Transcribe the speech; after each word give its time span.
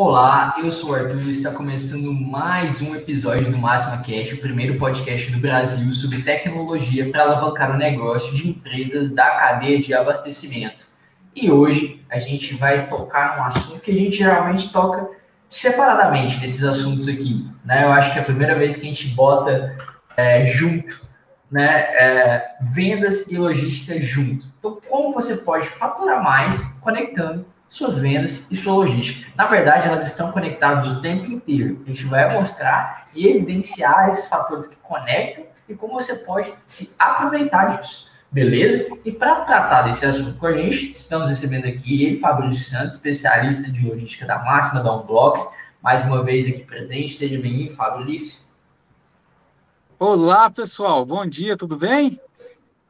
Olá, 0.00 0.54
eu 0.58 0.70
sou 0.70 0.90
o 0.90 0.94
Arthur 0.94 1.22
e 1.22 1.30
está 1.30 1.50
começando 1.50 2.12
mais 2.12 2.80
um 2.80 2.94
episódio 2.94 3.50
do 3.50 3.58
Máxima 3.58 3.96
Cash, 3.96 4.32
o 4.32 4.36
primeiro 4.36 4.78
podcast 4.78 5.28
do 5.28 5.40
Brasil 5.40 5.92
sobre 5.92 6.22
tecnologia 6.22 7.10
para 7.10 7.24
alavancar 7.24 7.74
o 7.74 7.76
negócio 7.76 8.32
de 8.32 8.48
empresas 8.48 9.12
da 9.12 9.28
cadeia 9.28 9.80
de 9.80 9.92
abastecimento. 9.92 10.86
E 11.34 11.50
hoje 11.50 12.00
a 12.08 12.16
gente 12.20 12.54
vai 12.54 12.88
tocar 12.88 13.36
num 13.36 13.42
assunto 13.42 13.80
que 13.80 13.90
a 13.90 13.94
gente 13.94 14.18
geralmente 14.18 14.72
toca 14.72 15.10
separadamente 15.48 16.38
nesses 16.38 16.62
assuntos 16.62 17.08
aqui. 17.08 17.50
Né? 17.64 17.82
Eu 17.82 17.90
acho 17.90 18.12
que 18.12 18.20
é 18.20 18.22
a 18.22 18.24
primeira 18.24 18.56
vez 18.56 18.76
que 18.76 18.86
a 18.86 18.90
gente 18.90 19.08
bota 19.08 19.76
é, 20.16 20.46
junto 20.46 21.08
né, 21.50 21.72
é, 21.72 22.56
vendas 22.60 23.28
e 23.32 23.36
logística 23.36 24.00
junto. 24.00 24.46
Então, 24.60 24.80
como 24.88 25.12
você 25.12 25.38
pode 25.38 25.68
faturar 25.68 26.22
mais 26.22 26.60
conectando 26.80 27.44
suas 27.68 27.98
vendas 27.98 28.50
e 28.50 28.56
sua 28.56 28.74
logística. 28.74 29.30
Na 29.36 29.46
verdade, 29.46 29.88
elas 29.88 30.06
estão 30.06 30.32
conectadas 30.32 30.86
o 30.86 31.00
tempo 31.00 31.30
inteiro. 31.30 31.82
A 31.84 31.88
gente 31.88 32.04
vai 32.06 32.32
mostrar 32.32 33.08
e 33.14 33.26
evidenciar 33.26 34.08
esses 34.08 34.26
fatores 34.26 34.66
que 34.66 34.76
conectam 34.76 35.44
e 35.68 35.74
como 35.74 35.94
você 35.94 36.14
pode 36.16 36.52
se 36.66 36.94
aproveitar 36.98 37.78
disso. 37.78 38.08
Beleza? 38.30 38.98
E 39.04 39.12
para 39.12 39.42
tratar 39.42 39.82
desse 39.82 40.04
assunto 40.04 40.38
com 40.38 40.46
a 40.46 40.52
gente, 40.52 40.94
estamos 40.94 41.28
recebendo 41.28 41.66
aqui 41.66 42.04
ele, 42.04 42.18
Fabrício 42.18 42.70
Santos, 42.70 42.96
especialista 42.96 43.70
de 43.70 43.86
logística 43.86 44.26
da 44.26 44.38
Máxima 44.38 44.82
da 44.82 44.94
Unblocks, 44.94 45.46
mais 45.82 46.04
uma 46.04 46.22
vez 46.22 46.46
aqui 46.46 46.62
presente. 46.62 47.14
Seja 47.14 47.40
bem-vindo, 47.40 47.72
Fabrício. 47.72 48.48
Olá, 49.98 50.50
pessoal. 50.50 51.04
Bom 51.06 51.26
dia, 51.26 51.56
tudo 51.56 51.76
bem? 51.76 52.20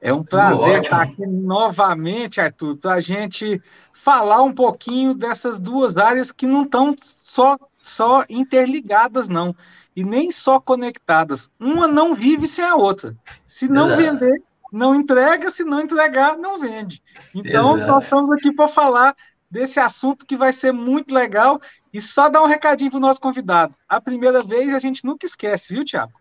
É 0.01 0.13
um 0.13 0.23
prazer 0.23 0.83
estar 0.83 1.03
aqui 1.03 1.27
novamente, 1.27 2.41
Arthur, 2.41 2.77
para 2.77 2.95
a 2.95 3.01
gente 3.01 3.61
falar 4.09 4.43
um 4.43 4.55
pouquinho 4.55 5.13
dessas 5.13 5.61
duas 5.61 5.99
áreas 5.99 6.33
que 6.33 6.47
não 6.47 6.63
estão 6.63 6.97
só, 7.03 7.59
só 7.83 8.25
interligadas, 8.31 9.29
não, 9.29 9.55
e 9.95 10.03
nem 10.03 10.31
só 10.31 10.59
conectadas. 10.59 11.51
Uma 11.61 11.87
não 11.87 12.15
vive 12.15 12.49
sem 12.49 12.65
a 12.65 12.75
outra. 12.75 13.15
Se 13.47 13.69
não 13.69 13.89
Exato. 13.89 14.03
vender, 14.03 14.43
não 14.73 14.95
entrega, 14.95 15.51
se 15.51 15.63
não 15.63 15.79
entregar, 15.79 16.39
não 16.39 16.59
vende. 16.59 17.03
Então, 17.35 17.77
Exato. 17.77 17.93
nós 17.93 18.05
estamos 18.05 18.31
aqui 18.31 18.51
para 18.51 18.69
falar 18.69 19.15
desse 19.51 19.79
assunto 19.79 20.25
que 20.25 20.39
vai 20.39 20.55
ser 20.55 20.73
muito 20.73 21.13
legal. 21.13 21.61
E 21.93 22.01
só 22.01 22.31
dar 22.31 22.43
um 22.43 22.47
recadinho 22.47 22.91
para 22.91 22.97
o 22.97 23.03
nosso 23.03 23.21
convidado. 23.21 23.75
A 23.87 24.01
primeira 24.01 24.43
vez 24.43 24.73
a 24.73 24.79
gente 24.79 25.05
nunca 25.05 25.27
esquece, 25.27 25.75
viu, 25.75 25.85
Tiago? 25.85 26.15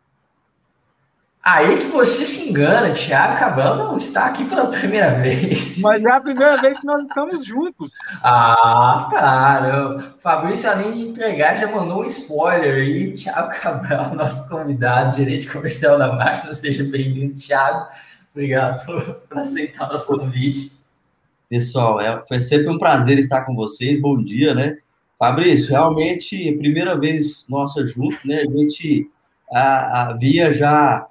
Aí 1.48 1.78
que 1.78 1.88
você 1.88 2.26
se 2.26 2.50
engana, 2.50 2.94
Thiago 2.94 3.40
Cabral 3.40 3.78
não 3.78 3.96
está 3.96 4.26
aqui 4.26 4.44
pela 4.44 4.68
primeira 4.68 5.22
vez. 5.22 5.80
Mas 5.80 6.04
é 6.04 6.12
a 6.12 6.20
primeira 6.20 6.58
vez 6.58 6.78
que 6.78 6.86
nós 6.86 7.02
estamos 7.04 7.46
juntos. 7.46 7.94
Ah, 8.22 9.08
cara. 9.10 10.14
Fabrício, 10.20 10.70
além 10.70 10.92
de 10.92 11.08
entregar, 11.08 11.56
já 11.56 11.72
mandou 11.72 12.02
um 12.02 12.06
spoiler 12.06 12.84
aí. 12.84 13.14
Thiago 13.14 13.50
Cabral, 13.62 14.14
nosso 14.14 14.50
convidado, 14.50 15.16
gerente 15.16 15.50
comercial 15.50 15.98
da 15.98 16.12
Máquina. 16.12 16.54
Seja 16.54 16.84
bem-vindo, 16.84 17.40
Thiago. 17.40 17.88
Obrigado 18.34 18.86
por, 18.86 19.02
por 19.02 19.38
aceitar 19.38 19.88
nosso 19.88 20.06
convite. 20.06 20.72
Pessoal, 21.50 22.02
é, 22.02 22.22
foi 22.28 22.42
sempre 22.42 22.70
um 22.70 22.78
prazer 22.78 23.18
estar 23.20 23.44
com 23.44 23.56
vocês. 23.56 24.02
Bom 24.02 24.22
dia, 24.22 24.54
né? 24.54 24.80
Fabrício, 25.18 25.72
realmente, 25.72 26.52
primeira 26.58 27.00
vez 27.00 27.48
nossa 27.48 27.88
junto, 27.88 28.18
né? 28.28 28.42
A 28.42 28.52
gente 28.52 29.10
havia 29.50 30.52
já 30.52 31.08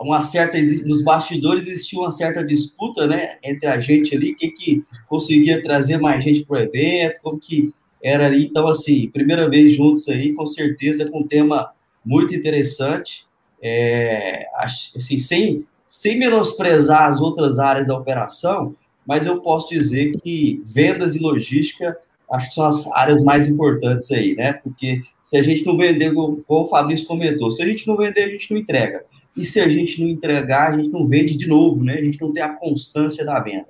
uma 0.00 0.20
certa 0.20 0.58
nos 0.84 1.02
bastidores 1.02 1.66
existia 1.66 1.98
uma 1.98 2.10
certa 2.10 2.44
disputa, 2.44 3.06
né, 3.06 3.38
entre 3.42 3.68
a 3.68 3.78
gente 3.78 4.14
ali, 4.14 4.34
quem 4.34 4.52
que 4.52 4.84
conseguia 5.08 5.62
trazer 5.62 5.98
mais 5.98 6.22
gente 6.22 6.44
para 6.44 6.58
o 6.58 6.60
evento, 6.60 7.20
como 7.22 7.38
que 7.38 7.72
era 8.02 8.26
ali. 8.26 8.46
Então, 8.46 8.66
assim, 8.66 9.08
primeira 9.10 9.48
vez 9.48 9.72
juntos 9.72 10.08
aí, 10.08 10.32
com 10.32 10.46
certeza, 10.46 11.10
com 11.10 11.20
um 11.20 11.26
tema 11.26 11.70
muito 12.04 12.34
interessante, 12.34 13.26
é, 13.62 14.46
assim, 14.54 15.18
sem, 15.18 15.66
sem 15.86 16.18
menosprezar 16.18 17.08
as 17.08 17.20
outras 17.20 17.58
áreas 17.58 17.86
da 17.86 17.96
operação, 17.96 18.74
mas 19.06 19.26
eu 19.26 19.40
posso 19.40 19.68
dizer 19.68 20.12
que 20.20 20.60
vendas 20.64 21.16
e 21.16 21.18
logística 21.18 21.96
acho 22.30 22.48
que 22.48 22.54
são 22.54 22.66
as 22.66 22.86
áreas 22.92 23.22
mais 23.22 23.48
importantes 23.48 24.10
aí, 24.12 24.34
né? 24.36 24.52
Porque 24.52 25.02
se 25.22 25.36
a 25.36 25.42
gente 25.42 25.66
não 25.66 25.76
vender, 25.76 26.12
como 26.14 26.42
o 26.46 26.66
Fabrício 26.66 27.06
comentou, 27.06 27.50
se 27.50 27.62
a 27.62 27.66
gente 27.66 27.86
não 27.86 27.96
vender, 27.96 28.22
a 28.22 28.28
gente 28.28 28.50
não 28.50 28.58
entrega. 28.58 29.04
E 29.36 29.44
se 29.44 29.60
a 29.60 29.68
gente 29.68 30.00
não 30.02 30.08
entregar, 30.08 30.72
a 30.72 30.76
gente 30.76 30.88
não 30.88 31.04
vende 31.04 31.36
de 31.36 31.46
novo, 31.46 31.82
né? 31.82 31.94
A 31.94 32.02
gente 32.02 32.20
não 32.20 32.32
tem 32.32 32.42
a 32.42 32.54
constância 32.54 33.24
da 33.24 33.38
venda. 33.40 33.68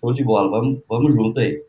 Show 0.00 0.12
de 0.12 0.24
bola, 0.24 0.50
vamos, 0.50 0.80
vamos 0.88 1.14
junto 1.14 1.38
aí. 1.38 1.62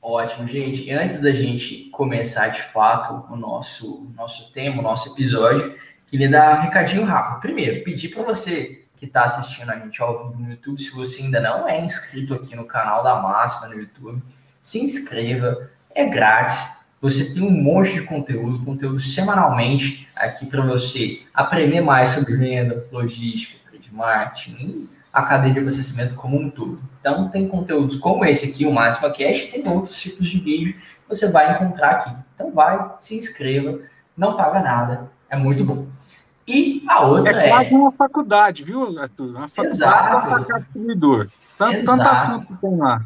Ótimo, 0.00 0.48
gente. 0.48 0.90
Antes 0.90 1.20
da 1.20 1.30
gente 1.30 1.88
começar 1.90 2.48
de 2.48 2.62
fato 2.72 3.32
o 3.32 3.36
nosso, 3.36 4.10
nosso 4.16 4.50
tema, 4.50 4.80
o 4.80 4.82
nosso 4.82 5.12
episódio, 5.12 5.76
queria 6.08 6.28
dar 6.28 6.58
um 6.58 6.62
recadinho 6.62 7.04
rápido. 7.04 7.40
Primeiro, 7.40 7.84
pedir 7.84 8.08
para 8.08 8.24
você 8.24 8.84
que 8.96 9.06
está 9.06 9.24
assistindo 9.24 9.70
a 9.70 9.78
gente 9.78 10.02
ao 10.02 10.28
vivo 10.28 10.42
no 10.42 10.50
YouTube, 10.50 10.80
se 10.80 10.90
você 10.90 11.22
ainda 11.22 11.40
não 11.40 11.68
é 11.68 11.84
inscrito 11.84 12.34
aqui 12.34 12.56
no 12.56 12.66
canal 12.66 13.04
da 13.04 13.16
Máxima 13.20 13.68
no 13.68 13.80
YouTube, 13.80 14.22
se 14.60 14.80
inscreva, 14.80 15.70
é 15.94 16.04
grátis 16.04 16.81
você 17.02 17.34
tem 17.34 17.42
um 17.42 17.50
monte 17.50 17.94
de 17.94 18.02
conteúdo, 18.02 18.64
conteúdo 18.64 19.00
semanalmente 19.00 20.08
aqui 20.14 20.46
para 20.46 20.62
você 20.62 21.22
aprender 21.34 21.80
mais 21.80 22.10
sobre 22.10 22.36
venda, 22.36 22.86
logística, 22.92 23.58
trade 23.68 23.92
marketing, 23.92 24.88
a 25.12 25.22
cadeia 25.24 25.52
de 25.52 25.58
abastecimento 25.58 26.14
como 26.14 26.38
um 26.38 26.48
todo. 26.48 26.80
Então, 27.00 27.28
tem 27.28 27.48
conteúdos 27.48 27.96
como 27.96 28.24
esse 28.24 28.50
aqui, 28.50 28.64
o 28.64 28.72
Máxima 28.72 29.10
Cash, 29.10 29.48
e 29.52 29.60
tem 29.60 29.72
outros 29.72 30.00
tipos 30.00 30.28
de 30.28 30.38
vídeo 30.38 30.74
que 30.74 31.08
você 31.08 31.30
vai 31.32 31.52
encontrar 31.52 31.90
aqui. 31.90 32.16
Então, 32.36 32.52
vai, 32.52 32.92
se 33.00 33.16
inscreva, 33.16 33.80
não 34.16 34.36
paga 34.36 34.60
nada, 34.60 35.10
é 35.28 35.36
muito 35.36 35.64
bom. 35.64 35.88
E 36.46 36.84
a 36.88 37.04
outra 37.04 37.42
é. 37.42 37.46
É 37.46 37.48
quase 37.50 37.74
uma 37.74 37.90
faculdade, 37.90 38.62
viu, 38.62 38.98
Arthur? 38.98 39.30
Uma 39.30 39.48
faculdade 39.48 39.74
Exato. 39.74 40.28
Tanto, 41.58 41.76
Exato. 41.76 41.98
Tanto 41.98 42.02
assunto 42.02 42.58
tem 42.60 42.76
lá. 42.76 43.04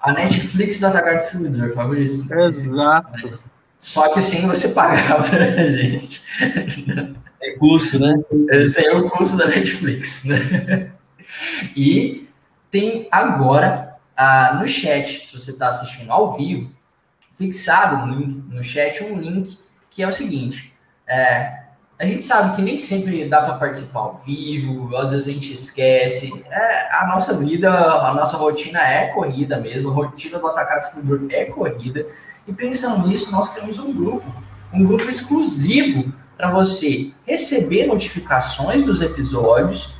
A 0.00 0.12
Netflix 0.12 0.78
do 0.78 0.86
Atacar 0.86 1.16
Distribuidor, 1.16 1.74
Fabrício. 1.74 2.32
Exato. 2.40 3.40
Só 3.78 4.08
que 4.08 4.22
sim 4.22 4.46
você 4.46 4.68
pagava, 4.68 5.28
né, 5.38 5.68
gente? 5.68 6.22
É 7.42 7.52
custo, 7.58 7.98
né? 7.98 8.14
Esse 8.50 8.84
é 8.84 8.92
o 8.94 9.10
custo 9.10 9.36
da 9.36 9.46
Netflix, 9.46 10.24
né? 10.24 10.92
E 11.76 12.28
tem 12.70 13.08
agora 13.10 13.96
ah, 14.16 14.58
no 14.58 14.66
chat, 14.66 15.26
se 15.26 15.32
você 15.38 15.50
está 15.50 15.68
assistindo 15.68 16.10
ao 16.10 16.36
vivo, 16.36 16.72
fixado 17.36 18.06
no, 18.06 18.18
link, 18.18 18.54
no 18.54 18.62
chat 18.62 19.02
um 19.04 19.20
link 19.20 19.58
que 19.90 20.02
é 20.02 20.08
o 20.08 20.12
seguinte: 20.12 20.72
é, 21.06 21.65
a 21.98 22.04
gente 22.04 22.22
sabe 22.22 22.54
que 22.54 22.62
nem 22.62 22.76
sempre 22.76 23.26
dá 23.26 23.40
para 23.42 23.54
participar 23.54 24.00
ao 24.00 24.20
vivo, 24.24 24.94
às 24.96 25.12
vezes 25.12 25.28
a 25.28 25.32
gente 25.32 25.52
esquece. 25.52 26.44
É, 26.50 26.96
a 26.96 27.06
nossa 27.06 27.34
vida, 27.38 27.70
a 27.72 28.12
nossa 28.12 28.36
rotina 28.36 28.80
é 28.80 29.08
corrida 29.08 29.58
mesmo, 29.58 29.90
a 29.90 29.94
rotina 29.94 30.38
do 30.38 30.46
atacado 30.46 30.80
distribuidor 30.80 31.28
é 31.30 31.46
corrida. 31.46 32.06
E 32.46 32.52
pensando 32.52 33.08
nisso, 33.08 33.32
nós 33.32 33.48
criamos 33.48 33.78
um 33.78 33.92
grupo, 33.94 34.26
um 34.72 34.84
grupo 34.84 35.08
exclusivo 35.08 36.12
para 36.36 36.50
você 36.50 37.12
receber 37.26 37.86
notificações 37.86 38.84
dos 38.84 39.00
episódios, 39.00 39.94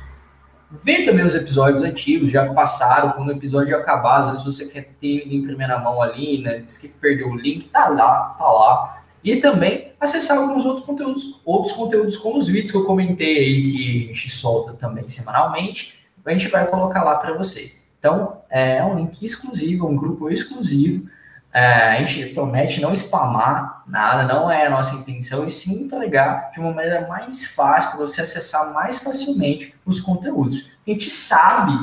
ver 0.83 1.03
também 1.03 1.25
os 1.25 1.33
episódios 1.33 1.81
antigos, 1.81 2.31
já 2.31 2.53
passaram, 2.53 3.13
quando 3.13 3.29
o 3.29 3.31
episódio 3.31 3.75
acabar, 3.75 4.19
às 4.19 4.29
vezes 4.29 4.45
você 4.45 4.65
quer 4.67 4.93
ter 5.01 5.33
em 5.33 5.41
primeira 5.41 5.79
mão 5.79 5.99
ali, 5.99 6.43
né? 6.43 6.59
Diz 6.59 6.77
que 6.77 6.89
perdeu 6.89 7.29
o 7.29 7.35
link, 7.35 7.67
tá 7.69 7.87
lá, 7.87 8.35
tá 8.37 8.45
lá 8.45 8.96
e 9.31 9.41
também 9.41 9.91
acessar 9.99 10.37
alguns 10.37 10.65
outros 10.65 10.85
conteúdos, 10.85 11.41
outros 11.43 11.73
conteúdos 11.73 12.15
como 12.17 12.37
os 12.37 12.47
vídeos 12.47 12.71
que 12.71 12.77
eu 12.77 12.85
comentei 12.85 13.37
aí, 13.39 13.71
que 13.71 14.03
a 14.05 14.07
gente 14.13 14.29
solta 14.29 14.73
também 14.73 15.07
semanalmente, 15.09 15.99
a 16.25 16.31
gente 16.31 16.47
vai 16.49 16.65
colocar 16.67 17.03
lá 17.03 17.15
para 17.15 17.33
você. 17.33 17.73
Então, 17.99 18.41
é 18.49 18.83
um 18.83 18.95
link 18.95 19.23
exclusivo, 19.23 19.87
um 19.87 19.95
grupo 19.95 20.29
exclusivo. 20.29 21.09
É, 21.53 21.97
a 21.97 22.03
gente 22.03 22.33
promete 22.33 22.79
não 22.79 22.93
spamar 22.93 23.83
nada, 23.87 24.23
não 24.23 24.51
é 24.51 24.67
a 24.67 24.69
nossa 24.69 24.95
intenção, 24.95 25.47
e 25.47 25.51
sim 25.51 25.83
entregar 25.83 26.51
de 26.51 26.59
uma 26.59 26.71
maneira 26.71 27.07
mais 27.07 27.45
fácil 27.47 27.91
para 27.91 27.99
você 28.01 28.21
acessar 28.21 28.73
mais 28.73 28.99
facilmente 28.99 29.73
os 29.85 29.99
conteúdos. 29.99 30.69
A 30.85 30.91
gente 30.91 31.09
sabe, 31.09 31.73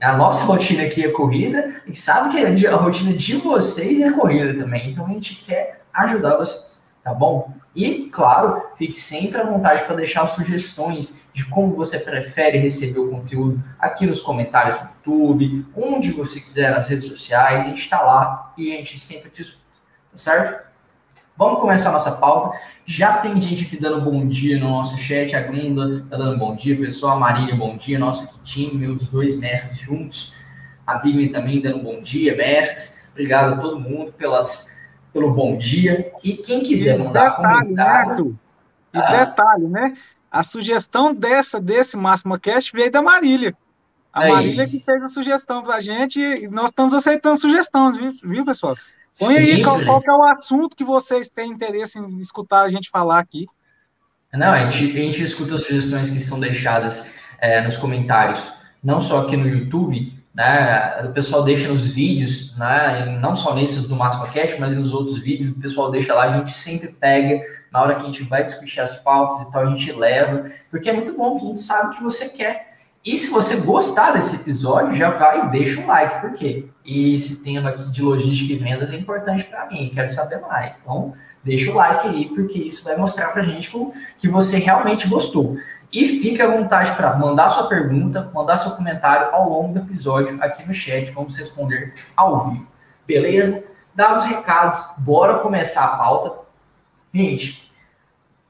a 0.00 0.16
nossa 0.16 0.44
rotina 0.44 0.84
aqui 0.84 1.04
é 1.04 1.08
corrida, 1.08 1.82
e 1.86 1.94
sabe 1.94 2.30
que 2.30 2.66
a 2.66 2.76
rotina 2.76 3.12
de 3.12 3.36
vocês 3.36 4.00
é 4.00 4.10
corrida 4.12 4.54
também. 4.54 4.92
Então, 4.92 5.06
a 5.06 5.10
gente 5.10 5.36
quer 5.36 5.82
ajudar 5.92 6.36
vocês, 6.36 6.77
tá 7.08 7.14
bom? 7.14 7.52
E, 7.74 8.08
claro, 8.10 8.62
fique 8.76 8.98
sempre 8.98 9.40
à 9.40 9.44
vontade 9.44 9.84
para 9.84 9.96
deixar 9.96 10.26
sugestões 10.26 11.20
de 11.32 11.44
como 11.46 11.74
você 11.74 11.98
prefere 11.98 12.58
receber 12.58 12.98
o 12.98 13.10
conteúdo 13.10 13.62
aqui 13.78 14.06
nos 14.06 14.20
comentários 14.20 14.78
do 15.04 15.12
YouTube, 15.12 15.66
onde 15.76 16.12
você 16.12 16.40
quiser 16.40 16.70
nas 16.70 16.88
redes 16.88 17.06
sociais, 17.06 17.62
a 17.62 17.68
gente 17.68 17.80
está 17.80 18.02
lá 18.02 18.52
e 18.58 18.72
a 18.72 18.76
gente 18.76 18.98
sempre 18.98 19.30
te 19.30 19.42
escuta, 19.42 19.64
tá 20.10 20.18
certo? 20.18 20.68
Vamos 21.36 21.60
começar 21.60 21.90
a 21.90 21.92
nossa 21.92 22.12
pauta. 22.12 22.58
Já 22.84 23.18
tem 23.18 23.40
gente 23.40 23.64
aqui 23.64 23.80
dando 23.80 24.00
bom 24.00 24.26
dia 24.26 24.58
no 24.58 24.70
nosso 24.70 24.98
chat. 24.98 25.36
A 25.36 25.42
Glenda 25.42 26.04
tá 26.10 26.16
dando 26.16 26.36
bom 26.36 26.56
dia, 26.56 26.76
pessoal. 26.76 27.16
A 27.16 27.20
Marília, 27.20 27.54
bom 27.54 27.76
dia. 27.76 27.96
Nosso 27.96 28.42
time, 28.42 28.74
meus 28.74 29.06
dois 29.06 29.38
mestres 29.38 29.78
juntos. 29.78 30.34
A 30.84 30.98
Vivian 30.98 31.30
também 31.30 31.60
dando 31.60 31.78
bom 31.78 32.00
dia, 32.00 32.36
mestres. 32.36 33.08
Obrigado 33.12 33.54
a 33.54 33.56
todo 33.56 33.78
mundo 33.78 34.12
pelas 34.14 34.77
pelo 35.18 35.32
bom 35.32 35.58
dia. 35.58 36.12
E 36.22 36.34
quem 36.34 36.62
quiser 36.62 36.98
mandar 36.98 37.30
detalhe, 37.30 37.64
comentário. 37.64 38.26
Né, 38.26 38.34
e 38.94 38.98
ah, 38.98 39.24
detalhe, 39.24 39.66
né? 39.66 39.94
A 40.30 40.42
sugestão 40.44 41.14
dessa, 41.14 41.60
desse 41.60 41.96
Máxima 41.96 42.38
Cast 42.38 42.72
veio 42.72 42.90
da 42.90 43.02
Marília. 43.02 43.54
A 44.12 44.20
aí. 44.20 44.32
Marília 44.32 44.68
que 44.68 44.80
fez 44.80 45.02
a 45.02 45.08
sugestão 45.08 45.62
para 45.62 45.76
a 45.76 45.80
gente 45.80 46.20
e 46.20 46.48
nós 46.48 46.70
estamos 46.70 46.94
aceitando 46.94 47.40
sugestões, 47.40 47.96
viu, 47.96 48.12
viu 48.22 48.44
pessoal? 48.44 48.74
Põe 49.18 49.34
Sempre. 49.34 49.52
aí 49.52 49.62
qual, 49.62 49.84
qual 49.84 50.02
é 50.06 50.12
o 50.12 50.24
assunto 50.24 50.76
que 50.76 50.84
vocês 50.84 51.28
têm 51.28 51.50
interesse 51.50 51.98
em 51.98 52.20
escutar 52.20 52.62
a 52.62 52.68
gente 52.68 52.88
falar 52.88 53.18
aqui. 53.18 53.46
Não, 54.32 54.52
a 54.52 54.68
gente, 54.68 54.96
a 54.96 55.02
gente 55.02 55.22
escuta 55.22 55.54
as 55.54 55.62
sugestões 55.62 56.10
que 56.10 56.20
são 56.20 56.38
deixadas 56.38 57.14
é, 57.40 57.62
nos 57.62 57.76
comentários, 57.76 58.48
não 58.84 59.00
só 59.00 59.22
aqui 59.22 59.36
no 59.36 59.48
YouTube, 59.48 60.17
né? 60.38 61.02
O 61.04 61.12
pessoal 61.12 61.42
deixa 61.42 61.66
nos 61.66 61.88
vídeos, 61.88 62.56
né? 62.56 63.18
Não 63.20 63.34
só 63.34 63.56
nesses 63.56 63.88
do 63.88 63.96
Máximo 63.96 64.24
Cast, 64.28 64.60
mas 64.60 64.76
nos 64.76 64.92
outros 64.92 65.18
vídeos, 65.18 65.50
o 65.50 65.60
pessoal 65.60 65.90
deixa 65.90 66.14
lá, 66.14 66.26
a 66.26 66.38
gente 66.38 66.52
sempre 66.52 66.92
pega 66.92 67.44
na 67.72 67.82
hora 67.82 67.96
que 67.96 68.02
a 68.02 68.04
gente 68.04 68.22
vai 68.22 68.44
discutir 68.44 68.78
as 68.78 69.02
pautas 69.02 69.40
e 69.40 69.50
tal, 69.50 69.64
a 69.64 69.70
gente 69.70 69.90
leva, 69.90 70.48
porque 70.70 70.88
é 70.88 70.92
muito 70.92 71.12
bom, 71.12 71.32
porque 71.32 71.46
a 71.46 71.48
gente 71.48 71.60
sabe 71.60 71.92
o 71.92 71.96
que 71.96 72.04
você 72.04 72.28
quer. 72.28 72.68
E 73.04 73.16
se 73.16 73.30
você 73.30 73.56
gostar 73.56 74.12
desse 74.12 74.36
episódio, 74.36 74.94
já 74.94 75.10
vai 75.10 75.44
e 75.44 75.50
deixa 75.50 75.80
um 75.80 75.86
like, 75.88 76.20
por 76.20 76.32
quê? 76.34 76.66
E 76.84 77.16
esse 77.16 77.42
tema 77.42 77.70
aqui 77.70 77.90
de 77.90 78.00
logística 78.00 78.52
e 78.52 78.56
vendas 78.56 78.92
é 78.92 78.96
importante 78.96 79.42
para 79.42 79.66
mim, 79.66 79.90
quero 79.92 80.10
saber 80.12 80.40
mais. 80.40 80.78
Então, 80.80 81.14
deixa 81.42 81.72
o 81.72 81.74
like 81.74 82.06
aí, 82.06 82.26
porque 82.26 82.60
isso 82.60 82.84
vai 82.84 82.96
mostrar 82.96 83.30
para 83.30 83.42
a 83.42 83.44
gente 83.44 83.72
que 84.18 84.28
você 84.28 84.58
realmente 84.58 85.08
gostou. 85.08 85.56
E 85.92 86.06
fique 86.20 86.42
à 86.42 86.46
vontade 86.46 86.94
para 86.96 87.16
mandar 87.16 87.48
sua 87.48 87.66
pergunta, 87.66 88.30
mandar 88.34 88.56
seu 88.56 88.72
comentário 88.72 89.34
ao 89.34 89.48
longo 89.48 89.72
do 89.72 89.80
episódio 89.80 90.36
aqui 90.42 90.66
no 90.66 90.72
chat. 90.72 91.10
Vamos 91.12 91.36
responder 91.36 91.94
ao 92.14 92.50
vivo. 92.50 92.66
Beleza? 93.06 93.64
Dados 93.94 94.24
os 94.24 94.30
recados, 94.30 94.86
bora 94.98 95.38
começar 95.38 95.84
a 95.84 95.96
pauta. 95.96 96.40
Gente, 97.12 97.72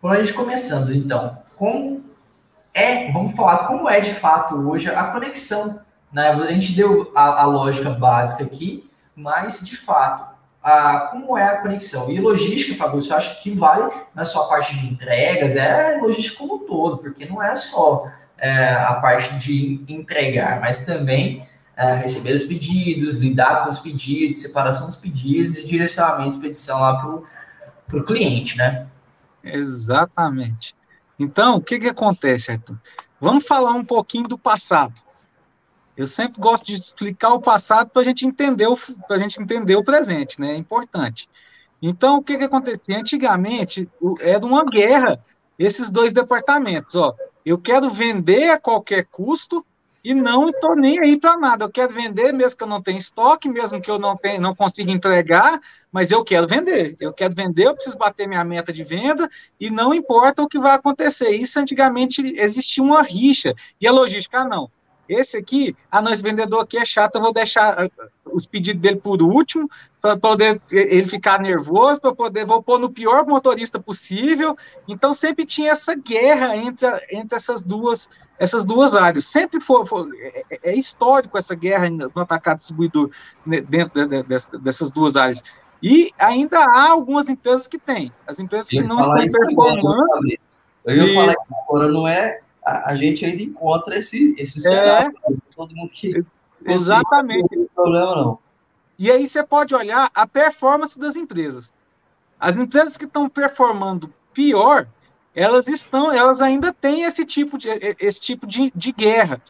por 0.01 0.17
onde 0.17 0.33
começamos 0.33 0.93
então? 0.93 1.39
Como 1.57 2.05
é, 2.75 3.11
vamos 3.11 3.35
falar 3.35 3.67
como 3.67 3.89
é 3.89 4.01
de 4.01 4.15
fato 4.15 4.55
hoje 4.55 4.89
a 4.89 5.05
conexão. 5.05 5.81
Né? 6.13 6.29
A 6.29 6.53
gente 6.53 6.73
deu 6.73 7.11
a, 7.15 7.43
a 7.43 7.45
lógica 7.45 7.91
básica 7.91 8.45
aqui, 8.45 8.89
mas 9.15 9.67
de 9.67 9.77
fato, 9.77 10.38
a, 10.63 11.09
como 11.11 11.37
é 11.37 11.45
a 11.45 11.57
conexão. 11.59 12.11
E 12.11 12.21
logística, 12.21 12.77
Fabrício, 12.77 13.13
eu 13.13 13.17
acho 13.17 13.43
que 13.43 13.55
vale 13.55 13.93
na 14.15 14.25
sua 14.25 14.49
parte 14.49 14.75
de 14.77 14.87
entregas, 14.87 15.57
é 15.57 15.99
logística 16.01 16.39
como 16.39 16.57
um 16.57 16.67
todo, 16.67 16.99
porque 16.99 17.25
não 17.27 17.43
é 17.43 17.55
só 17.55 18.11
é, 18.37 18.75
a 18.75 18.95
parte 18.95 19.35
de 19.37 19.85
entregar, 19.89 20.61
mas 20.61 20.85
também 20.85 21.47
é, 21.77 21.95
receber 21.95 22.35
os 22.35 22.43
pedidos, 22.43 23.17
lidar 23.17 23.65
com 23.65 23.71
os 23.71 23.79
pedidos, 23.79 24.43
separação 24.43 24.87
dos 24.87 24.97
pedidos 24.97 25.59
e 25.59 25.67
direcionamento 25.67 26.31
de 26.31 26.37
expedição 26.37 26.81
lá 26.81 27.23
para 27.87 27.99
o 27.99 28.05
cliente, 28.05 28.57
né? 28.57 28.87
Exatamente. 29.43 30.75
Então, 31.19 31.57
o 31.57 31.63
que, 31.63 31.79
que 31.79 31.89
acontece, 31.89 32.53
Arthur? 32.53 32.77
Vamos 33.21 33.47
falar 33.47 33.73
um 33.73 33.85
pouquinho 33.85 34.29
do 34.29 34.39
passado. 34.39 34.95
Eu 35.99 36.07
sempre 36.07 36.41
gosto 36.41 36.65
de 36.65 36.75
explicar 36.75 37.35
o 37.35 37.41
passado 37.41 37.91
para 37.91 38.03
a 38.03 38.05
gente 38.05 38.25
entender 38.25 38.69
o 38.69 38.77
para 38.77 39.17
a 39.17 39.19
gente 39.19 39.43
entender 39.43 39.75
o 39.75 39.83
presente, 39.83 40.41
né? 40.41 40.53
É 40.53 40.57
importante. 40.57 41.29
Então, 41.83 42.19
o 42.19 42.23
que 42.23 42.39
que 42.39 42.45
acontecia? 42.45 43.01
Antigamente 43.01 43.89
era 44.21 44.47
uma 44.47 44.65
guerra 44.65 45.21
esses 45.59 45.91
dois 45.91 46.13
departamentos, 46.13 46.95
ó. 46.95 47.17
Eu 47.45 47.59
quero 47.59 47.91
vender 47.91 48.49
a 48.51 48.61
qualquer 48.61 49.07
custo 49.07 49.67
e 50.05 50.15
não 50.15 50.51
estou 50.51 50.77
nem 50.77 51.01
aí 51.01 51.19
para 51.19 51.37
nada. 51.37 51.65
Eu 51.65 51.71
quero 51.71 51.93
vender, 51.93 52.33
mesmo 52.33 52.57
que 52.57 52.63
eu 52.63 52.69
não 52.69 52.81
tenha 52.81 52.99
estoque, 52.99 53.49
mesmo 53.49 53.81
que 53.81 53.91
eu 53.91 53.99
não 53.99 54.17
tenha, 54.17 54.39
não 54.39 54.55
consiga 54.55 54.93
entregar, 54.93 55.61
mas 55.91 56.13
eu 56.13 56.23
quero 56.23 56.47
vender. 56.47 56.97
Eu 57.01 57.13
quero 57.13 57.35
vender, 57.35 57.67
eu 57.67 57.75
preciso 57.75 57.99
bater 57.99 58.29
minha 58.29 58.45
meta 58.45 58.73
de 58.73 58.85
venda 58.85 59.29
e 59.59 59.69
não 59.69 59.93
importa 59.93 60.43
o 60.45 60.49
que 60.49 60.61
vai 60.61 60.77
acontecer. 60.77 61.31
Isso 61.31 61.59
antigamente 61.59 62.23
existia 62.37 62.85
uma 62.85 63.03
rixa 63.03 63.53
e 63.81 63.89
a 63.89 63.91
logística 63.91 64.43
ah, 64.43 64.45
não. 64.45 64.71
Esse 65.09 65.37
aqui, 65.37 65.75
ah, 65.91 66.03
não, 66.03 66.13
esse 66.13 66.23
vendedor 66.23 66.61
aqui 66.61 66.77
é 66.77 66.85
chato, 66.85 67.17
eu 67.17 67.23
vou 67.23 67.33
deixar 67.33 67.75
ah, 67.79 68.09
os 68.27 68.47
pedidos 68.47 68.83
dele 68.83 68.97
por 68.97 69.23
último, 69.23 69.69
para 70.01 70.17
poder 70.17 70.61
ele 70.71 71.07
ficar 71.07 71.41
nervoso, 71.41 72.01
para 72.01 72.15
poder, 72.15 72.45
vou 72.45 72.63
pôr 72.63 72.79
no 72.79 72.91
pior 72.91 73.27
motorista 73.27 73.81
possível. 73.81 74.57
Então, 74.87 75.15
sempre 75.15 75.47
tinha 75.47 75.73
essa 75.73 75.95
guerra 75.95 76.57
entre, 76.57 76.87
entre 77.11 77.37
essas 77.37 77.63
duas 77.63 78.09
essas 78.39 78.65
duas 78.65 78.95
áreas. 78.95 79.25
Sempre 79.25 79.61
foi, 79.61 79.85
foi 79.85 80.09
é, 80.21 80.45
é, 80.51 80.71
é, 80.71 80.75
histórico 80.75 81.37
essa 81.37 81.55
guerra 81.55 81.91
no 81.91 82.13
atacado 82.15 82.59
distribuidor 82.59 83.11
né, 83.45 83.61
dentro 83.61 84.07
de, 84.07 84.23
de, 84.23 84.59
dessas 84.61 84.91
duas 84.93 85.17
áreas. 85.17 85.43
E 85.83 86.13
ainda 86.19 86.61
há 86.61 86.91
algumas 86.91 87.29
empresas 87.29 87.69
que 87.69 87.79
têm. 87.79 88.13
As 88.27 88.39
empresas 88.39 88.69
que 88.69 88.83
não 88.83 89.01
estão 89.01 89.17
performando. 89.17 90.07
Eu 90.85 91.07
ia 91.07 91.15
falar 91.15 91.35
isso 91.41 91.55
agora, 91.65 91.89
não 91.89 92.09
é 92.09 92.41
a, 92.69 92.91
a 92.91 92.95
gente 92.95 93.25
ainda 93.25 93.43
encontra 93.43 93.97
esse, 93.97 94.35
esse 94.39 94.59
é. 94.59 94.71
cenário. 94.71 95.17
É, 95.27 95.33
todo 95.57 95.75
mundo 95.75 95.91
que. 95.91 96.23
Exatamente. 96.67 97.43
Não 97.43 97.49
tem 97.49 97.67
problema, 97.75 98.17
não. 98.17 98.39
E 98.99 99.11
aí 99.11 99.27
você 99.27 99.43
pode 99.43 99.75
olhar 99.75 100.11
a 100.13 100.27
performance 100.27 100.99
das 100.99 101.17
empresas. 101.17 101.73
As 102.39 102.59
empresas 102.59 102.97
que 102.97 103.05
estão 103.05 103.29
performando 103.29 104.13
pior, 104.35 104.87
elas 105.35 105.67
estão, 105.69 106.13
elas 106.13 106.43
ainda 106.43 106.73
têm 106.73 107.05
esse 107.05 107.25
tipo 107.25 107.57
de, 107.57 107.69
esse 107.99 108.21
tipo 108.21 108.47
de, 108.47 108.73
de 108.75 108.93
guerra. 108.93 109.41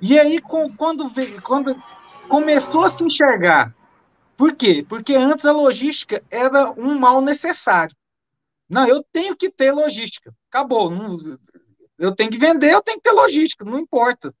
E 0.00 0.18
aí, 0.18 0.40
com, 0.40 0.70
quando, 0.74 1.08
veio, 1.08 1.40
quando 1.42 1.74
começou 2.28 2.84
a 2.84 2.88
se 2.88 3.02
enxergar, 3.02 3.74
por 4.36 4.54
quê? 4.54 4.84
Porque 4.88 5.14
antes 5.14 5.46
a 5.46 5.52
logística 5.52 6.22
era 6.30 6.70
um 6.72 6.98
mal 6.98 7.20
necessário. 7.20 7.94
Não, 8.68 8.86
eu 8.86 9.02
tenho 9.12 9.36
que 9.36 9.50
ter 9.50 9.72
logística. 9.72 10.32
Acabou. 10.48 10.90
Não, 10.90 11.16
eu 12.00 12.14
tenho 12.14 12.30
que 12.30 12.38
vender, 12.38 12.72
eu 12.72 12.82
tenho 12.82 12.96
que 12.96 13.04
ter 13.04 13.12
logística, 13.12 13.64
não 13.64 13.78
importa. 13.78 14.34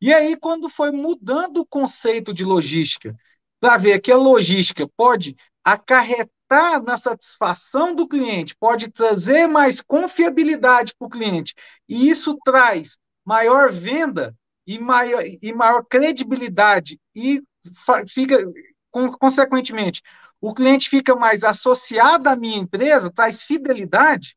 E 0.00 0.12
aí, 0.12 0.36
quando 0.36 0.68
foi 0.68 0.90
mudando 0.90 1.58
o 1.58 1.66
conceito 1.66 2.32
de 2.32 2.44
logística, 2.44 3.16
para 3.58 3.78
ver 3.78 4.00
que 4.00 4.12
a 4.12 4.16
logística 4.18 4.86
pode 4.94 5.34
acarretar 5.64 6.82
na 6.84 6.98
satisfação 6.98 7.94
do 7.94 8.06
cliente, 8.06 8.54
pode 8.54 8.90
trazer 8.90 9.46
mais 9.46 9.80
confiabilidade 9.80 10.94
para 10.98 11.06
o 11.06 11.10
cliente, 11.10 11.54
e 11.88 12.10
isso 12.10 12.36
traz 12.44 12.98
maior 13.24 13.72
venda 13.72 14.36
e 14.66 14.78
maior, 14.78 15.24
e 15.24 15.52
maior 15.54 15.82
credibilidade, 15.84 17.00
e 17.14 17.42
fica, 18.06 18.36
consequentemente, 19.18 20.02
o 20.38 20.52
cliente 20.52 20.90
fica 20.90 21.16
mais 21.16 21.42
associado 21.42 22.28
à 22.28 22.36
minha 22.36 22.58
empresa, 22.58 23.10
traz 23.10 23.42
fidelidade, 23.42 24.36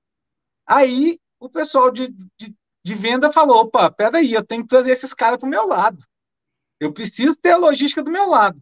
aí 0.65 1.19
o 1.39 1.49
pessoal 1.49 1.91
de, 1.91 2.07
de, 2.37 2.55
de 2.83 2.95
venda 2.95 3.31
falou: 3.31 3.61
opa, 3.61 3.91
peraí, 3.91 4.33
eu 4.33 4.45
tenho 4.45 4.63
que 4.63 4.69
trazer 4.69 4.91
esses 4.91 5.13
caras 5.13 5.39
para 5.39 5.47
o 5.47 5.49
meu 5.49 5.67
lado. 5.67 6.03
Eu 6.79 6.93
preciso 6.93 7.35
ter 7.35 7.51
a 7.51 7.57
logística 7.57 8.03
do 8.03 8.11
meu 8.11 8.27
lado. 8.27 8.61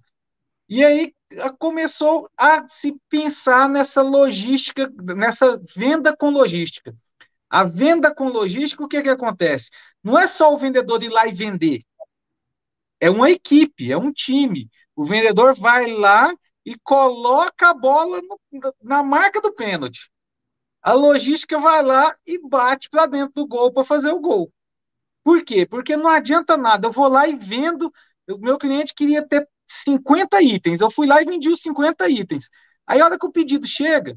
E 0.68 0.84
aí 0.84 1.14
começou 1.60 2.30
a 2.38 2.68
se 2.68 2.98
pensar 3.10 3.68
nessa 3.70 4.02
logística, 4.02 4.92
nessa 5.16 5.60
venda 5.76 6.16
com 6.16 6.30
logística. 6.30 6.96
A 7.50 7.64
venda 7.64 8.14
com 8.14 8.30
logística, 8.30 8.84
o 8.84 8.88
que, 8.88 9.02
que 9.02 9.10
acontece? 9.10 9.70
Não 10.04 10.18
é 10.18 10.28
só 10.28 10.54
o 10.54 10.58
vendedor 10.58 11.04
ir 11.04 11.10
lá 11.10 11.28
e 11.28 11.34
vender. 11.34 11.84
É 13.00 13.10
uma 13.10 13.30
equipe, 13.30 13.92
é 13.92 13.98
um 13.98 14.12
time. 14.12 14.70
O 14.96 15.06
vendedor 15.06 15.54
vai 15.54 15.92
lá 15.92 16.34
e 16.66 16.78
coloca 16.80 17.70
a 17.70 17.74
bola 17.74 18.22
no, 18.22 18.40
na 18.82 19.04
marca 19.04 19.40
do 19.42 19.54
pênalti. 19.54 20.10
A 20.86 20.94
logística 20.94 21.60
vai 21.60 21.82
lá 21.82 22.16
e 22.28 22.38
bate 22.38 22.90
para 22.92 23.08
dentro 23.08 23.34
do 23.34 23.48
gol 23.48 23.74
para 23.74 23.84
fazer 23.84 24.12
o 24.12 24.20
gol. 24.20 24.54
Por 25.24 25.44
quê? 25.44 25.66
Porque 25.66 25.98
não 25.98 26.08
adianta 26.08 26.56
nada. 26.56 26.86
Eu 26.86 26.92
vou 26.92 27.08
lá 27.08 27.28
e 27.28 27.36
vendo. 27.36 27.92
O 28.30 28.38
meu 28.38 28.56
cliente 28.60 28.94
queria 28.94 29.28
ter 29.28 29.50
50 29.66 30.40
itens. 30.44 30.82
Eu 30.82 30.92
fui 30.92 31.08
lá 31.08 31.20
e 31.20 31.26
vendi 31.26 31.50
os 31.50 31.60
50 31.62 32.08
itens. 32.08 32.52
Aí, 32.86 33.02
a 33.02 33.06
hora 33.06 33.18
que 33.18 33.26
o 33.26 33.32
pedido 33.32 33.66
chega, 33.66 34.16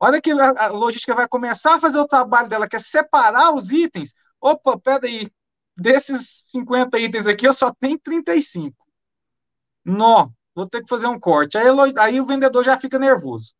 a 0.00 0.06
hora 0.06 0.20
que 0.20 0.32
a, 0.32 0.70
logística 0.70 1.14
vai 1.14 1.28
começar 1.28 1.76
a 1.76 1.80
fazer 1.80 2.00
o 2.00 2.08
trabalho 2.08 2.48
dela, 2.48 2.68
que 2.68 2.74
é 2.74 2.80
separar 2.80 3.54
os 3.54 3.70
itens. 3.70 4.12
Opa, 4.40 4.76
peraí. 4.80 5.30
Desses 5.76 6.48
50 6.50 6.98
itens 6.98 7.28
aqui, 7.28 7.46
eu 7.46 7.52
só 7.52 7.72
tenho 7.72 7.96
35. 8.00 8.76
Nó, 9.84 10.30
vou 10.52 10.68
ter 10.68 10.82
que 10.82 10.88
fazer 10.88 11.06
um 11.06 11.20
corte. 11.20 11.56
Aí, 11.56 11.66
aí 11.96 12.20
o 12.20 12.26
vendedor 12.26 12.64
já 12.64 12.76
fica 12.76 12.98
nervoso. 12.98 13.54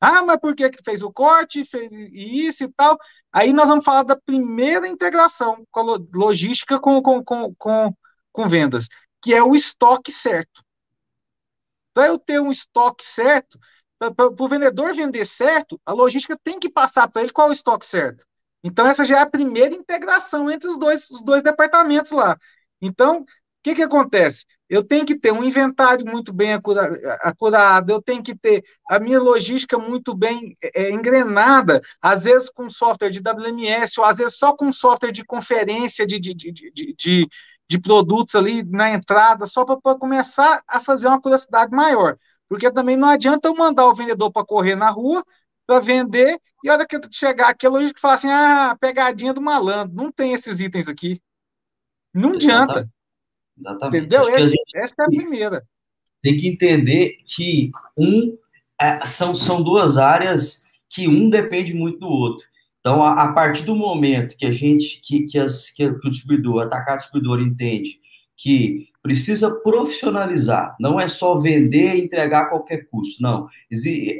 Ah, 0.00 0.22
mas 0.24 0.38
por 0.40 0.54
que, 0.54 0.70
que 0.70 0.82
fez 0.84 1.02
o 1.02 1.12
corte, 1.12 1.64
fez 1.64 1.90
isso 2.12 2.64
e 2.64 2.72
tal? 2.72 2.96
Aí 3.32 3.52
nós 3.52 3.68
vamos 3.68 3.84
falar 3.84 4.04
da 4.04 4.16
primeira 4.16 4.86
integração 4.86 5.64
logística 6.14 6.78
com, 6.78 7.02
com, 7.02 7.22
com, 7.24 7.54
com, 7.56 7.94
com 8.32 8.48
vendas, 8.48 8.86
que 9.22 9.34
é 9.34 9.42
o 9.42 9.54
estoque 9.54 10.12
certo. 10.12 10.62
Para 11.92 12.08
eu 12.08 12.18
ter 12.18 12.40
um 12.40 12.50
estoque 12.50 13.04
certo, 13.04 13.58
para 13.98 14.26
o 14.28 14.48
vendedor 14.48 14.94
vender 14.94 15.24
certo, 15.24 15.80
a 15.84 15.92
logística 15.92 16.38
tem 16.44 16.58
que 16.58 16.68
passar 16.70 17.08
para 17.08 17.22
ele 17.22 17.32
qual 17.32 17.48
é 17.48 17.50
o 17.50 17.52
estoque 17.52 17.84
certo. 17.86 18.24
Então, 18.62 18.86
essa 18.86 19.04
já 19.04 19.18
é 19.18 19.22
a 19.22 19.30
primeira 19.30 19.74
integração 19.74 20.50
entre 20.50 20.68
os 20.68 20.78
dois, 20.78 21.10
os 21.10 21.22
dois 21.22 21.42
departamentos 21.42 22.12
lá. 22.12 22.36
Então, 22.80 23.22
o 23.22 23.26
que, 23.62 23.74
que 23.74 23.82
acontece? 23.82 24.44
Eu 24.68 24.84
tenho 24.84 25.06
que 25.06 25.18
ter 25.18 25.32
um 25.32 25.42
inventário 25.42 26.04
muito 26.04 26.32
bem 26.32 26.52
acurado, 27.22 27.90
eu 27.90 28.02
tenho 28.02 28.22
que 28.22 28.34
ter 28.34 28.62
a 28.88 28.98
minha 28.98 29.18
logística 29.18 29.78
muito 29.78 30.14
bem 30.14 30.56
é, 30.62 30.90
engrenada, 30.90 31.80
às 32.02 32.24
vezes 32.24 32.50
com 32.50 32.68
software 32.68 33.10
de 33.10 33.20
WMS, 33.20 33.98
ou 33.98 34.04
às 34.04 34.18
vezes 34.18 34.36
só 34.36 34.54
com 34.54 34.70
software 34.70 35.12
de 35.12 35.24
conferência 35.24 36.06
de, 36.06 36.20
de, 36.20 36.34
de, 36.34 36.52
de, 36.72 37.28
de, 37.68 37.78
produtos 37.80 38.34
ali 38.34 38.62
na 38.62 38.90
entrada, 38.90 39.46
só 39.46 39.64
para 39.64 39.98
começar 39.98 40.62
a 40.68 40.80
fazer 40.80 41.08
uma 41.08 41.20
curiosidade 41.20 41.70
maior. 41.74 42.16
Porque 42.48 42.70
também 42.70 42.96
não 42.96 43.08
adianta 43.08 43.48
eu 43.48 43.54
mandar 43.54 43.86
o 43.86 43.94
vendedor 43.94 44.30
para 44.30 44.44
correr 44.44 44.74
na 44.76 44.90
rua 44.90 45.24
para 45.68 45.80
vender, 45.80 46.40
e 46.64 46.70
a 46.70 46.72
hora 46.72 46.86
que 46.86 46.98
chegar 47.12 47.50
aqui, 47.50 47.66
a 47.66 47.70
logística 47.70 48.00
fala 48.00 48.14
assim: 48.14 48.30
ah, 48.30 48.74
pegadinha 48.80 49.34
do 49.34 49.40
malandro, 49.42 49.94
não 49.94 50.10
tem 50.10 50.32
esses 50.32 50.60
itens 50.60 50.88
aqui. 50.88 51.20
Não 52.14 52.32
adianta. 52.32 52.88
Exatamente. 53.58 54.06
Entendeu? 54.06 54.48
Gente, 54.48 54.76
essa 54.76 54.94
é 55.00 55.04
a 55.04 55.08
primeira. 55.08 55.62
Tem 56.22 56.36
que 56.36 56.48
entender 56.48 57.16
que 57.24 57.70
um 57.96 58.36
é, 58.80 59.06
são, 59.06 59.34
são 59.34 59.62
duas 59.62 59.96
áreas 59.96 60.64
que 60.88 61.08
um 61.08 61.28
depende 61.28 61.74
muito 61.74 62.00
do 62.00 62.08
outro. 62.08 62.46
Então, 62.80 63.02
a, 63.02 63.24
a 63.24 63.32
partir 63.32 63.64
do 63.64 63.74
momento 63.74 64.36
que 64.36 64.46
a 64.46 64.52
gente, 64.52 65.00
que, 65.02 65.24
que, 65.24 65.38
as, 65.38 65.70
que 65.70 65.84
o 65.84 66.10
distribuidor, 66.10 66.56
o 66.56 66.60
atacado 66.60 66.98
distribuidor 66.98 67.40
entende 67.40 68.00
que 68.36 68.88
precisa 69.02 69.50
profissionalizar, 69.62 70.76
não 70.78 71.00
é 71.00 71.08
só 71.08 71.36
vender 71.36 71.96
e 71.96 72.04
entregar 72.04 72.42
a 72.42 72.48
qualquer 72.48 72.88
custo, 72.88 73.20
não. 73.20 73.48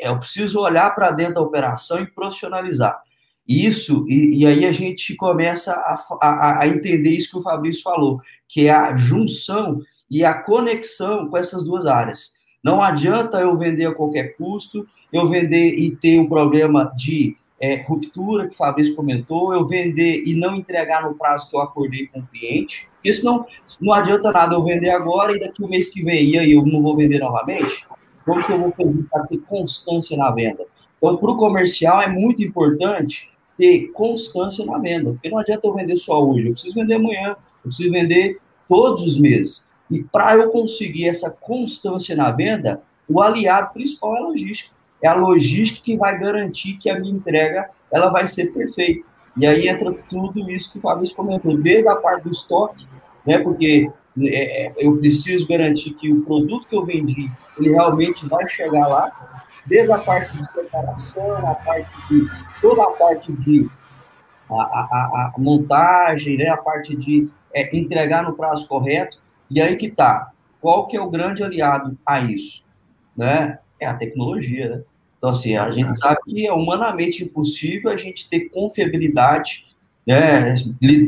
Eu 0.00 0.18
preciso 0.18 0.60
olhar 0.60 0.92
para 0.94 1.12
dentro 1.12 1.34
da 1.34 1.40
operação 1.40 2.02
e 2.02 2.06
profissionalizar. 2.06 3.00
Isso, 3.48 4.04
e, 4.06 4.40
e 4.40 4.46
aí 4.46 4.66
a 4.66 4.72
gente 4.72 5.16
começa 5.16 5.72
a, 5.72 5.98
a, 6.20 6.60
a, 6.60 6.68
entender 6.68 7.10
isso 7.10 7.30
que 7.30 7.38
o 7.38 7.42
Fabrício 7.42 7.82
falou, 7.82 8.20
que 8.46 8.66
é 8.66 8.70
a 8.70 8.94
junção 8.94 9.80
e 10.10 10.22
a 10.22 10.34
conexão 10.34 11.28
com 11.28 11.36
essas 11.38 11.64
duas 11.64 11.86
áreas. 11.86 12.34
Não 12.62 12.82
adianta 12.82 13.40
eu 13.40 13.54
vender 13.54 13.86
a 13.86 13.94
qualquer 13.94 14.36
custo, 14.36 14.86
eu 15.10 15.26
vender 15.26 15.72
e 15.78 15.96
ter 15.96 16.20
um 16.20 16.28
problema 16.28 16.92
de 16.94 17.38
é, 17.58 17.82
ruptura, 17.82 18.46
que 18.46 18.52
o 18.52 18.56
Fabrício 18.56 18.94
comentou, 18.94 19.54
eu 19.54 19.64
vender 19.64 20.24
e 20.26 20.34
não 20.34 20.54
entregar 20.54 21.02
no 21.02 21.14
prazo 21.14 21.48
que 21.48 21.56
eu 21.56 21.60
acordei 21.60 22.06
com 22.06 22.20
o 22.20 22.26
cliente, 22.26 22.86
porque 22.96 23.14
senão 23.14 23.46
não 23.80 23.94
adianta 23.94 24.30
nada 24.30 24.54
eu 24.54 24.62
vender 24.62 24.90
agora 24.90 25.34
e 25.34 25.40
daqui 25.40 25.64
o 25.64 25.68
mês 25.68 25.88
que 25.88 26.02
vem 26.02 26.26
e 26.26 26.38
aí 26.38 26.52
eu 26.52 26.66
não 26.66 26.82
vou 26.82 26.94
vender 26.94 27.18
novamente. 27.18 27.86
Como 28.26 28.44
que 28.44 28.52
eu 28.52 28.60
vou 28.60 28.70
fazer 28.70 29.02
para 29.10 29.24
ter 29.24 29.38
constância 29.38 30.16
na 30.18 30.30
venda? 30.30 30.66
Então, 30.98 31.16
para 31.16 31.30
o 31.30 31.36
comercial 31.36 32.02
é 32.02 32.08
muito 32.08 32.42
importante 32.42 33.30
ter 33.58 33.88
constância 33.88 34.64
na 34.64 34.78
venda, 34.78 35.10
porque 35.10 35.28
não 35.28 35.38
adianta 35.38 35.66
eu 35.66 35.74
vender 35.74 35.96
só 35.96 36.24
hoje, 36.24 36.46
eu 36.46 36.52
preciso 36.52 36.74
vender 36.74 36.94
amanhã, 36.94 37.30
eu 37.30 37.64
preciso 37.64 37.90
vender 37.90 38.38
todos 38.68 39.02
os 39.02 39.18
meses. 39.18 39.68
E 39.90 40.02
para 40.04 40.36
eu 40.36 40.50
conseguir 40.50 41.08
essa 41.08 41.30
constância 41.30 42.14
na 42.14 42.30
venda, 42.30 42.82
o 43.08 43.20
aliado 43.20 43.72
principal 43.72 44.16
é 44.16 44.18
a 44.20 44.22
logística. 44.22 44.70
É 45.02 45.08
a 45.08 45.14
logística 45.14 45.82
que 45.82 45.96
vai 45.96 46.18
garantir 46.18 46.74
que 46.74 46.88
a 46.88 46.98
minha 46.98 47.12
entrega 47.12 47.70
ela 47.90 48.10
vai 48.10 48.26
ser 48.26 48.52
perfeita. 48.52 49.06
E 49.36 49.46
aí 49.46 49.68
entra 49.68 49.92
tudo 50.10 50.50
isso 50.50 50.72
que 50.72 50.78
o 50.78 50.80
Fabrício 50.80 51.16
comentou, 51.16 51.56
desde 51.56 51.88
a 51.88 51.96
parte 51.96 52.24
do 52.24 52.30
estoque, 52.30 52.86
né, 53.26 53.38
porque 53.38 53.90
é, 54.20 54.66
é 54.66 54.74
eu 54.78 54.96
preciso 54.98 55.46
garantir 55.46 55.94
que 55.94 56.12
o 56.12 56.22
produto 56.22 56.66
que 56.66 56.76
eu 56.76 56.84
vendi, 56.84 57.30
ele 57.58 57.70
realmente 57.70 58.26
vai 58.26 58.46
chegar 58.48 58.86
lá, 58.88 59.44
desde 59.68 59.92
a 59.92 59.98
parte 59.98 60.36
de 60.36 60.50
separação, 60.50 61.46
a 61.46 61.54
parte 61.54 61.94
de 62.08 62.26
toda 62.60 62.82
a 62.82 62.92
parte 62.92 63.32
de 63.32 63.68
a, 64.50 64.54
a, 64.54 65.32
a 65.36 65.38
montagem, 65.38 66.38
né, 66.38 66.48
a 66.48 66.56
parte 66.56 66.96
de 66.96 67.28
é, 67.54 67.76
entregar 67.76 68.22
no 68.22 68.34
prazo 68.34 68.66
correto. 68.66 69.18
E 69.50 69.60
aí 69.60 69.76
que 69.76 69.90
tá. 69.90 70.32
Qual 70.60 70.86
que 70.86 70.96
é 70.96 71.00
o 71.00 71.10
grande 71.10 71.44
aliado 71.44 71.96
a 72.04 72.20
isso? 72.20 72.64
Né? 73.16 73.58
É 73.78 73.86
a 73.86 73.94
tecnologia, 73.94 74.68
né? 74.68 74.82
Então, 75.18 75.30
assim, 75.30 75.56
a 75.56 75.70
gente 75.72 75.92
sabe 75.98 76.18
que 76.28 76.46
é 76.46 76.52
humanamente 76.52 77.24
impossível 77.24 77.90
a 77.90 77.96
gente 77.96 78.30
ter 78.30 78.48
confiabilidade, 78.50 79.66
né? 80.06 80.54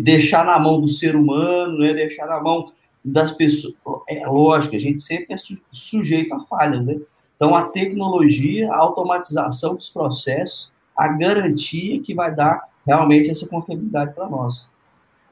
deixar 0.03 0.45
na 0.45 0.59
mão 0.59 0.81
do 0.81 0.89
ser 0.89 1.15
humano, 1.15 1.79
né? 1.79 1.95
deixar 1.95 2.27
na 2.27 2.41
mão 2.41 2.73
das 3.05 3.31
pessoas. 3.33 3.75
É 4.09 4.27
lógico, 4.27 4.75
a 4.75 4.81
gente 4.81 5.01
sempre 5.01 5.35
é 5.35 5.37
sujeito 5.71 6.35
a 6.35 6.41
falhas, 6.41 6.85
né? 6.85 6.97
Então, 7.41 7.55
a 7.55 7.63
tecnologia, 7.69 8.71
a 8.71 8.77
automatização 8.77 9.75
dos 9.75 9.89
processos, 9.89 10.71
a 10.95 11.09
garantia 11.09 11.99
que 12.03 12.13
vai 12.13 12.35
dar 12.35 12.69
realmente 12.87 13.31
essa 13.31 13.49
confiabilidade 13.49 14.13
para 14.13 14.29
nós. 14.29 14.71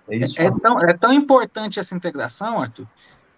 É, 0.09 0.17
isso, 0.17 0.41
é, 0.41 0.51
tão, 0.51 0.81
é 0.81 0.97
tão 0.97 1.13
importante 1.13 1.79
essa 1.79 1.95
integração, 1.95 2.63
Arthur, 2.63 2.87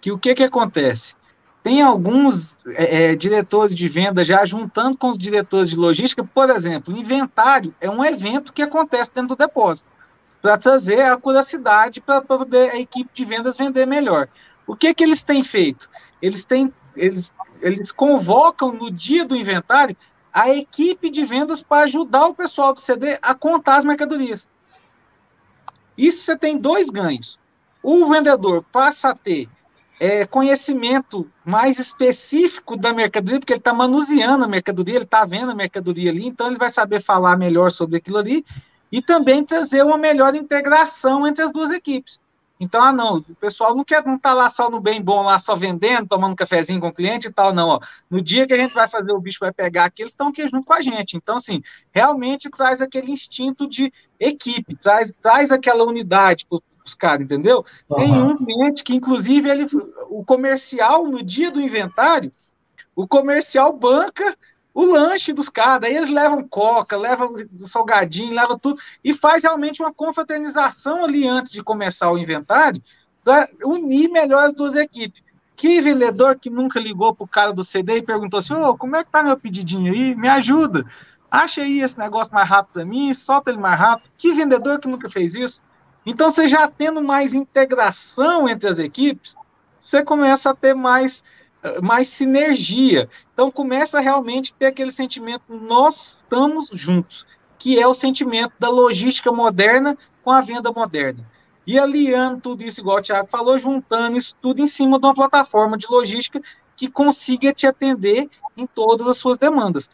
que 0.00 0.12
o 0.12 0.18
que, 0.18 0.36
que 0.36 0.44
acontece? 0.44 1.16
Tem 1.64 1.82
alguns 1.82 2.56
é, 2.68 3.06
é, 3.10 3.16
diretores 3.16 3.74
de 3.74 3.88
venda 3.88 4.24
já 4.24 4.44
juntando 4.44 4.96
com 4.96 5.10
os 5.10 5.18
diretores 5.18 5.70
de 5.70 5.76
logística, 5.76 6.22
por 6.22 6.48
exemplo, 6.48 6.96
inventário 6.96 7.74
é 7.80 7.90
um 7.90 8.04
evento 8.04 8.52
que 8.52 8.62
acontece 8.62 9.12
dentro 9.12 9.34
do 9.34 9.36
depósito, 9.36 9.90
para 10.40 10.56
trazer 10.56 11.02
a 11.02 11.16
curiosidade 11.16 12.00
para 12.00 12.22
poder 12.22 12.70
a 12.70 12.78
equipe 12.78 13.10
de 13.12 13.24
vendas 13.24 13.56
vender 13.56 13.84
melhor. 13.84 14.28
O 14.64 14.76
que, 14.76 14.94
que 14.94 15.02
eles 15.02 15.24
têm 15.24 15.42
feito? 15.42 15.90
Eles 16.22 16.44
têm 16.44 16.72
eles, 16.97 17.32
eles 17.61 17.92
convocam 17.92 18.73
no 18.73 18.90
dia 18.90 19.25
do 19.25 19.37
inventário 19.37 19.97
a 20.32 20.50
equipe 20.50 21.11
de 21.11 21.25
vendas 21.25 21.62
para 21.62 21.85
ajudar 21.85 22.26
o 22.26 22.35
pessoal 22.35 22.73
do 22.73 22.80
CD 22.80 23.18
a 23.20 23.35
contar 23.35 23.76
as 23.76 23.85
mercadorias. 23.85 24.49
Isso 25.97 26.23
você 26.23 26.37
tem 26.37 26.56
dois 26.56 26.88
ganhos. 26.88 27.38
O 27.82 28.09
vendedor 28.09 28.64
passa 28.70 29.11
a 29.11 29.14
ter 29.14 29.49
é, 29.99 30.25
conhecimento 30.25 31.30
mais 31.44 31.78
específico 31.78 32.76
da 32.76 32.92
mercadoria, 32.92 33.38
porque 33.38 33.52
ele 33.52 33.61
está 33.61 33.75
manuseando 33.75 34.44
a 34.44 34.49
mercadoria, 34.49 34.97
ele 34.97 35.04
está 35.04 35.25
vendo 35.26 35.50
a 35.50 35.54
mercadoria 35.54 36.11
ali, 36.11 36.26
então 36.26 36.47
ele 36.47 36.56
vai 36.56 36.70
saber 36.70 37.02
falar 37.02 37.37
melhor 37.37 37.70
sobre 37.70 37.99
aquilo 37.99 38.16
ali 38.16 38.44
e 38.90 39.02
também 39.02 39.44
trazer 39.44 39.85
uma 39.85 39.99
melhor 39.99 40.35
integração 40.35 41.26
entre 41.26 41.44
as 41.44 41.52
duas 41.52 41.70
equipes. 41.70 42.18
Então, 42.60 42.82
ah, 42.82 42.92
não, 42.92 43.16
o 43.16 43.34
pessoal 43.36 43.74
não 43.74 43.82
quer 43.82 44.04
não 44.04 44.18
tá 44.18 44.34
lá 44.34 44.50
só 44.50 44.68
no 44.68 44.78
bem 44.78 45.00
bom, 45.00 45.22
lá 45.22 45.38
só 45.38 45.56
vendendo, 45.56 46.06
tomando 46.06 46.36
cafezinho 46.36 46.78
com 46.78 46.88
o 46.88 46.92
cliente 46.92 47.28
e 47.28 47.32
tal, 47.32 47.54
não. 47.54 47.68
Ó. 47.68 47.80
No 48.10 48.20
dia 48.20 48.46
que 48.46 48.52
a 48.52 48.58
gente 48.58 48.74
vai 48.74 48.86
fazer, 48.86 49.12
o 49.12 49.20
bicho 49.20 49.38
vai 49.40 49.50
pegar 49.50 49.86
aqui, 49.86 50.02
eles 50.02 50.12
estão 50.12 50.28
aqui 50.28 50.46
junto 50.46 50.66
com 50.66 50.74
a 50.74 50.82
gente. 50.82 51.16
Então, 51.16 51.36
assim, 51.36 51.62
realmente 51.90 52.50
traz 52.50 52.82
aquele 52.82 53.10
instinto 53.10 53.66
de 53.66 53.90
equipe, 54.18 54.76
traz, 54.76 55.10
traz 55.22 55.50
aquela 55.50 55.84
unidade 55.84 56.46
para 56.46 56.60
os 56.84 56.92
caras, 56.92 57.24
entendeu? 57.24 57.64
Uhum. 57.88 57.96
Tem 57.96 58.22
um 58.22 58.36
cliente 58.36 58.84
que, 58.84 58.94
inclusive, 58.94 59.48
ele, 59.48 59.66
o 60.10 60.22
comercial, 60.22 61.06
no 61.06 61.22
dia 61.22 61.50
do 61.50 61.62
inventário, 61.62 62.30
o 62.94 63.08
comercial 63.08 63.72
banca 63.72 64.36
o 64.80 64.92
lanche 64.92 65.32
dos 65.32 65.49
caras. 65.49 65.88
Aí 65.88 65.96
eles 65.96 66.08
levam 66.08 66.46
coca, 66.46 66.96
levam 66.96 67.34
salgadinho, 67.66 68.34
levam 68.34 68.58
tudo, 68.58 68.80
e 69.04 69.12
faz 69.12 69.42
realmente 69.42 69.82
uma 69.82 69.92
confraternização 69.92 71.04
ali 71.04 71.26
antes 71.26 71.52
de 71.52 71.62
começar 71.62 72.10
o 72.10 72.18
inventário, 72.18 72.82
para 73.22 73.49
unir 73.64 74.08
melhor 74.08 74.44
as 74.44 74.54
duas 74.54 74.75
equipes. 74.75 75.22
Que 75.54 75.80
vendedor 75.82 76.38
que 76.38 76.49
nunca 76.49 76.80
ligou 76.80 77.14
pro 77.14 77.26
cara 77.26 77.52
do 77.52 77.62
CD 77.62 77.99
e 77.99 78.02
perguntou 78.02 78.38
assim: 78.38 78.54
como 78.78 78.96
é 78.96 79.04
que 79.04 79.10
tá 79.10 79.22
meu 79.22 79.37
pedidinho 79.37 79.92
aí? 79.92 80.14
Me 80.14 80.28
ajuda. 80.28 80.87
Acha 81.30 81.60
aí 81.60 81.80
esse 81.80 81.99
negócio 81.99 82.32
mais 82.32 82.49
rápido 82.49 82.72
para 82.72 82.84
mim, 82.84 83.12
solta 83.12 83.50
ele 83.50 83.60
mais 83.60 83.78
rápido. 83.78 84.10
Que 84.16 84.32
vendedor 84.32 84.80
que 84.80 84.88
nunca 84.88 85.08
fez 85.10 85.34
isso? 85.34 85.62
Então, 86.04 86.30
você 86.30 86.49
já 86.49 86.66
tendo 86.66 87.02
mais 87.02 87.34
integração 87.34 88.49
entre 88.49 88.68
as 88.68 88.78
equipes, 88.78 89.37
você 89.78 90.02
começa 90.02 90.50
a 90.50 90.54
ter 90.54 90.75
mais 90.75 91.22
mais 91.82 92.08
sinergia. 92.08 93.08
Então 93.32 93.50
começa 93.50 94.00
realmente 94.00 94.52
a 94.52 94.58
ter 94.58 94.66
aquele 94.66 94.92
sentimento, 94.92 95.42
nós 95.48 96.18
estamos 96.18 96.70
juntos, 96.72 97.26
que 97.58 97.78
é 97.78 97.86
o 97.86 97.94
sentimento 97.94 98.54
da 98.58 98.68
logística 98.68 99.30
moderna 99.30 99.96
com 100.22 100.30
a 100.30 100.40
venda 100.40 100.72
moderna. 100.72 101.26
E 101.66 101.78
aliando 101.78 102.40
tudo 102.40 102.62
isso, 102.62 102.80
igual 102.80 102.98
o 102.98 103.02
Thiago 103.02 103.28
falou, 103.28 103.58
juntando 103.58 104.16
isso 104.16 104.36
tudo 104.40 104.60
em 104.62 104.66
cima 104.66 104.98
de 104.98 105.06
uma 105.06 105.14
plataforma 105.14 105.76
de 105.76 105.86
logística 105.86 106.40
que 106.74 106.90
consiga 106.90 107.52
te 107.52 107.66
atender 107.66 108.28
em 108.56 108.66
todas 108.66 109.06
as 109.06 109.18
suas 109.18 109.36
demandas. 109.36 109.88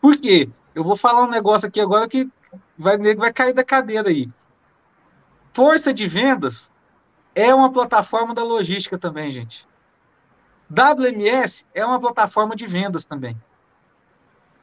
Por 0.00 0.18
quê? 0.18 0.48
Eu 0.74 0.82
vou 0.82 0.96
falar 0.96 1.22
um 1.22 1.30
negócio 1.30 1.68
aqui 1.68 1.80
agora 1.80 2.08
que 2.08 2.28
vai, 2.76 2.98
vai 3.14 3.32
cair 3.32 3.54
da 3.54 3.64
cadeira 3.64 4.08
aí. 4.08 4.28
Força 5.54 5.94
de 5.94 6.06
vendas 6.06 6.70
é 7.34 7.54
uma 7.54 7.72
plataforma 7.72 8.34
da 8.34 8.42
logística 8.42 8.98
também, 8.98 9.30
gente. 9.30 9.66
WMS 10.70 11.64
é 11.74 11.84
uma 11.84 12.00
plataforma 12.00 12.56
de 12.56 12.66
vendas 12.66 13.04
também. 13.04 13.36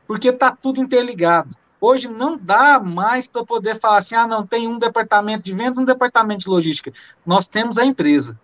Porque 0.06 0.30
está 0.30 0.56
tudo 0.56 0.82
interligado. 0.82 1.56
Hoje 1.80 2.08
não 2.08 2.38
dá 2.38 2.80
mais 2.80 3.28
para 3.28 3.46
poder 3.46 3.80
falar 3.80 3.98
assim: 3.98 4.16
ah, 4.16 4.28
não, 4.28 4.46
tem 4.46 4.68
um 4.68 4.78
departamento 4.78 5.44
de 5.44 5.54
vendas, 5.54 5.78
um 5.78 5.86
departamento 5.86 6.42
de 6.42 6.50
logística. 6.50 6.94
Nós 7.26 7.48
temos 7.48 7.78
a 7.78 7.86
empresa. 7.86 8.40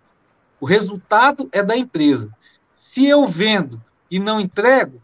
O 0.60 0.66
resultado 0.66 1.48
é 1.52 1.62
da 1.62 1.76
empresa. 1.76 2.30
Se 2.72 3.06
eu 3.06 3.26
vendo 3.26 3.82
e 4.10 4.18
não 4.18 4.40
entrego, 4.40 5.00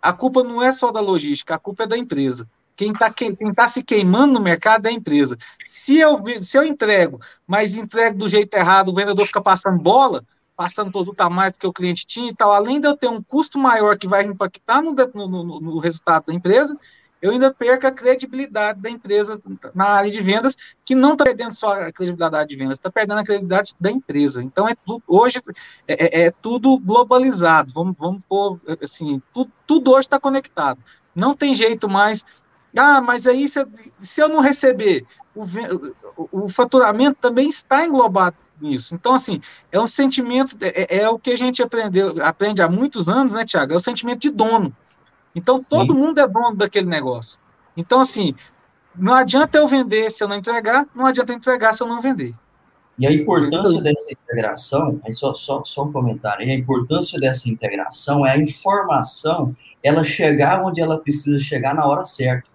a 0.00 0.12
culpa 0.12 0.42
não 0.42 0.62
é 0.62 0.72
só 0.72 0.90
da 0.90 1.00
logística, 1.00 1.54
a 1.54 1.58
culpa 1.58 1.84
é 1.84 1.86
da 1.86 1.96
empresa. 1.96 2.46
Quem 2.76 2.90
está 2.90 3.10
quem 3.10 3.34
tá 3.54 3.68
se 3.68 3.82
queimando 3.82 4.34
no 4.34 4.40
mercado 4.40 4.86
é 4.86 4.90
a 4.90 4.92
empresa. 4.92 5.38
Se 5.64 5.98
eu, 5.98 6.22
se 6.42 6.58
eu 6.58 6.64
entrego, 6.64 7.20
mas 7.46 7.74
entrego 7.74 8.18
do 8.18 8.28
jeito 8.28 8.52
errado, 8.54 8.88
o 8.88 8.94
vendedor 8.94 9.26
fica 9.26 9.40
passando 9.40 9.80
bola, 9.80 10.24
passando 10.56 10.92
produto 10.92 11.20
a 11.20 11.30
mais 11.30 11.56
que 11.56 11.66
o 11.66 11.72
cliente 11.72 12.06
tinha 12.06 12.30
e 12.30 12.34
tal, 12.34 12.52
além 12.52 12.80
de 12.80 12.86
eu 12.86 12.96
ter 12.96 13.08
um 13.08 13.22
custo 13.22 13.58
maior 13.58 13.98
que 13.98 14.06
vai 14.06 14.24
impactar 14.24 14.82
no, 14.82 14.92
no, 14.92 15.60
no 15.60 15.78
resultado 15.78 16.26
da 16.26 16.34
empresa, 16.34 16.78
eu 17.22 17.30
ainda 17.30 17.54
perco 17.54 17.86
a 17.86 17.92
credibilidade 17.92 18.80
da 18.80 18.90
empresa 18.90 19.40
na 19.72 19.84
área 19.84 20.10
de 20.10 20.20
vendas, 20.20 20.56
que 20.84 20.92
não 20.92 21.12
está 21.12 21.24
perdendo 21.24 21.54
só 21.54 21.68
a 21.80 21.92
credibilidade 21.92 22.48
de 22.48 22.56
vendas, 22.56 22.78
está 22.78 22.90
perdendo 22.90 23.20
a 23.20 23.24
credibilidade 23.24 23.76
da 23.78 23.92
empresa. 23.92 24.42
Então, 24.42 24.68
é 24.68 24.74
tudo, 24.74 25.04
hoje 25.06 25.40
é, 25.86 26.22
é, 26.22 26.26
é 26.26 26.30
tudo 26.32 26.76
globalizado. 26.80 27.72
Vamos, 27.72 27.94
vamos 27.96 28.24
pôr 28.24 28.60
assim, 28.82 29.22
tudo, 29.32 29.52
tudo 29.64 29.92
hoje 29.92 30.06
está 30.06 30.18
conectado. 30.18 30.82
Não 31.14 31.36
tem 31.36 31.54
jeito 31.54 31.88
mais. 31.88 32.24
Ah, 32.76 33.00
mas 33.00 33.26
aí 33.26 33.48
se, 33.48 33.64
se 34.00 34.20
eu 34.20 34.28
não 34.28 34.40
receber, 34.40 35.04
o, 35.34 36.44
o, 36.44 36.48
faturamento 36.48 37.18
também 37.20 37.48
está 37.48 37.86
englobado 37.86 38.36
nisso. 38.60 38.94
Então, 38.94 39.14
assim, 39.14 39.40
é 39.70 39.78
um 39.78 39.86
sentimento, 39.86 40.56
é, 40.60 40.98
é, 41.02 41.08
o 41.08 41.18
que 41.18 41.30
a 41.30 41.36
gente 41.36 41.62
aprendeu, 41.62 42.22
aprende 42.22 42.62
há 42.62 42.68
muitos 42.68 43.08
anos, 43.08 43.32
né, 43.32 43.44
Tiago? 43.44 43.72
É 43.72 43.76
o 43.76 43.80
sentimento 43.80 44.20
de 44.20 44.30
dono. 44.30 44.74
Então, 45.34 45.60
Sim. 45.60 45.68
todo 45.68 45.94
mundo 45.94 46.18
é 46.18 46.28
dono 46.28 46.56
daquele 46.56 46.86
negócio. 46.86 47.38
Então, 47.76 48.00
assim, 48.00 48.34
não 48.94 49.14
adianta 49.14 49.58
eu 49.58 49.66
vender 49.66 50.10
se 50.10 50.22
eu 50.22 50.28
não 50.28 50.36
entregar, 50.36 50.86
não 50.94 51.06
adianta 51.06 51.32
entregar 51.32 51.74
se 51.74 51.82
eu 51.82 51.86
não 51.86 52.00
vender. 52.00 52.34
E 52.98 53.06
a 53.06 53.12
importância 53.12 53.80
dessa 53.80 54.12
integração, 54.12 55.00
aí 55.04 55.14
só, 55.14 55.32
só, 55.32 55.64
só 55.64 55.84
um 55.84 55.92
comentário, 55.92 56.46
a 56.46 56.54
importância 56.54 57.18
dessa 57.18 57.48
integração 57.48 58.24
é 58.26 58.32
a 58.32 58.38
informação, 58.38 59.56
ela 59.82 60.04
chegar 60.04 60.62
onde 60.62 60.80
ela 60.80 60.98
precisa 60.98 61.38
chegar 61.38 61.74
na 61.74 61.86
hora 61.86 62.04
certa. 62.04 62.51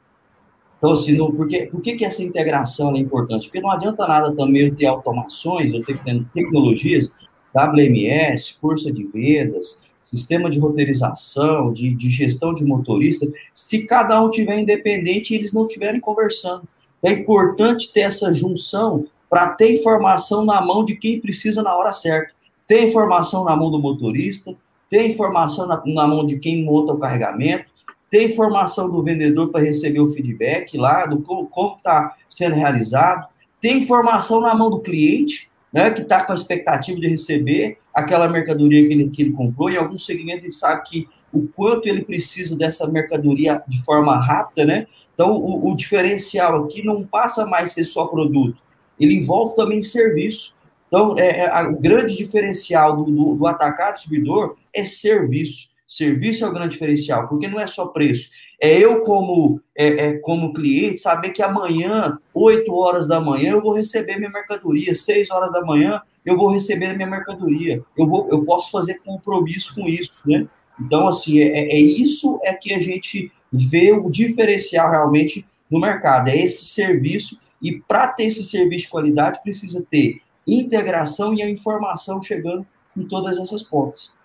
Então, 0.78 0.92
assim, 0.92 1.18
no, 1.18 1.34
por, 1.34 1.48
que, 1.48 1.66
por 1.66 1.82
que, 1.82 1.96
que 1.96 2.06
essa 2.06 2.24
integração 2.24 2.96
é 2.96 3.00
importante? 3.00 3.48
Porque 3.48 3.62
não 3.62 3.72
adianta 3.72 4.08
nada 4.08 4.32
também 4.36 4.68
eu 4.68 4.76
ter 4.76 4.86
automações, 4.86 5.74
eu 5.74 5.84
ter 5.84 6.00
tecnologias, 6.34 7.18
WMS, 7.56 8.54
força 8.60 8.92
de 8.92 9.04
vendas, 9.04 9.84
sistema 10.02 10.50
de 10.50 10.60
roteirização, 10.60 11.74
de, 11.74 11.94
de 11.94 12.10
gestão 12.10 12.54
de 12.54 12.64
motorista, 12.64 13.26
se 13.54 13.86
cada 13.86 14.24
um 14.24 14.30
tiver 14.30 14.60
independente 14.60 15.34
e 15.34 15.38
eles 15.38 15.54
não 15.54 15.66
estiverem 15.66 16.00
conversando. 16.00 16.64
É 17.04 17.12
importante 17.12 17.92
ter 17.92 18.02
essa 18.02 18.32
junção 18.34 19.06
para 19.30 19.50
ter 19.50 19.74
informação 19.74 20.46
na 20.46 20.62
mão 20.62 20.84
de 20.84 20.96
quem 20.96 21.20
precisa 21.20 21.62
na 21.62 21.76
hora 21.76 21.92
certa. 21.92 22.34
Ter 22.66 22.84
informação 22.84 23.44
na 23.44 23.56
mão 23.56 23.70
do 23.70 23.80
motorista, 23.80 24.56
ter 24.90 25.06
informação 25.06 25.68
na, 25.68 25.82
na 25.86 26.08
mão 26.08 26.26
de 26.26 26.40
quem 26.40 26.64
monta 26.64 26.94
o 26.94 26.98
carregamento, 26.98 27.66
ter 28.10 28.24
informação 28.24 28.90
do 28.90 29.04
vendedor 29.04 29.50
para 29.50 29.64
receber 29.64 30.00
o 30.00 30.08
feedback 30.08 30.78
lá, 30.78 31.06
do 31.06 31.20
como 31.20 31.76
está 31.76 32.16
sendo 32.30 32.56
realizado, 32.56 33.28
ter 33.60 33.72
informação 33.72 34.42
na 34.42 34.56
mão 34.56 34.70
do 34.70 34.80
cliente, 34.80 35.50
né, 35.74 35.92
que 35.92 36.02
está 36.02 36.24
com 36.24 36.32
a 36.32 36.36
expectativa 36.36 37.00
de 37.00 37.08
receber 37.08 37.78
aquela 37.94 38.30
mercadoria 38.30 38.88
que 38.88 38.94
ele, 38.94 39.10
que 39.10 39.22
ele 39.22 39.34
comprou. 39.34 39.70
Em 39.70 39.78
algum 39.78 39.98
segmento, 39.98 40.46
ele 40.46 40.52
sabe 40.52 40.84
que 40.88 41.10
o 41.34 41.48
quanto 41.48 41.88
ele 41.88 42.04
precisa 42.04 42.58
dessa 42.58 42.88
mercadoria 42.88 43.62
de 43.68 43.84
forma 43.84 44.16
rápida, 44.18 44.66
né? 44.66 44.88
Então, 45.14 45.36
o, 45.36 45.72
o 45.72 45.76
diferencial 45.76 46.64
aqui 46.64 46.86
não 46.86 47.06
passa 47.06 47.46
mais 47.46 47.74
ser 47.74 47.84
só 47.84 48.06
produto, 48.06 48.62
ele 49.00 49.16
envolve 49.16 49.56
também 49.56 49.82
serviço. 49.82 50.56
Então, 50.88 51.18
é, 51.18 51.46
é, 51.46 51.64
o 51.64 51.78
grande 51.78 52.16
diferencial 52.16 52.96
do, 52.96 53.12
do, 53.12 53.36
do 53.36 53.48
atacado 53.48 53.96
distribuidor 53.96 54.56
é 54.74 54.86
serviço. 54.86 55.70
Serviço 55.88 56.44
é 56.44 56.48
o 56.48 56.52
grande 56.52 56.74
diferencial, 56.74 57.28
porque 57.28 57.48
não 57.48 57.60
é 57.60 57.66
só 57.66 57.88
preço. 57.88 58.30
É 58.60 58.78
eu, 58.78 59.02
como, 59.02 59.62
é, 59.76 60.08
é, 60.08 60.14
como 60.18 60.54
cliente, 60.54 61.00
saber 61.00 61.30
que 61.30 61.42
amanhã, 61.42 62.18
8 62.34 62.74
horas 62.74 63.08
da 63.08 63.22
manhã, 63.22 63.52
eu 63.52 63.62
vou 63.62 63.74
receber 63.74 64.18
minha 64.18 64.32
mercadoria, 64.32 64.94
6 64.94 65.30
horas 65.30 65.52
da 65.52 65.62
manhã, 65.62 66.02
eu 66.26 66.36
vou 66.36 66.50
receber 66.50 66.88
a 66.88 66.94
minha 66.94 67.08
mercadoria. 67.08 67.84
Eu, 67.96 68.08
vou, 68.08 68.28
eu 68.30 68.44
posso 68.44 68.72
fazer 68.72 68.96
compromisso 69.06 69.76
com 69.76 69.88
isso, 69.88 70.18
né? 70.26 70.48
Então, 70.80 71.08
assim, 71.08 71.40
é, 71.40 71.48
é, 71.48 71.76
é 71.76 71.80
isso 71.80 72.40
é 72.44 72.54
que 72.54 72.74
a 72.74 72.80
gente 72.80 73.32
vê 73.52 73.94
o 73.94 74.10
diferencial 74.10 74.92
realmente 74.92 75.46
no 75.70 75.80
mercado, 75.80 76.30
é 76.30 76.38
esse 76.38 76.66
serviço, 76.66 77.40
e 77.62 77.80
para 77.80 78.08
ter 78.08 78.26
esse 78.26 78.44
serviço 78.44 78.86
de 78.86 78.92
qualidade, 78.92 79.42
precisa 79.42 79.86
ter 79.90 80.22
integração 80.46 81.34
e 81.34 81.42
a 81.42 81.50
informação 81.50 82.22
chegando 82.22 82.66
em 82.96 83.04
todas 83.04 83.38
essas 83.38 83.64
pontas. 83.64 84.16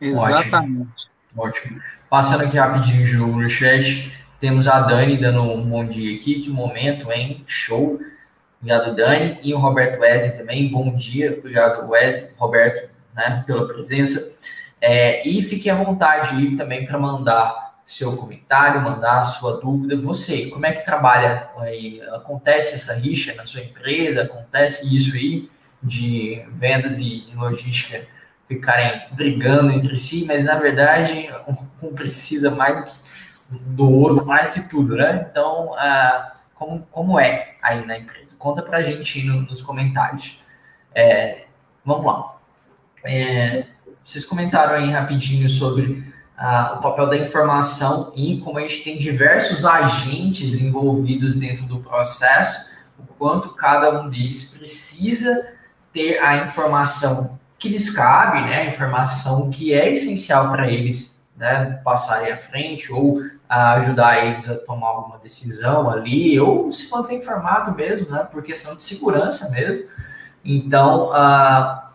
Exatamente. 0.00 0.52
Ótimo. 0.52 0.92
Ótimo. 1.36 1.82
Passando 2.08 2.44
aqui 2.44 2.56
rapidinho 2.56 3.26
no 3.26 3.48
chat, 3.48 4.12
temos 4.40 4.68
a 4.68 4.80
Dani 4.80 5.16
dando 5.16 5.42
um 5.42 5.62
bom 5.62 5.86
dia 5.86 6.16
aqui. 6.16 6.42
Que 6.42 6.50
momento, 6.50 7.10
hein? 7.10 7.42
Show. 7.46 8.00
Obrigado, 8.60 8.94
Dani. 8.94 9.38
E 9.42 9.52
o 9.54 9.58
Roberto 9.58 10.00
Wesley 10.00 10.36
também. 10.36 10.70
Bom 10.70 10.94
dia. 10.94 11.36
Obrigado, 11.38 11.88
Wesley, 11.88 12.32
Roberto, 12.38 12.90
né, 13.14 13.44
pela 13.46 13.66
presença. 13.66 14.38
É, 14.80 15.26
e 15.26 15.42
fique 15.42 15.68
à 15.68 15.74
vontade 15.74 16.36
aí 16.36 16.56
também 16.56 16.86
para 16.86 16.98
mandar 16.98 17.66
seu 17.86 18.16
comentário, 18.16 18.82
mandar 18.82 19.20
a 19.20 19.24
sua 19.24 19.60
dúvida. 19.60 19.96
Você, 19.96 20.46
como 20.46 20.66
é 20.66 20.72
que 20.72 20.84
trabalha 20.84 21.48
aí? 21.58 22.00
Acontece 22.12 22.74
essa 22.74 22.94
rixa 22.94 23.34
na 23.34 23.46
sua 23.46 23.62
empresa? 23.62 24.22
Acontece 24.22 24.94
isso 24.94 25.14
aí 25.14 25.48
de 25.82 26.44
vendas 26.52 26.98
e 26.98 27.26
logística 27.34 28.06
ficarem 28.48 29.02
brigando 29.12 29.72
entre 29.72 29.98
si, 29.98 30.24
mas 30.26 30.44
na 30.44 30.54
verdade 30.54 31.28
um 31.82 31.94
precisa 31.94 32.50
mais 32.50 32.84
do 33.50 33.90
outro, 33.90 34.26
mais 34.26 34.50
que 34.50 34.60
tudo, 34.68 34.96
né? 34.96 35.26
Então, 35.30 35.72
uh, 35.72 36.36
como, 36.54 36.86
como 36.90 37.20
é 37.20 37.54
aí 37.62 37.84
na 37.86 37.98
empresa? 37.98 38.34
Conta 38.38 38.62
pra 38.62 38.82
gente 38.82 39.22
no, 39.22 39.42
nos 39.42 39.62
comentários. 39.62 40.42
É, 40.94 41.44
vamos 41.84 42.06
lá. 42.06 42.36
É, 43.04 43.66
vocês 44.04 44.24
comentaram 44.24 44.74
aí 44.74 44.90
rapidinho 44.90 45.48
sobre 45.48 46.12
uh, 46.38 46.76
o 46.76 46.80
papel 46.80 47.08
da 47.08 47.16
informação 47.16 48.12
e 48.16 48.40
como 48.40 48.58
a 48.58 48.62
gente 48.62 48.82
tem 48.82 48.98
diversos 48.98 49.64
agentes 49.64 50.58
envolvidos 50.58 51.36
dentro 51.36 51.66
do 51.66 51.80
processo, 51.80 52.70
o 52.98 53.06
quanto 53.14 53.50
cada 53.50 54.00
um 54.00 54.08
deles 54.08 54.44
precisa 54.44 55.54
ter 55.92 56.18
a 56.18 56.38
informação 56.38 57.38
que 57.58 57.68
lhes 57.68 57.90
cabe, 57.90 58.40
né, 58.42 58.62
a 58.62 58.66
informação 58.66 59.50
que 59.50 59.72
é 59.72 59.90
essencial 59.90 60.50
para 60.50 60.70
eles 60.70 61.26
né, 61.36 61.80
passarem 61.84 62.32
à 62.32 62.36
frente 62.36 62.92
ou 62.92 63.22
a 63.48 63.74
ajudar 63.74 64.26
eles 64.26 64.48
a 64.48 64.56
tomar 64.56 64.88
alguma 64.88 65.18
decisão 65.18 65.88
ali, 65.88 66.38
ou 66.40 66.72
se 66.72 66.90
manter 66.90 67.14
informado 67.14 67.74
mesmo, 67.74 68.10
né, 68.10 68.26
por 68.30 68.42
questão 68.42 68.74
de 68.74 68.84
segurança 68.84 69.50
mesmo. 69.50 69.88
Então, 70.44 71.10
uh, 71.10 71.86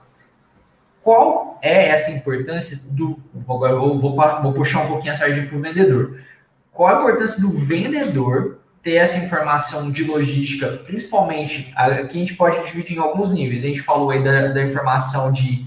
qual 1.02 1.60
é 1.62 1.90
essa 1.90 2.12
importância 2.12 2.78
do. 2.94 3.20
Agora 3.48 3.76
vou, 3.76 4.00
vou, 4.00 4.16
vou 4.16 4.54
puxar 4.54 4.84
um 4.84 4.88
pouquinho 4.88 5.12
a 5.12 5.16
sardinha 5.16 5.48
para 5.48 5.58
o 5.58 5.62
vendedor. 5.62 6.20
Qual 6.72 6.90
a 6.90 7.00
importância 7.00 7.42
do 7.42 7.50
vendedor 7.50 8.61
ter 8.82 8.96
essa 8.96 9.18
informação 9.18 9.92
de 9.92 10.04
logística, 10.04 10.68
principalmente, 10.84 11.72
aqui 11.76 12.18
a 12.18 12.22
gente 12.22 12.36
pode 12.36 12.66
dividir 12.66 12.98
em 12.98 13.00
alguns 13.00 13.32
níveis. 13.32 13.64
A 13.64 13.68
gente 13.68 13.82
falou 13.82 14.10
aí 14.10 14.24
da, 14.24 14.48
da 14.48 14.64
informação 14.64 15.32
de, 15.32 15.66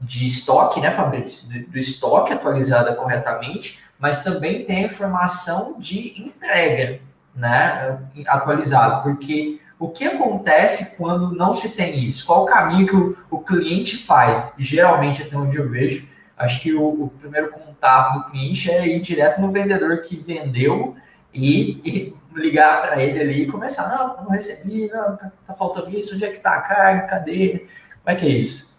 de 0.00 0.26
estoque, 0.26 0.80
né, 0.80 0.90
Fabrício? 0.90 1.48
Do, 1.48 1.70
do, 1.70 1.78
estoque 1.78 2.32
atualizada 2.32 2.94
corretamente, 2.94 3.80
mas 3.98 4.22
também 4.22 4.64
tem 4.64 4.84
a 4.84 4.86
informação 4.86 5.80
de 5.80 6.22
entrega, 6.22 7.00
né, 7.34 7.98
atualizada, 8.28 9.02
porque 9.02 9.60
o 9.78 9.88
que 9.88 10.04
acontece 10.04 10.96
quando 10.96 11.34
não 11.34 11.52
se 11.52 11.70
tem 11.70 12.08
isso? 12.08 12.24
Qual 12.24 12.44
o 12.44 12.46
caminho 12.46 12.86
que 12.86 12.96
o, 12.96 13.16
o 13.30 13.40
cliente 13.40 13.96
faz? 13.96 14.54
Geralmente, 14.56 15.22
até 15.22 15.36
onde 15.36 15.56
eu 15.56 15.68
vejo, 15.68 16.06
acho 16.36 16.60
que 16.60 16.72
o, 16.72 17.04
o 17.04 17.08
primeiro 17.20 17.50
contato 17.50 18.18
do 18.18 18.30
cliente 18.30 18.70
é 18.70 18.86
ir 18.86 19.00
direto 19.00 19.40
no 19.40 19.50
vendedor 19.50 19.98
que 19.98 20.16
vendeu 20.16 20.94
e, 21.34 21.80
e 21.84 22.14
ligar 22.36 22.80
para 22.82 23.02
ele 23.02 23.18
ali 23.18 23.42
e 23.42 23.46
começar, 23.46 23.88
não, 23.88 24.24
não 24.24 24.30
recebi, 24.30 24.88
não, 24.88 25.16
tá, 25.16 25.32
tá, 25.46 25.54
faltando 25.54 25.96
isso, 25.96 26.14
onde 26.14 26.24
é 26.24 26.30
que 26.30 26.40
tá 26.40 26.54
a 26.54 26.62
carga, 26.62 27.06
cadê? 27.06 27.58
Como 27.58 27.68
é 28.06 28.14
que 28.14 28.26
é 28.26 28.30
isso? 28.30 28.76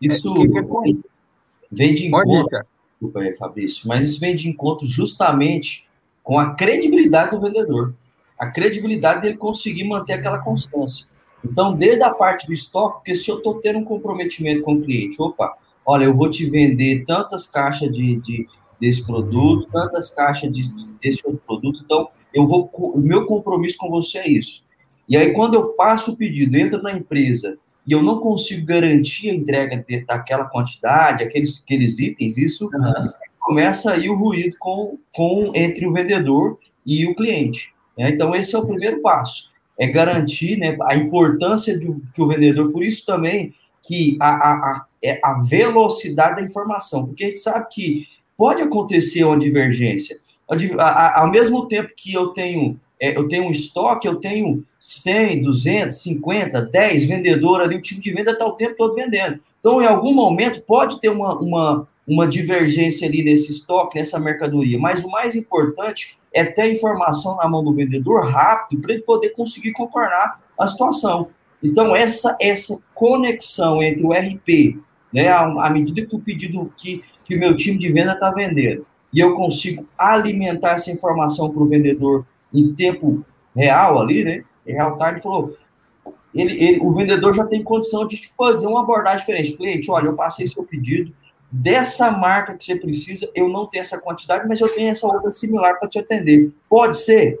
Isso 0.00 0.32
é, 0.32 0.92
vem 1.70 1.94
de 1.94 2.06
encontro, 2.06 2.64
desculpa 2.90 3.20
aí, 3.20 3.36
Fabrício, 3.36 3.88
mas 3.88 4.04
isso 4.04 4.20
vem 4.20 4.34
de 4.34 4.48
encontro 4.48 4.86
justamente 4.86 5.88
com 6.22 6.38
a 6.38 6.54
credibilidade 6.54 7.32
do 7.32 7.40
vendedor, 7.40 7.94
a 8.38 8.46
credibilidade 8.48 9.22
dele 9.22 9.36
conseguir 9.36 9.84
manter 9.84 10.14
aquela 10.14 10.38
constância. 10.38 11.06
Então, 11.44 11.74
desde 11.74 12.02
a 12.02 12.14
parte 12.14 12.46
do 12.46 12.52
estoque, 12.52 12.98
porque 12.98 13.14
se 13.14 13.28
eu 13.28 13.38
estou 13.38 13.60
tendo 13.60 13.80
um 13.80 13.84
comprometimento 13.84 14.62
com 14.62 14.74
o 14.74 14.82
cliente, 14.82 15.20
opa, 15.20 15.56
olha, 15.84 16.04
eu 16.04 16.14
vou 16.14 16.30
te 16.30 16.48
vender 16.48 17.04
tantas 17.04 17.46
caixas 17.46 17.92
de, 17.92 18.16
de 18.20 18.46
desse 18.80 19.04
produto, 19.06 19.68
tantas 19.70 20.10
caixas 20.10 20.52
de, 20.52 20.68
desse 21.00 21.22
outro 21.24 21.40
produto, 21.46 21.82
então 21.84 22.08
eu 22.34 22.46
vou, 22.46 22.70
o 22.72 22.98
meu 22.98 23.26
compromisso 23.26 23.76
com 23.78 23.88
você 23.88 24.18
é 24.18 24.28
isso. 24.28 24.64
E 25.08 25.16
aí, 25.16 25.32
quando 25.32 25.54
eu 25.54 25.72
passo 25.72 26.12
o 26.12 26.16
pedido, 26.16 26.56
entro 26.56 26.82
na 26.82 26.92
empresa 26.92 27.58
e 27.86 27.92
eu 27.92 28.02
não 28.02 28.20
consigo 28.20 28.64
garantir 28.64 29.30
a 29.30 29.34
entrega 29.34 29.76
de, 29.76 30.04
daquela 30.04 30.44
quantidade, 30.46 31.24
aqueles, 31.24 31.60
aqueles 31.62 31.98
itens, 31.98 32.38
isso 32.38 32.70
uhum. 32.72 33.10
começa 33.40 33.92
aí 33.92 34.08
o 34.08 34.16
ruído 34.16 34.56
com, 34.58 34.98
com 35.12 35.52
entre 35.54 35.86
o 35.86 35.92
vendedor 35.92 36.58
e 36.86 37.06
o 37.06 37.14
cliente. 37.14 37.74
Né? 37.98 38.10
Então, 38.10 38.34
esse 38.34 38.54
é 38.54 38.58
o 38.58 38.66
primeiro 38.66 39.00
passo. 39.00 39.50
É 39.78 39.86
garantir 39.86 40.56
né, 40.56 40.76
a 40.82 40.94
importância 40.94 41.78
de, 41.78 41.86
que 42.14 42.22
o 42.22 42.28
vendedor, 42.28 42.70
por 42.70 42.84
isso 42.84 43.04
também 43.04 43.52
que 43.82 44.16
a, 44.20 44.28
a, 44.28 44.52
a, 44.52 44.86
é 45.02 45.20
a 45.22 45.40
velocidade 45.40 46.36
da 46.36 46.42
informação, 46.42 47.06
porque 47.06 47.24
a 47.24 47.26
gente 47.26 47.40
sabe 47.40 47.66
que 47.68 48.06
pode 48.36 48.62
acontecer 48.62 49.24
uma 49.24 49.38
divergência. 49.38 50.20
Ao 51.14 51.30
mesmo 51.30 51.66
tempo 51.66 51.92
que 51.96 52.12
eu 52.12 52.28
tenho 52.28 52.78
é, 53.02 53.16
eu 53.16 53.26
tenho 53.26 53.46
um 53.46 53.50
estoque, 53.50 54.06
eu 54.06 54.14
tenho 54.20 54.64
100, 54.78 55.42
200, 55.42 55.96
50, 55.96 56.62
10 56.62 57.04
vendedores 57.06 57.66
ali, 57.66 57.74
o 57.74 57.82
time 57.82 58.00
de 58.00 58.12
venda 58.12 58.30
está 58.30 58.46
o 58.46 58.52
tempo 58.52 58.76
todo 58.76 58.94
vendendo. 58.94 59.40
Então, 59.58 59.82
em 59.82 59.86
algum 59.86 60.14
momento, 60.14 60.62
pode 60.62 61.00
ter 61.00 61.08
uma, 61.08 61.36
uma, 61.36 61.88
uma 62.06 62.28
divergência 62.28 63.08
ali 63.08 63.24
nesse 63.24 63.50
estoque, 63.50 63.98
nessa 63.98 64.20
mercadoria, 64.20 64.78
mas 64.78 65.02
o 65.02 65.10
mais 65.10 65.34
importante 65.34 66.16
é 66.32 66.44
ter 66.44 66.62
a 66.62 66.68
informação 66.68 67.36
na 67.36 67.48
mão 67.48 67.64
do 67.64 67.74
vendedor 67.74 68.24
rápido 68.24 68.80
para 68.80 68.94
ele 68.94 69.02
poder 69.02 69.30
conseguir 69.30 69.72
contornar 69.72 70.40
a 70.56 70.68
situação. 70.68 71.28
Então, 71.60 71.96
essa, 71.96 72.36
essa 72.40 72.80
conexão 72.94 73.82
entre 73.82 74.06
o 74.06 74.12
RP, 74.12 74.78
né, 75.12 75.28
à, 75.28 75.68
medida 75.70 76.06
que 76.06 76.14
o 76.14 76.20
pedido 76.20 76.72
que, 76.76 77.02
que 77.24 77.34
o 77.34 77.38
meu 77.38 77.56
time 77.56 77.76
de 77.76 77.90
venda 77.90 78.12
está 78.12 78.30
vendendo, 78.30 78.86
e 79.12 79.20
eu 79.20 79.34
consigo 79.34 79.86
alimentar 79.96 80.72
essa 80.72 80.90
informação 80.90 81.50
para 81.50 81.62
o 81.62 81.66
vendedor 81.66 82.24
em 82.52 82.72
tempo 82.74 83.24
real 83.54 84.00
ali, 84.00 84.24
né? 84.24 84.44
Em 84.66 84.72
real 84.72 84.96
time, 84.98 85.20
falou. 85.20 85.56
Ele, 86.34 86.52
ele, 86.62 86.80
o 86.80 86.90
vendedor 86.90 87.34
já 87.34 87.44
tem 87.44 87.62
condição 87.62 88.06
de 88.06 88.28
fazer 88.36 88.66
uma 88.66 88.82
abordagem 88.82 89.18
diferente. 89.18 89.52
Cliente, 89.52 89.90
olha, 89.90 90.06
eu 90.06 90.14
passei 90.14 90.46
seu 90.46 90.62
pedido 90.62 91.12
dessa 91.50 92.10
marca 92.10 92.54
que 92.54 92.64
você 92.64 92.76
precisa, 92.76 93.30
eu 93.34 93.46
não 93.46 93.66
tenho 93.66 93.82
essa 93.82 94.00
quantidade, 94.00 94.48
mas 94.48 94.58
eu 94.58 94.74
tenho 94.74 94.88
essa 94.88 95.06
outra 95.06 95.30
similar 95.30 95.78
para 95.78 95.86
te 95.86 95.98
atender. 95.98 96.50
Pode 96.66 96.98
ser? 96.98 97.38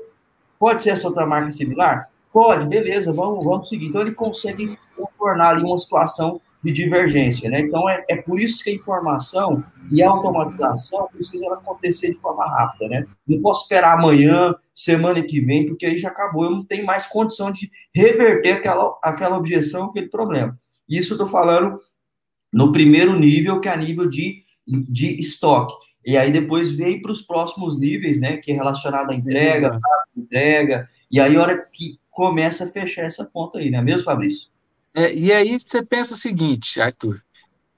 Pode 0.58 0.82
ser 0.82 0.90
essa 0.90 1.08
outra 1.08 1.24
marca 1.24 1.50
similar? 1.50 2.10
Pode, 2.30 2.66
beleza, 2.66 3.12
vamos, 3.14 3.42
vamos 3.42 3.70
seguir. 3.70 3.86
Então 3.86 4.02
ele 4.02 4.12
consegue 4.12 4.78
tornar 5.18 5.48
ali 5.50 5.64
uma 5.64 5.78
situação 5.78 6.40
de 6.62 6.70
divergência, 6.70 7.50
né? 7.50 7.60
Então 7.60 7.88
é, 7.88 8.04
é 8.08 8.16
por 8.16 8.40
isso 8.40 8.62
que 8.62 8.70
a 8.70 8.74
informação 8.74 9.64
e 9.90 10.02
a 10.02 10.08
automatização 10.08 11.08
precisam 11.12 11.52
acontecer 11.52 12.10
de 12.10 12.20
forma 12.20 12.46
rápida, 12.46 12.88
né? 12.88 13.06
Não 13.26 13.40
posso 13.40 13.62
esperar 13.62 13.98
amanhã, 13.98 14.54
semana 14.74 15.22
que 15.22 15.40
vem, 15.40 15.66
porque 15.66 15.86
aí 15.86 15.98
já 15.98 16.08
acabou, 16.08 16.44
eu 16.44 16.50
não 16.50 16.64
tenho 16.64 16.86
mais 16.86 17.06
condição 17.06 17.50
de 17.50 17.70
reverter 17.94 18.52
aquela, 18.52 18.96
aquela 19.02 19.36
objeção, 19.36 19.86
aquele 19.86 20.08
problema. 20.08 20.58
Isso 20.88 21.12
eu 21.12 21.16
estou 21.16 21.26
falando 21.26 21.80
no 22.52 22.70
primeiro 22.70 23.18
nível, 23.18 23.60
que 23.60 23.68
é 23.68 23.72
a 23.72 23.76
nível 23.76 24.08
de, 24.08 24.44
de 24.66 25.18
estoque. 25.20 25.74
E 26.04 26.16
aí 26.16 26.30
depois 26.30 26.70
vem 26.70 27.00
para 27.00 27.12
os 27.12 27.22
próximos 27.22 27.78
níveis, 27.78 28.20
né? 28.20 28.36
Que 28.36 28.52
é 28.52 28.54
relacionado 28.54 29.10
à 29.10 29.14
entrega, 29.14 29.78
entrega, 30.16 30.88
e 31.10 31.20
aí 31.20 31.36
a 31.36 31.40
hora 31.40 31.68
que 31.72 31.98
começa 32.10 32.64
a 32.64 32.68
fechar 32.68 33.02
essa 33.02 33.24
ponta 33.24 33.58
aí, 33.58 33.70
né? 33.70 33.80
Mesmo, 33.80 34.04
Fabrício? 34.04 34.51
É, 34.94 35.14
e 35.14 35.32
aí 35.32 35.58
você 35.58 35.82
pensa 35.82 36.14
o 36.14 36.16
seguinte, 36.16 36.80
Arthur, 36.80 37.22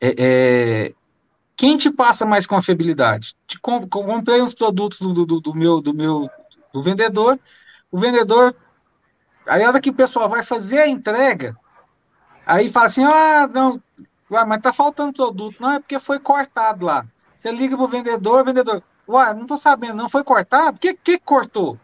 é, 0.01 0.15
é, 0.19 0.95
quem 1.57 1.77
te 1.77 1.91
passa 1.91 2.27
mais 2.27 2.47
confiabilidade? 2.47 3.37
Te 3.47 3.59
comp 3.61 3.89
comprei 3.89 4.43
uns 4.43 4.55
produtos 4.55 4.99
do, 4.99 5.25
do, 5.25 5.41
do, 5.41 5.55
meu 5.55 5.81
do 5.81 5.95
meu 5.95 6.29
do 6.73 6.83
vendedor, 6.83 7.39
o 7.91 7.99
vendedor, 7.99 8.57
aí 9.47 9.63
a 9.63 9.69
hora 9.69 9.81
que 9.81 9.91
o 9.91 9.95
pessoal 9.95 10.29
vai 10.29 10.43
fazer 10.43 10.79
a 10.79 10.89
entrega, 10.89 11.57
aí 12.45 12.69
fala 12.71 12.87
assim, 12.87 13.05
ah, 13.05 13.47
não, 13.47 13.81
ué, 14.29 14.45
mas 14.45 14.61
tá 14.61 14.73
faltando 14.73 15.13
produto, 15.13 15.61
não 15.61 15.71
é 15.71 15.79
porque 15.79 16.01
foi 16.01 16.19
cortado 16.19 16.85
lá. 16.85 17.07
Você 17.37 17.53
liga 17.53 17.77
pro 17.77 17.87
vendedor, 17.87 18.45
vendedor, 18.45 18.83
ué, 19.09 19.33
não 19.35 19.47
tô 19.47 19.57
sabendo, 19.57 19.95
não 19.95 20.09
foi 20.09 20.25
cortado? 20.25 20.77
O 20.77 20.81
que, 20.81 20.95
que 20.95 21.19
cortou? 21.19 21.79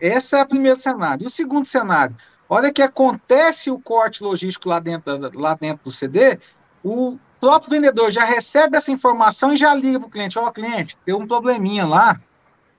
Esse 0.00 0.36
é 0.36 0.42
o 0.42 0.48
primeiro 0.48 0.78
cenário. 0.80 1.24
E 1.24 1.26
o 1.26 1.30
segundo 1.30 1.66
cenário, 1.66 2.16
Olha 2.48 2.72
que 2.72 2.82
acontece 2.82 3.70
o 3.70 3.78
corte 3.78 4.22
logístico 4.22 4.68
lá 4.68 4.78
dentro, 4.78 5.12
lá 5.38 5.54
dentro 5.54 5.84
do 5.84 5.92
CD, 5.92 6.38
o 6.84 7.18
próprio 7.40 7.70
vendedor 7.70 8.10
já 8.10 8.24
recebe 8.24 8.76
essa 8.76 8.92
informação 8.92 9.52
e 9.52 9.56
já 9.56 9.74
liga 9.74 9.98
para 9.98 10.06
o 10.06 10.10
cliente: 10.10 10.38
Ó, 10.38 10.46
oh, 10.46 10.52
cliente, 10.52 10.96
tem 11.04 11.14
um 11.14 11.26
probleminha 11.26 11.84
lá 11.84 12.20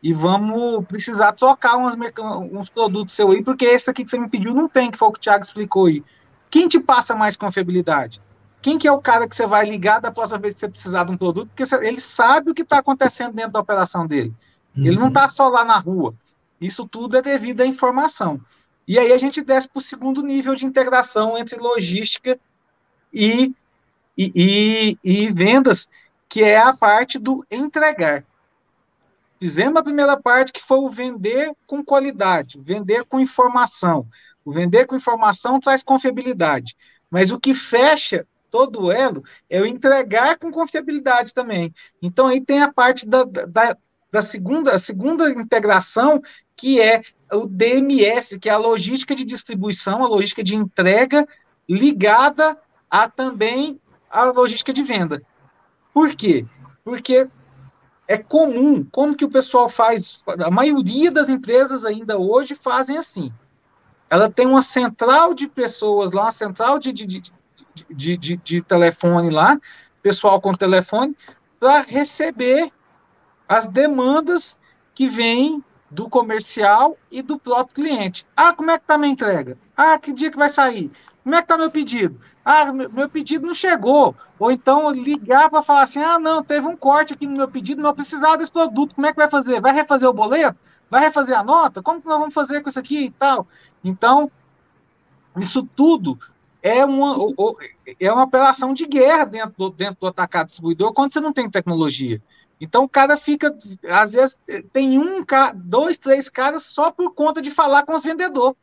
e 0.02 0.14
vamos 0.14 0.86
precisar 0.86 1.34
trocar 1.34 1.78
uns, 1.78 1.96
uns 2.52 2.70
produtos 2.70 3.14
seu 3.14 3.32
aí, 3.32 3.44
porque 3.44 3.66
esse 3.66 3.90
aqui 3.90 4.04
que 4.04 4.10
você 4.10 4.20
me 4.20 4.30
pediu 4.30 4.54
não 4.54 4.70
tem, 4.70 4.92
que 4.92 4.98
foi 4.98 5.08
o 5.08 5.12
que 5.12 5.20
o 5.20 5.22
Thiago 5.22 5.44
explicou 5.44 5.88
aí. 5.88 6.04
Quem 6.50 6.68
te 6.68 6.80
passa 6.80 7.16
mais 7.16 7.36
confiabilidade? 7.36 8.22
Quem 8.62 8.78
que 8.78 8.88
é 8.88 8.92
o 8.92 9.02
cara 9.02 9.28
que 9.28 9.36
você 9.36 9.46
vai 9.46 9.68
ligar 9.68 10.00
da 10.00 10.12
próxima 10.12 10.40
vez 10.40 10.54
que 10.54 10.60
você 10.60 10.70
precisar 10.70 11.04
de 11.04 11.12
um 11.12 11.18
produto? 11.18 11.50
Porque 11.54 11.76
ele 11.86 12.02
sabe 12.02 12.52
o 12.52 12.54
que 12.54 12.62
está 12.62 12.80
acontecendo 12.80 13.34
dentro 13.34 13.52
da 13.52 13.60
operação 13.60 14.08
dele. 14.08 14.34
Uhum. 14.76 14.86
Ele 14.86 14.98
não 14.98 15.10
está 15.10 15.24
uhum. 15.24 15.30
só 15.30 15.50
lá 15.50 15.64
na 15.64 15.78
rua. 15.78 16.14
Isso 16.60 16.88
tudo 16.88 17.18
é 17.18 17.22
devido 17.22 17.62
à 17.62 17.66
informação. 17.66 18.40
E 18.88 18.98
aí 18.98 19.12
a 19.12 19.18
gente 19.18 19.42
desce 19.42 19.68
para 19.68 19.80
o 19.80 19.82
segundo 19.82 20.24
nível 20.24 20.56
de 20.56 20.66
integração 20.66 21.38
entre 21.38 21.60
logística 21.60 22.40
e, 23.14 23.54
e, 24.18 24.32
e, 24.34 24.98
e, 25.04 25.32
vendas, 25.32 25.90
que 26.30 26.42
é 26.44 26.58
a 26.58 26.74
parte 26.74 27.20
do 27.20 27.46
entregar. 27.52 28.24
Fizemos 29.40 29.78
a 29.78 29.84
primeira 29.84 30.20
parte, 30.20 30.54
que 30.54 30.64
foi 30.64 30.80
o 30.80 30.90
vender 30.90 31.52
com 31.68 31.84
qualidade, 31.84 32.60
vender 32.62 33.04
com 33.06 33.20
informação. 33.20 34.08
O 34.44 34.52
vender 34.52 34.88
com 34.88 34.96
informação 34.96 35.60
traz 35.60 35.84
confiabilidade. 35.84 36.76
Mas 37.10 37.32
o 37.32 37.40
que 37.40 37.54
fecha 37.54 38.26
todo 38.50 38.84
o 38.84 38.92
elo 38.92 39.24
é 39.50 39.62
o 39.62 39.66
entregar 39.66 40.40
com 40.40 40.50
confiabilidade 40.50 41.34
também. 41.34 41.74
Então 42.02 42.28
aí 42.28 42.40
tem 42.40 42.62
a 42.62 42.72
parte 42.72 43.08
da, 43.08 43.24
da, 43.26 43.78
da 44.12 44.22
segunda, 44.22 44.80
segunda 44.80 45.30
integração, 45.30 46.22
que 46.58 46.82
é 46.82 47.02
o 47.32 47.46
DMS, 47.46 48.40
que 48.40 48.50
é 48.50 48.52
a 48.52 48.58
logística 48.58 49.16
de 49.16 49.24
distribuição, 49.24 50.04
a 50.04 50.08
logística 50.08 50.44
de 50.44 50.56
entrega, 50.56 51.28
ligada 51.70 52.58
a 52.90 53.08
também 53.08 53.80
a 54.10 54.26
logística 54.26 54.74
de 54.74 54.82
venda. 54.82 55.22
Por 55.94 56.16
quê? 56.16 56.46
Porque 56.84 57.30
é 58.08 58.18
comum, 58.18 58.84
como 58.92 59.16
que 59.16 59.26
o 59.26 59.30
pessoal 59.30 59.70
faz, 59.70 60.24
a 60.26 60.50
maioria 60.50 61.12
das 61.12 61.30
empresas 61.30 61.86
ainda 61.86 62.18
hoje 62.18 62.56
fazem 62.56 62.98
assim. 62.98 63.32
Ela 64.10 64.32
tem 64.32 64.48
uma 64.48 64.62
central 64.62 65.34
de 65.34 65.48
pessoas 65.48 66.12
lá, 66.12 66.24
uma 66.24 66.32
central 66.32 66.80
de, 66.80 66.94
de, 66.94 67.06
de, 67.06 68.18
de, 68.18 68.38
de, 68.38 68.62
telefone 68.62 69.30
lá, 69.30 69.60
pessoal 70.02 70.40
com 70.40 70.54
telefone, 70.54 71.16
para 71.60 71.82
receber 71.82 72.72
as 73.48 73.68
demandas 73.68 74.58
que 74.96 75.10
vêm 75.10 75.62
do 75.90 76.10
comercial 76.10 76.98
e 77.10 77.22
do 77.22 77.40
próprio 77.40 77.76
cliente. 77.76 78.26
Ah, 78.36 78.54
como 78.54 78.72
é 78.72 78.78
que 78.78 78.86
tá 78.86 78.98
minha 78.98 79.12
entrega? 79.12 79.58
Ah, 79.76 79.98
que 79.98 80.12
dia 80.12 80.30
que 80.30 80.38
vai 80.38 80.50
sair? 80.50 80.92
Como 81.24 81.36
é 81.36 81.42
que 81.42 81.48
tá 81.48 81.58
meu 81.58 81.72
pedido? 81.72 82.20
Ah, 82.44 82.72
meu 82.72 83.10
pedido 83.10 83.46
não 83.46 83.54
chegou. 83.54 84.16
Ou 84.40 84.52
então 84.52 84.92
ligar 84.92 85.50
para 85.50 85.62
falar 85.62 85.84
assim: 85.84 86.02
ah, 86.02 86.20
não, 86.20 86.44
teve 86.44 86.66
um 86.68 86.76
corte 86.76 87.14
aqui 87.14 87.26
no 87.26 87.38
meu 87.38 87.48
pedido, 87.48 87.82
não 87.82 87.94
precisava 87.94 88.38
desse 88.38 88.52
produto. 88.52 88.96
Como 88.96 89.08
é 89.08 89.12
que 89.12 89.18
vai 89.18 89.30
fazer? 89.30 89.60
Vai 89.62 89.74
refazer 89.74 90.10
o 90.10 90.14
boleto? 90.14 90.58
Vai 90.90 91.02
refazer 91.02 91.38
a 91.38 91.44
nota? 91.44 91.82
Como 91.82 92.02
que 92.02 92.08
nós 92.08 92.20
vamos 92.20 92.34
fazer 92.34 92.62
com 92.62 92.70
isso 92.70 92.80
aqui 92.80 93.06
e 93.06 93.12
tal? 93.12 93.48
Então, 93.84 94.32
isso 95.38 95.68
tudo 95.76 96.18
é 96.62 96.84
uma, 96.86 97.16
é 98.00 98.12
uma 98.12 98.24
operação 98.24 98.74
de 98.74 98.86
guerra 98.86 99.26
dentro 99.26 99.54
do, 99.58 99.70
dentro 99.70 99.98
do 100.02 100.08
atacado 100.08 100.48
distribuidor 100.48 100.94
quando 100.94 101.14
você 101.14 101.20
não 101.20 101.34
tem 101.34 101.50
tecnologia. 101.50 102.22
Então 102.60 102.84
o 102.84 102.90
cara 102.90 103.18
fica, 103.18 103.56
às 103.90 104.14
vezes, 104.14 104.38
tem 104.74 104.98
um, 104.98 105.24
dois, 105.56 105.98
três 105.98 106.30
caras 106.30 106.64
só 106.64 106.92
por 106.92 107.14
conta 107.14 107.42
de 107.42 107.52
falar 107.52 107.84
com 107.84 107.96
os 107.96 108.04
vendedores. 108.04 108.58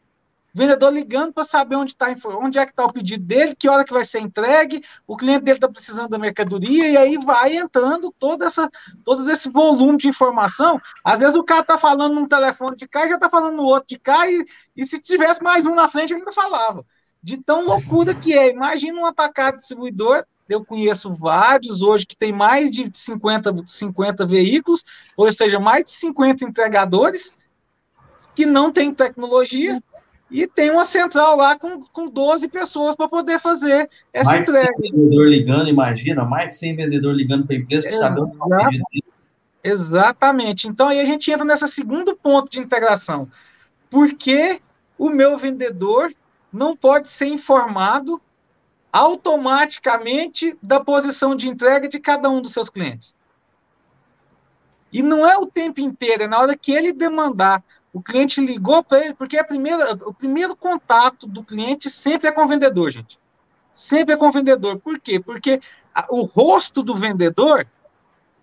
vendedor 0.54 0.92
ligando 0.92 1.32
para 1.32 1.42
saber 1.44 1.76
onde, 1.76 1.96
tá, 1.96 2.14
onde 2.40 2.58
é 2.58 2.64
que 2.64 2.70
está 2.70 2.84
o 2.84 2.92
pedido 2.92 3.24
dele, 3.24 3.56
que 3.56 3.68
hora 3.68 3.84
que 3.84 3.92
vai 3.92 4.04
ser 4.04 4.20
entregue, 4.20 4.84
o 5.06 5.16
cliente 5.16 5.44
dele 5.44 5.58
está 5.58 5.68
precisando 5.68 6.08
da 6.08 6.18
mercadoria, 6.18 6.88
e 6.88 6.96
aí 6.96 7.18
vai 7.18 7.56
entrando 7.56 8.14
toda 8.18 8.46
essa, 8.46 8.70
todo 9.04 9.28
esse 9.30 9.50
volume 9.50 9.98
de 9.98 10.08
informação. 10.08 10.80
Às 11.04 11.20
vezes 11.20 11.36
o 11.36 11.42
cara 11.42 11.62
está 11.62 11.76
falando 11.76 12.14
num 12.14 12.28
telefone 12.28 12.76
de 12.76 12.86
cá 12.86 13.04
e 13.04 13.08
já 13.08 13.14
está 13.16 13.28
falando 13.28 13.56
no 13.56 13.64
outro 13.64 13.88
de 13.88 13.98
cá, 13.98 14.28
e, 14.30 14.44
e 14.76 14.86
se 14.86 15.00
tivesse 15.00 15.42
mais 15.42 15.66
um 15.66 15.74
na 15.74 15.88
frente, 15.88 16.12
ele 16.12 16.20
ainda 16.20 16.32
falava. 16.32 16.84
De 17.22 17.38
tão 17.38 17.64
loucura 17.64 18.14
que 18.14 18.32
é. 18.32 18.50
Imagina 18.50 19.00
um 19.00 19.06
atacado 19.06 19.58
distribuidor 19.58 20.24
eu 20.48 20.64
conheço 20.64 21.12
vários 21.12 21.82
hoje 21.82 22.06
que 22.06 22.16
tem 22.16 22.32
mais 22.32 22.70
de 22.70 22.90
50, 22.92 23.64
50 23.66 24.26
veículos, 24.26 24.84
ou 25.16 25.30
seja, 25.32 25.58
mais 25.58 25.84
de 25.84 25.92
50 25.92 26.44
entregadores 26.44 27.34
que 28.34 28.44
não 28.44 28.70
tem 28.70 28.92
tecnologia 28.92 29.82
e 30.30 30.46
tem 30.46 30.70
uma 30.70 30.84
central 30.84 31.36
lá 31.36 31.58
com, 31.58 31.82
com 31.84 32.06
12 32.06 32.48
pessoas 32.48 32.96
para 32.96 33.08
poder 33.08 33.38
fazer 33.38 33.88
essa 34.12 34.32
mais 34.32 34.48
entrega. 34.48 34.66
Mais 34.66 34.76
de 34.76 34.88
100 34.88 34.92
vendedor 34.92 35.28
ligando, 35.28 35.68
imagina, 35.68 36.24
mais 36.24 36.48
de 36.48 36.56
100 36.56 36.76
vendedor 36.76 37.14
ligando 37.14 37.46
para 37.46 37.56
a 37.56 37.58
empresa 37.58 37.88
para 37.88 37.96
saber 37.96 38.20
onde 38.20 38.32
está 38.32 38.70
Exatamente. 39.62 40.68
Então 40.68 40.88
aí 40.88 41.00
a 41.00 41.04
gente 41.04 41.30
entra 41.30 41.44
nesse 41.44 41.66
segundo 41.68 42.16
ponto 42.16 42.50
de 42.50 42.60
integração. 42.60 43.28
Por 43.88 44.12
que 44.14 44.60
o 44.98 45.08
meu 45.08 45.38
vendedor 45.38 46.12
não 46.52 46.76
pode 46.76 47.08
ser 47.08 47.26
informado 47.26 48.20
automaticamente 48.94 50.56
da 50.62 50.78
posição 50.78 51.34
de 51.34 51.48
entrega 51.48 51.88
de 51.88 51.98
cada 51.98 52.30
um 52.30 52.40
dos 52.40 52.52
seus 52.52 52.70
clientes. 52.70 53.12
E 54.92 55.02
não 55.02 55.26
é 55.28 55.36
o 55.36 55.46
tempo 55.46 55.80
inteiro, 55.80 56.22
é 56.22 56.28
na 56.28 56.38
hora 56.38 56.56
que 56.56 56.70
ele 56.70 56.92
demandar. 56.92 57.60
O 57.92 58.00
cliente 58.00 58.40
ligou 58.40 58.84
para 58.84 59.04
ele, 59.04 59.14
porque 59.14 59.36
a 59.36 59.42
primeira, 59.42 59.94
o 59.94 60.14
primeiro 60.14 60.54
contato 60.54 61.26
do 61.26 61.42
cliente 61.42 61.90
sempre 61.90 62.28
é 62.28 62.32
com 62.32 62.44
o 62.44 62.48
vendedor, 62.48 62.88
gente. 62.92 63.18
Sempre 63.72 64.14
é 64.14 64.16
com 64.16 64.28
o 64.28 64.32
vendedor. 64.32 64.78
Por 64.78 65.00
quê? 65.00 65.18
Porque 65.18 65.60
a, 65.92 66.06
o 66.10 66.22
rosto 66.22 66.80
do 66.80 66.94
vendedor 66.94 67.66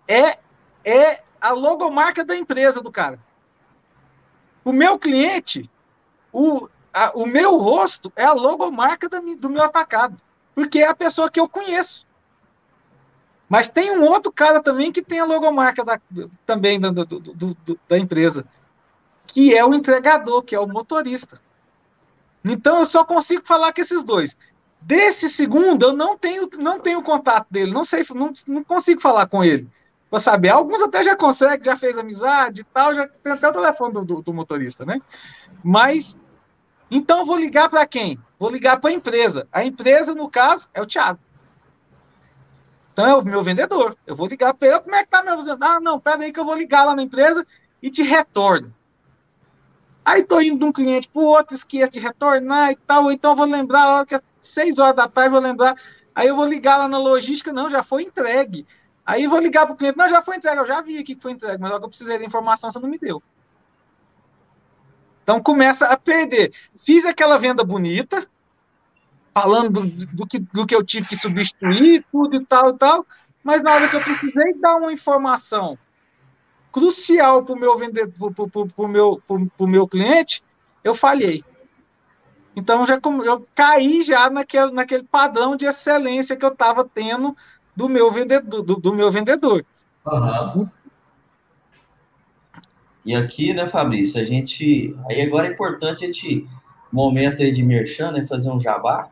é, 0.06 0.38
é 0.84 1.24
a 1.40 1.52
logomarca 1.52 2.26
da 2.26 2.36
empresa 2.36 2.82
do 2.82 2.92
cara. 2.92 3.18
O 4.66 4.74
meu 4.74 5.00
cliente, 5.00 5.70
o, 6.34 6.68
a, 6.94 7.18
o 7.18 7.26
meu 7.26 7.58
rosto 7.58 8.12
é 8.18 8.26
a 8.26 8.34
logomarca 8.34 9.08
da, 9.08 9.22
do 9.22 9.50
meu 9.50 9.64
atacado. 9.64 10.18
Porque 10.62 10.78
é 10.78 10.88
a 10.88 10.96
pessoa 10.96 11.30
que 11.30 11.40
eu 11.40 11.50
conheço. 11.50 12.06
Mas 13.50 13.68
tem 13.68 13.98
um 13.98 14.06
outro 14.06 14.32
cara 14.32 14.62
também 14.62 14.92
que 14.92 15.02
tem 15.02 15.20
a 15.20 15.26
logomarca 15.26 15.84
da, 15.84 16.00
também 16.46 16.80
da, 16.80 16.92
do, 16.92 17.04
do, 17.04 17.58
do, 17.66 17.80
da 17.90 17.98
empresa, 17.98 18.46
que 19.26 19.56
é 19.56 19.66
o 19.66 19.74
entregador, 19.74 20.44
que 20.44 20.54
é 20.54 20.60
o 20.60 20.68
motorista. 20.68 21.42
Então 22.46 22.78
eu 22.78 22.86
só 22.86 23.04
consigo 23.04 23.44
falar 23.44 23.74
com 23.74 23.82
esses 23.82 24.04
dois. 24.04 24.38
Desse 24.80 25.30
segundo, 25.30 25.88
eu 25.88 25.94
não 25.94 26.16
tenho, 26.16 26.48
não 26.60 26.80
tenho 26.80 27.02
contato 27.02 27.48
dele, 27.50 27.74
não 27.74 27.84
sei, 27.84 28.06
não, 28.14 28.32
não 28.48 28.64
consigo 28.64 29.02
falar 29.02 29.28
com 29.28 29.44
ele. 29.44 29.68
Para 30.12 30.20
saber, 30.20 30.50
alguns 30.50 30.82
até 30.82 31.02
já 31.02 31.16
conseguem, 31.16 31.64
já 31.64 31.76
fez 31.76 31.98
amizade 31.98 32.62
e 32.62 32.64
tal, 32.64 32.94
já 32.94 33.08
tem 33.08 33.34
até 33.34 33.50
o 33.50 33.54
telefone 33.54 33.94
do, 33.94 34.06
do, 34.06 34.22
do 34.22 34.34
motorista, 34.34 34.86
né? 34.86 35.02
Mas, 35.64 36.16
então 36.92 37.26
vou 37.26 37.38
ligar 37.38 37.70
para 37.70 37.88
quem? 37.88 38.20
Vou 38.38 38.50
ligar 38.50 38.82
para 38.82 38.90
a 38.90 38.94
empresa. 38.94 39.48
A 39.50 39.64
empresa, 39.64 40.14
no 40.14 40.30
caso, 40.30 40.70
é 40.74 40.82
o 40.82 40.86
Thiago. 40.86 41.20
Então 42.92 43.06
é 43.06 43.16
o 43.16 43.24
meu 43.24 43.42
vendedor. 43.42 43.96
Eu 44.06 44.14
vou 44.14 44.28
ligar 44.28 44.54
para 44.54 44.68
ele. 44.68 44.80
Como 44.82 44.96
é 44.96 45.04
que 45.04 45.10
tá 45.10 45.24
meu 45.24 45.38
vendedor? 45.38 45.64
Ah, 45.64 45.80
não, 45.80 46.00
pera 46.00 46.22
aí 46.24 46.34
que 46.34 46.40
eu 46.40 46.46
vou 46.46 46.56
ligar 46.56 46.84
lá 46.84 46.94
na 46.94 47.02
empresa 47.02 47.48
e 47.82 47.90
te 47.90 48.04
retorno. 48.04 48.74
Aí 50.04 50.24
tô 50.24 50.42
indo 50.42 50.60
de 50.60 50.66
um 50.66 50.72
cliente 50.72 51.08
para 51.08 51.22
o 51.22 51.26
outro, 51.26 51.56
esqueço 51.56 51.94
de 51.94 52.00
retornar 52.00 52.72
e 52.72 52.76
tal. 52.76 53.12
Então 53.12 53.36
vou 53.36 53.46
lembrar, 53.46 53.84
a 53.84 53.96
hora 53.98 54.06
que 54.06 54.16
é 54.16 54.22
6 54.42 54.78
horas 54.78 54.96
da 54.96 55.08
tarde, 55.08 55.30
vou 55.30 55.40
lembrar. 55.40 55.76
Aí 56.14 56.28
eu 56.28 56.36
vou 56.36 56.46
ligar 56.46 56.78
lá 56.78 56.88
na 56.88 56.98
logística, 56.98 57.54
não, 57.54 57.70
já 57.70 57.82
foi 57.82 58.04
entregue. 58.04 58.66
Aí 59.06 59.28
vou 59.28 59.40
ligar 59.40 59.66
para 59.66 59.74
o 59.74 59.78
cliente, 59.78 59.98
não, 59.98 60.10
já 60.10 60.22
foi 60.22 60.38
entregue, 60.38 60.60
eu 60.60 60.66
já 60.66 60.82
vi 60.82 60.98
aqui 60.98 61.16
que 61.16 61.22
foi 61.22 61.32
entregue, 61.32 61.62
mas 61.62 61.72
agora 61.72 61.86
eu 61.86 61.90
precisei 61.90 62.20
da 62.20 62.26
informação, 62.26 62.72
você 62.72 62.80
não 62.80 62.90
me 62.90 62.98
deu. 63.00 63.22
Então 65.24 65.42
começa 65.42 65.88
a 65.88 65.98
perder. 65.98 66.54
Fiz 66.84 67.06
aquela 67.06 67.38
venda 67.38 67.64
bonita, 67.64 68.28
falando 69.34 69.82
do, 69.82 70.06
do, 70.08 70.28
que, 70.28 70.40
do 70.40 70.66
que 70.66 70.76
eu 70.76 70.84
tive 70.84 71.08
que 71.08 71.16
substituir, 71.16 72.06
tudo 72.12 72.36
e 72.36 72.46
tal 72.46 72.72
e 72.72 72.78
tal, 72.78 73.06
mas 73.44 73.64
na 73.64 73.74
hora 73.74 73.88
que 73.88 73.96
eu 73.96 74.02
precisei 74.02 74.54
dar 74.56 74.76
uma 74.78 74.92
informação 74.92 75.78
crucial 76.72 77.44
para 77.44 77.56
o 77.56 77.60
meu 77.60 77.78
vendedor, 77.78 78.34
para 78.34 78.86
o 78.86 78.88
meu, 78.88 79.22
pro, 79.28 79.68
meu 79.68 79.88
cliente, 79.88 80.44
eu 80.84 80.96
falhei. 80.96 81.44
Então 82.56 82.86
já 82.86 83.00
eu 83.26 83.46
caí 83.56 84.04
já 84.04 84.30
naquele, 84.30 84.72
naquele 84.72 85.04
padrão 85.04 85.56
de 85.56 85.66
excelência 85.66 86.36
que 86.36 86.46
eu 86.46 86.52
estava 86.52 86.84
tendo 86.84 87.36
do 87.76 87.88
meu 87.88 88.12
vendedor. 88.12 88.62
Do, 88.62 88.76
do 88.76 88.94
meu 88.94 89.12
vendedor. 89.12 89.66
Uhum. 90.06 90.70
E 93.06 93.16
aqui, 93.16 93.54
né, 93.54 93.68
Fabrício, 93.68 94.22
a 94.22 94.24
gente. 94.24 94.96
Aí 95.10 95.22
agora 95.22 95.48
é 95.48 95.52
importante 95.52 96.04
a 96.04 96.08
gente, 96.08 96.48
momento 96.92 97.42
aí 97.42 97.52
de 97.52 97.64
merchan, 97.64 98.12
né, 98.12 98.26
fazer 98.28 98.52
um 98.52 98.60
jabá. 98.60 99.10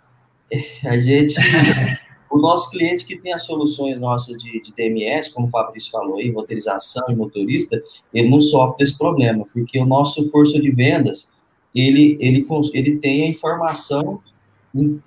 A 0.85 0.99
gente. 0.99 1.35
o 2.29 2.37
nosso 2.37 2.69
cliente 2.69 3.05
que 3.05 3.17
tem 3.17 3.33
as 3.33 3.43
soluções 3.43 3.99
nossas 3.99 4.37
de, 4.37 4.61
de 4.61 4.73
DMS, 4.73 5.33
como 5.33 5.47
o 5.47 5.49
Fabrício 5.49 5.91
falou 5.91 6.17
aí, 6.17 6.31
roteirização 6.31 7.03
e 7.09 7.15
motorista, 7.15 7.81
ele 8.13 8.29
não 8.29 8.39
sofre 8.39 8.77
desse 8.77 8.97
problema, 8.97 9.45
porque 9.51 9.79
o 9.79 9.85
nosso 9.85 10.29
força 10.29 10.59
de 10.59 10.69
vendas, 10.69 11.31
ele, 11.73 12.17
ele, 12.19 12.45
ele 12.73 12.97
tem 12.97 13.23
a 13.23 13.27
informação 13.27 14.21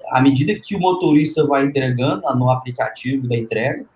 à 0.09 0.21
medida 0.21 0.59
que 0.59 0.75
o 0.75 0.81
motorista 0.81 1.47
vai 1.47 1.65
entregando 1.65 2.23
no 2.35 2.51
aplicativo 2.51 3.29
da 3.29 3.37
entrega, 3.37 3.87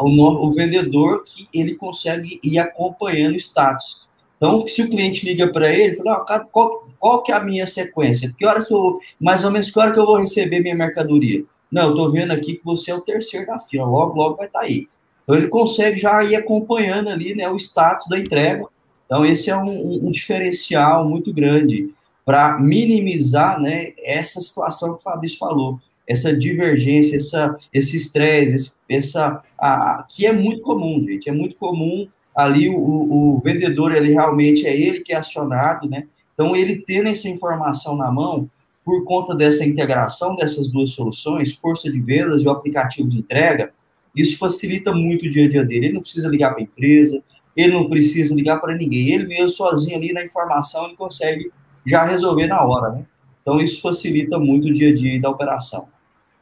o, 0.00 0.46
o 0.46 0.50
vendedor 0.50 1.24
que 1.24 1.48
ele 1.52 1.74
consegue 1.74 2.38
ir 2.42 2.58
acompanhando 2.58 3.34
o 3.34 3.36
status. 3.36 4.06
Então, 4.36 4.66
se 4.68 4.82
o 4.82 4.88
cliente 4.88 5.26
liga 5.26 5.50
para 5.50 5.72
ele, 5.72 5.96
fala, 5.96 6.24
ah, 6.28 6.40
qual, 6.40 6.86
qual 6.98 7.22
que 7.22 7.32
é 7.32 7.34
a 7.34 7.42
minha 7.42 7.66
sequência? 7.66 8.32
Que 8.38 8.46
horas 8.46 8.70
eu, 8.70 9.00
mais 9.20 9.44
ou 9.44 9.50
menos 9.50 9.70
que 9.70 9.78
hora 9.78 9.92
que 9.92 9.98
eu 9.98 10.06
vou 10.06 10.18
receber 10.18 10.60
minha 10.60 10.76
mercadoria? 10.76 11.44
Não, 11.70 11.82
eu 11.82 11.90
estou 11.90 12.12
vendo 12.12 12.32
aqui 12.32 12.54
que 12.54 12.64
você 12.64 12.90
é 12.90 12.94
o 12.94 13.00
terceiro 13.00 13.46
da 13.46 13.58
fila, 13.58 13.84
logo, 13.84 14.16
logo 14.16 14.36
vai 14.36 14.46
estar 14.46 14.60
tá 14.60 14.64
aí. 14.64 14.86
Então, 15.24 15.36
ele 15.36 15.48
consegue 15.48 15.98
já 15.98 16.22
ir 16.22 16.36
acompanhando 16.36 17.08
ali 17.08 17.34
né, 17.34 17.48
o 17.48 17.56
status 17.56 18.08
da 18.08 18.18
entrega. 18.18 18.64
Então, 19.06 19.26
esse 19.26 19.50
é 19.50 19.56
um, 19.56 20.06
um 20.06 20.10
diferencial 20.10 21.06
muito 21.06 21.32
grande 21.32 21.92
para 22.24 22.58
minimizar 22.60 23.60
né, 23.60 23.92
essa 23.98 24.40
situação 24.40 24.92
que 24.92 25.00
o 25.00 25.02
Fabrício 25.02 25.38
falou 25.38 25.80
essa 26.08 26.34
divergência, 26.34 27.16
essa, 27.16 27.56
esse 27.72 27.96
estresse, 27.96 28.78
essa, 28.88 29.42
a, 29.58 30.06
que 30.08 30.26
é 30.26 30.32
muito 30.32 30.62
comum, 30.62 30.98
gente, 31.00 31.28
é 31.28 31.32
muito 31.32 31.56
comum 31.56 32.08
ali 32.34 32.68
o, 32.68 32.76
o, 32.76 33.40
vendedor, 33.40 33.94
ele 33.94 34.12
realmente 34.12 34.66
é 34.66 34.74
ele 34.74 35.00
que 35.00 35.12
é 35.12 35.16
acionado, 35.16 35.88
né? 35.88 36.04
Então, 36.32 36.54
ele 36.54 36.76
tendo 36.76 37.08
essa 37.08 37.28
informação 37.28 37.96
na 37.96 38.10
mão, 38.10 38.48
por 38.84 39.04
conta 39.04 39.34
dessa 39.34 39.66
integração 39.66 40.34
dessas 40.34 40.68
duas 40.68 40.90
soluções, 40.90 41.52
força 41.52 41.92
de 41.92 42.00
vendas 42.00 42.42
e 42.42 42.46
o 42.46 42.50
aplicativo 42.50 43.08
de 43.08 43.18
entrega, 43.18 43.72
isso 44.16 44.38
facilita 44.38 44.92
muito 44.94 45.26
o 45.26 45.28
dia 45.28 45.44
a 45.44 45.48
dia 45.48 45.64
dele. 45.64 45.86
Ele 45.86 45.94
não 45.94 46.00
precisa 46.00 46.28
ligar 46.28 46.50
para 46.52 46.60
a 46.60 46.62
empresa, 46.62 47.22
ele 47.56 47.72
não 47.74 47.88
precisa 47.88 48.34
ligar 48.34 48.60
para 48.60 48.74
ninguém. 48.74 49.10
Ele 49.10 49.26
mesmo 49.26 49.50
sozinho 49.50 49.96
ali 49.96 50.12
na 50.12 50.22
informação, 50.22 50.86
ele 50.86 50.96
consegue 50.96 51.50
já 51.84 52.04
resolver 52.04 52.46
na 52.46 52.64
hora, 52.64 52.92
né? 52.94 53.04
Então, 53.42 53.60
isso 53.60 53.82
facilita 53.82 54.38
muito 54.38 54.68
o 54.68 54.72
dia 54.72 54.90
a 54.90 54.94
dia 54.94 55.20
da 55.20 55.28
operação. 55.28 55.88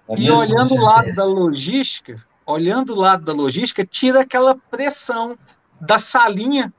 É 0.09 0.15
e 0.19 0.31
olhando 0.31 0.75
o 0.75 0.81
lado 0.81 1.13
da 1.13 1.25
logística, 1.25 2.25
olhando 2.45 2.93
o 2.93 2.97
lado 2.97 3.25
da 3.25 3.33
logística, 3.33 3.85
tira 3.85 4.21
aquela 4.21 4.55
pressão 4.55 5.37
da 5.81 5.99
salinha. 5.99 6.73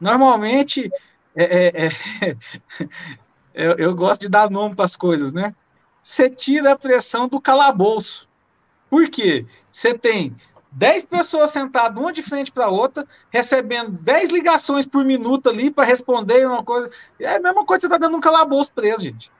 Normalmente, 0.00 0.90
é, 1.34 1.44
é, 1.44 1.86
é, 1.86 2.36
eu, 3.54 3.72
eu, 3.72 3.94
gosto 3.94 4.22
de 4.22 4.28
dar 4.28 4.50
nome 4.50 4.74
para 4.74 4.86
as 4.86 4.96
coisas, 4.96 5.32
né? 5.32 5.54
Você 6.02 6.30
tira 6.30 6.72
a 6.72 6.78
pressão 6.78 7.28
do 7.28 7.40
calabouço. 7.40 8.28
Por 8.88 9.10
quê? 9.10 9.44
Você 9.70 9.92
tem 9.92 10.34
10 10.70 11.06
pessoas 11.06 11.50
sentadas 11.50 11.98
uma 11.98 12.12
de 12.12 12.22
frente 12.22 12.52
para 12.52 12.66
a 12.66 12.70
outra, 12.70 13.06
recebendo 13.30 13.90
10 13.90 14.30
ligações 14.30 14.86
por 14.86 15.04
minuto 15.04 15.48
ali 15.48 15.70
para 15.70 15.84
responder 15.84 16.46
uma 16.46 16.62
coisa. 16.62 16.90
É 17.18 17.36
a 17.36 17.40
mesma 17.40 17.64
coisa 17.64 17.80
que 17.80 17.80
você 17.80 17.94
está 17.94 17.98
dando 17.98 18.16
um 18.16 18.20
calabouço 18.20 18.72
preso, 18.72 19.02
gente. 19.02 19.30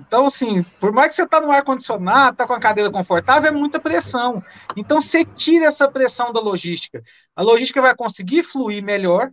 Então, 0.00 0.26
assim, 0.26 0.62
por 0.80 0.92
mais 0.92 1.10
que 1.10 1.14
você 1.16 1.24
está 1.24 1.40
no 1.40 1.50
ar-condicionado, 1.50 2.32
está 2.32 2.46
com 2.46 2.54
a 2.54 2.60
cadeira 2.60 2.90
confortável, 2.90 3.48
é 3.48 3.52
muita 3.52 3.78
pressão. 3.78 4.42
Então, 4.76 5.00
você 5.00 5.24
tira 5.24 5.66
essa 5.66 5.90
pressão 5.90 6.32
da 6.32 6.40
logística. 6.40 7.02
A 7.36 7.42
logística 7.42 7.82
vai 7.82 7.94
conseguir 7.94 8.42
fluir 8.42 8.82
melhor, 8.82 9.30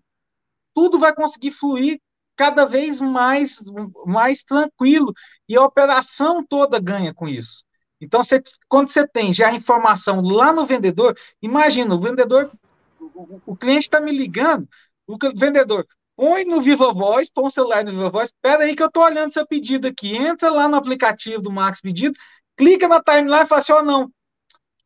tudo 0.75 0.99
vai 0.99 1.13
conseguir 1.13 1.51
fluir 1.51 1.99
cada 2.35 2.65
vez 2.65 3.01
mais, 3.01 3.63
mais 4.05 4.43
tranquilo, 4.43 5.13
e 5.47 5.55
a 5.55 5.63
operação 5.63 6.45
toda 6.45 6.79
ganha 6.79 7.13
com 7.13 7.27
isso. 7.27 7.63
Então, 7.99 8.21
você, 8.21 8.43
quando 8.67 8.89
você 8.89 9.07
tem 9.07 9.33
já 9.33 9.47
a 9.47 9.55
informação 9.55 10.21
lá 10.21 10.51
no 10.53 10.65
vendedor, 10.65 11.17
imagina, 11.41 11.95
o 11.95 11.99
vendedor, 11.99 12.51
o, 12.99 13.41
o 13.45 13.55
cliente 13.55 13.85
está 13.85 13.99
me 13.99 14.11
ligando, 14.11 14.67
o 15.07 15.17
vendedor, 15.35 15.87
põe 16.17 16.43
no 16.45 16.61
Viva 16.61 16.91
Voz, 16.93 17.29
põe 17.29 17.45
o 17.45 17.49
celular 17.51 17.85
no 17.85 17.91
Viva 17.91 18.09
Voz, 18.09 18.29
espera 18.29 18.63
aí 18.63 18.75
que 18.75 18.83
eu 18.83 18.87
estou 18.87 19.03
olhando 19.03 19.31
seu 19.31 19.47
pedido 19.47 19.87
aqui, 19.87 20.17
entra 20.17 20.49
lá 20.49 20.67
no 20.67 20.75
aplicativo 20.75 21.41
do 21.41 21.51
Max 21.51 21.79
Pedido, 21.79 22.17
clica 22.57 22.87
na 22.87 23.01
timeline 23.01 23.43
e 23.43 23.45
fala 23.45 23.61
assim, 23.61 23.73
ó, 23.73 23.79
oh, 23.79 23.83
não, 23.83 24.11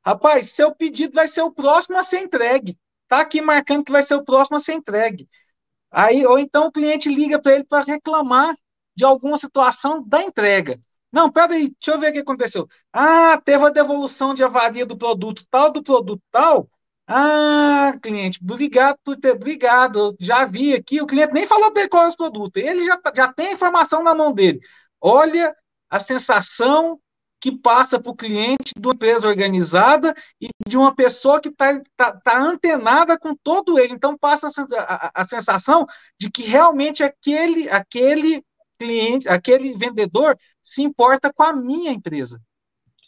rapaz, 0.06 0.52
seu 0.52 0.76
pedido 0.76 1.14
vai 1.14 1.28
ser 1.28 1.42
o 1.42 1.52
próximo 1.52 1.98
a 1.98 2.04
ser 2.04 2.20
entregue, 2.20 2.78
tá 3.08 3.22
aqui 3.22 3.42
marcando 3.42 3.86
que 3.86 3.92
vai 3.92 4.04
ser 4.04 4.16
o 4.16 4.26
próximo 4.26 4.58
a 4.58 4.60
ser 4.60 4.74
entregue. 4.74 5.28
Aí, 5.92 6.26
ou 6.26 6.38
então 6.40 6.68
o 6.68 6.72
cliente 6.72 7.10
liga 7.14 7.42
para 7.42 7.54
ele 7.54 7.64
para 7.66 7.84
reclamar 7.84 8.56
de 8.96 9.06
alguma 9.06 9.38
situação 9.38 10.04
da 10.08 10.22
entrega. 10.22 10.80
Não, 11.12 11.32
peraí, 11.32 11.70
deixa 11.72 11.92
eu 11.92 12.00
ver 12.00 12.12
o 12.12 12.14
que 12.14 12.20
aconteceu. 12.20 12.68
Ah, 12.94 13.40
teve 13.44 13.66
a 13.66 13.70
devolução 13.70 14.34
de 14.34 14.44
avaria 14.44 14.86
do 14.86 14.98
produto 14.98 15.46
tal, 15.50 15.72
do 15.72 15.84
produto 15.84 16.22
tal, 16.32 16.70
ah, 17.14 17.98
cliente, 18.02 18.40
obrigado 18.44 18.98
por 19.04 19.18
ter, 19.18 19.32
obrigado, 19.32 20.16
já 20.20 20.46
vi 20.46 20.74
aqui, 20.74 21.02
o 21.02 21.08
cliente 21.08 21.34
nem 21.34 21.48
falou 21.48 21.72
ele 21.76 21.88
qual 21.90 22.06
é 22.06 22.10
o 22.10 22.16
produto, 22.16 22.58
ele 22.58 22.86
já, 22.86 23.00
já 23.16 23.34
tem 23.34 23.48
a 23.50 23.54
informação 23.54 24.04
na 24.04 24.16
mão 24.16 24.32
dele. 24.32 24.60
Olha 25.00 25.56
a 25.90 26.00
sensação 26.00 27.00
que 27.42 27.52
passa 27.52 28.00
para 28.00 28.12
o 28.12 28.16
cliente 28.16 28.72
de 28.78 28.88
uma 28.88 28.94
empresa 28.94 29.28
organizada 29.28 30.16
e 30.40 30.48
de 30.68 30.78
uma 30.78 30.96
pessoa 30.96 31.42
que 31.42 31.50
está 31.50 31.82
tá, 31.98 32.14
tá 32.14 32.40
antenada 32.40 33.18
com 33.18 33.36
todo 33.36 33.80
ele. 33.80 33.94
Então, 33.94 34.16
passa 34.16 34.48
a, 34.48 34.84
a, 34.84 35.12
a, 35.22 35.26
sensação 35.26 35.88
de 36.20 36.30
que 36.30 36.44
realmente 36.44 37.04
aquele, 37.04 37.68
aquele 37.68 38.46
cliente, 38.80 39.28
aquele 39.28 39.76
vendedor 39.76 40.38
se 40.62 40.84
importa 40.84 41.34
com 41.34 41.44
a 41.44 41.52
minha 41.52 41.92
empresa. 41.92 42.40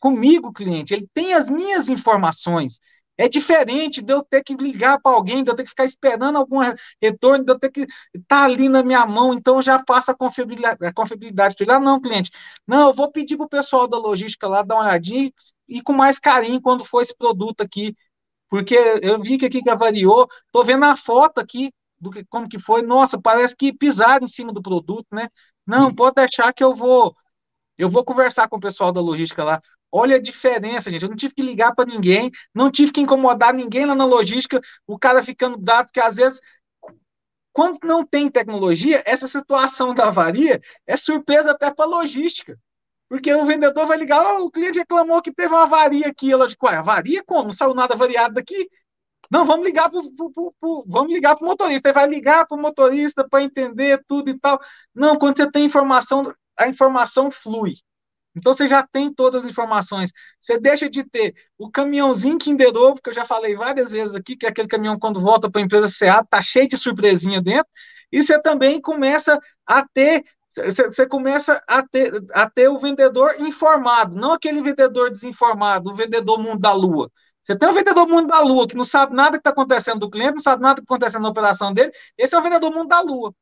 comigo, 0.02 0.52
cliente, 0.54 0.94
ele 0.94 1.08
tem 1.14 1.34
as 1.34 1.50
minhas 1.50 1.90
informações. 1.90 2.80
É 3.18 3.30
diferente 3.30 4.02
de 4.02 4.12
eu 4.12 4.24
ter 4.24 4.44
que 4.44 4.56
ligar 4.56 5.00
para 5.00 5.16
alguém, 5.16 5.44
de 5.44 5.52
eu 5.52 5.56
ter 5.56 5.64
que 5.64 5.70
ficar 5.70 5.86
esperando 5.86 6.38
algum 6.38 6.58
retorno, 7.02 7.46
de 7.46 7.52
eu 7.52 7.60
ter 7.60 7.70
que 7.72 7.82
estar 7.82 8.24
tá 8.28 8.44
ali 8.44 8.68
na 8.70 8.84
minha 8.84 9.06
mão, 9.06 9.34
então 9.34 9.62
já 9.62 9.84
passa 9.84 10.12
a 10.12 10.16
confiabilidade, 10.16 10.84
a 10.86 10.94
confiabilidade 10.94 11.56
para 11.56 11.64
ele. 11.66 11.72
Ah, 11.74 11.80
não, 11.80 12.02
cliente, 12.02 12.32
não, 12.68 12.88
eu 12.88 12.94
vou 12.94 13.12
pedir 13.12 13.38
para 13.38 13.46
o 13.46 13.50
pessoal 13.50 13.88
da 13.88 13.98
logística 13.98 14.48
lá 14.48 14.64
dar 14.64 14.76
uma 14.76 14.84
olhadinha 14.86 15.32
e 15.68 15.82
com 15.82 15.94
mais 15.94 16.18
carinho 16.20 16.60
quando 16.62 16.84
for 16.86 17.02
esse 17.02 17.16
produto 17.16 17.62
aqui, 17.62 17.96
porque 18.50 18.76
eu 19.02 19.22
vi 19.22 19.38
que 19.38 19.46
aqui 19.46 19.62
que 19.62 19.70
avariou, 19.70 20.28
estou 20.46 20.66
vendo 20.66 20.86
a 20.86 20.96
foto 20.96 21.40
aqui 21.40 21.72
do 22.00 22.12
que 22.12 22.26
como 22.26 22.50
que 22.50 22.60
foi, 22.60 22.82
nossa, 22.82 23.20
parece 23.22 23.56
que 23.56 23.74
pisaram 23.74 24.26
em 24.26 24.28
cima 24.30 24.52
do 24.54 24.62
produto, 24.62 25.08
né? 25.12 25.30
Não, 25.66 25.94
pode 25.94 26.16
deixar 26.16 26.54
que 26.54 26.64
eu 26.64 26.76
vou 26.76 27.16
eu 27.78 27.90
vou 27.90 28.04
conversar 28.06 28.48
com 28.50 28.58
o 28.58 28.60
pessoal 28.60 28.92
da 28.92 29.02
logística 29.02 29.44
lá. 29.44 29.62
Olha 29.96 30.16
a 30.16 30.20
diferença, 30.20 30.90
gente. 30.90 31.04
Eu 31.04 31.10
não 31.10 31.16
tive 31.16 31.36
que 31.36 31.44
ligar 31.44 31.76
para 31.76 31.86
ninguém, 31.86 32.32
não 32.54 32.72
tive 32.72 32.92
que 32.92 33.00
incomodar 33.00 33.54
ninguém 33.54 33.86
lá 33.86 33.94
na 33.94 34.06
logística, 34.06 34.60
o 34.88 34.98
cara 34.98 35.22
ficando 35.24 35.56
dado, 35.56 35.86
porque 35.86 36.00
às 36.00 36.16
vezes, 36.16 36.40
quando 37.52 37.78
não 37.84 38.04
tem 38.04 38.28
tecnologia, 38.28 39.04
essa 39.06 39.28
situação 39.28 39.94
da 39.94 40.08
avaria 40.08 40.60
é 40.88 40.98
surpresa 40.98 41.52
até 41.52 41.72
para 41.72 41.86
a 41.86 41.88
logística. 41.88 42.58
Porque 43.08 43.32
o 43.32 43.46
vendedor 43.46 43.86
vai 43.86 43.96
ligar, 43.98 44.20
oh, 44.40 44.46
o 44.46 44.52
cliente 44.52 44.80
reclamou 44.80 45.22
que 45.22 45.32
teve 45.32 45.54
uma 45.54 45.64
avaria 45.64 46.08
aqui. 46.08 46.32
Ela 46.32 46.48
diz, 46.48 46.58
ué, 46.64 46.76
avaria 46.76 47.24
como? 47.24 47.46
Não 47.46 47.52
saiu 47.52 47.76
nada 47.76 47.96
variado 47.96 48.34
daqui? 48.34 48.68
Não, 49.30 49.46
vamos 49.46 49.66
ligar 49.66 49.92
para 49.92 50.00
vamos 50.88 51.14
ligar 51.14 51.36
para 51.36 51.46
o 51.46 51.48
motorista. 51.48 51.90
Ele 51.90 51.94
vai 51.94 52.08
ligar 52.08 52.48
para 52.48 52.58
o 52.58 52.62
motorista 52.62 53.28
para 53.30 53.44
entender 53.44 54.04
tudo 54.08 54.32
e 54.32 54.40
tal. 54.40 54.60
Não, 54.96 55.20
quando 55.20 55.38
você 55.38 55.52
tem 55.52 55.66
informação, 55.66 56.34
a 56.58 56.68
informação 56.68 57.30
flui. 57.30 57.76
Então 58.36 58.54
você 58.54 58.68
já 58.68 58.86
tem 58.86 59.14
todas 59.14 59.44
as 59.44 59.50
informações. 59.50 60.12
Você 60.40 60.60
deixa 60.60 60.90
de 60.90 61.04
ter 61.04 61.34
o 61.58 61.70
caminhãozinho 61.70 62.38
Kinder 62.38 62.76
Ovo, 62.76 63.02
que 63.02 63.10
eu 63.10 63.14
já 63.14 63.26
falei 63.26 63.56
várias 63.56 63.92
vezes 63.92 64.16
aqui, 64.16 64.36
que 64.36 64.46
é 64.46 64.50
aquele 64.50 64.68
caminhão 64.68 64.98
quando 65.00 65.22
volta 65.22 65.50
para 65.50 65.62
a 65.62 65.64
empresa 65.64 65.88
CA, 65.88 66.24
tá 66.24 66.42
cheio 66.42 66.68
de 66.68 66.78
surpresinha 66.78 67.42
dentro. 67.42 67.68
E 68.12 68.22
você 68.22 68.40
também 68.42 68.82
começa 68.82 69.40
a 69.66 69.86
ter 69.88 70.24
você 70.56 71.08
começa 71.08 71.64
a 71.68 71.82
ter, 71.82 72.24
a 72.32 72.48
ter 72.48 72.68
o 72.68 72.78
vendedor 72.78 73.34
informado, 73.40 74.16
não 74.16 74.34
aquele 74.34 74.62
vendedor 74.62 75.10
desinformado, 75.10 75.90
o 75.90 75.96
vendedor 75.96 76.38
mundo 76.38 76.60
da 76.60 76.72
lua. 76.72 77.10
Você 77.42 77.58
tem 77.58 77.68
o 77.68 77.74
vendedor 77.74 78.08
mundo 78.08 78.28
da 78.28 78.40
lua, 78.40 78.68
que 78.68 78.76
não 78.76 78.84
sabe 78.84 79.16
nada 79.16 79.32
que 79.32 79.38
está 79.38 79.50
acontecendo 79.50 80.00
do 80.00 80.10
cliente, 80.10 80.36
não 80.36 80.42
sabe 80.42 80.62
nada 80.62 80.76
que 80.76 80.82
está 80.82 80.94
acontecendo 80.94 81.24
na 81.24 81.30
operação 81.30 81.74
dele. 81.74 81.92
Esse 82.18 82.36
é 82.36 82.38
o 82.38 82.42
vendedor 82.42 82.72
mundo 82.72 82.88
da 82.88 83.02
lua. 83.02 83.34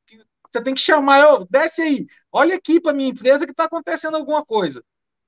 Você 0.51 0.61
tem 0.61 0.73
que 0.73 0.81
chamar, 0.81 1.25
oh, 1.33 1.45
desce 1.49 1.81
aí, 1.81 2.07
olha 2.31 2.55
aqui 2.55 2.79
para 2.79 2.93
minha 2.93 3.09
empresa 3.09 3.45
que 3.45 3.51
está 3.51 3.65
acontecendo 3.65 4.17
alguma 4.17 4.45
coisa. 4.45 4.83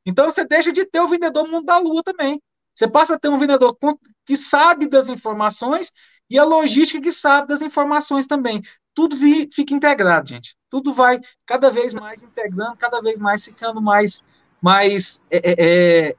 Então 0.06 0.26
você 0.26 0.44
deixa 0.46 0.72
de 0.72 0.86
ter 0.86 1.00
o 1.00 1.08
vendedor 1.08 1.48
mundo 1.48 1.66
da 1.66 1.78
lua 1.78 2.04
também. 2.04 2.42
Você 2.76 2.88
passa 2.88 3.16
a 3.16 3.20
ter 3.20 3.30
um 3.30 3.38
vendedor 3.38 3.78
que 4.26 4.36
sabe 4.36 4.88
das 4.88 5.08
informações 5.08 5.92
e 6.30 6.38
a 6.38 6.44
logística 6.44 7.02
que 7.02 7.12
sabe 7.12 7.48
das 7.48 7.62
informações 7.62 8.28
também. 8.28 8.62
Tudo 8.94 9.16
fica 9.16 9.74
integrado, 9.74 10.28
gente. 10.28 10.58
Tudo 10.70 10.94
vai 10.94 11.20
cada 11.46 11.70
vez 11.70 11.94
mais 11.94 12.22
integrando, 12.22 12.76
cada 12.76 13.02
vez 13.02 13.18
mais 13.18 13.46
ficando 13.46 13.82
mais, 13.82 14.22
mais 14.62 15.22
é, 15.32 15.52
é, 15.52 16.10
é 16.10 16.16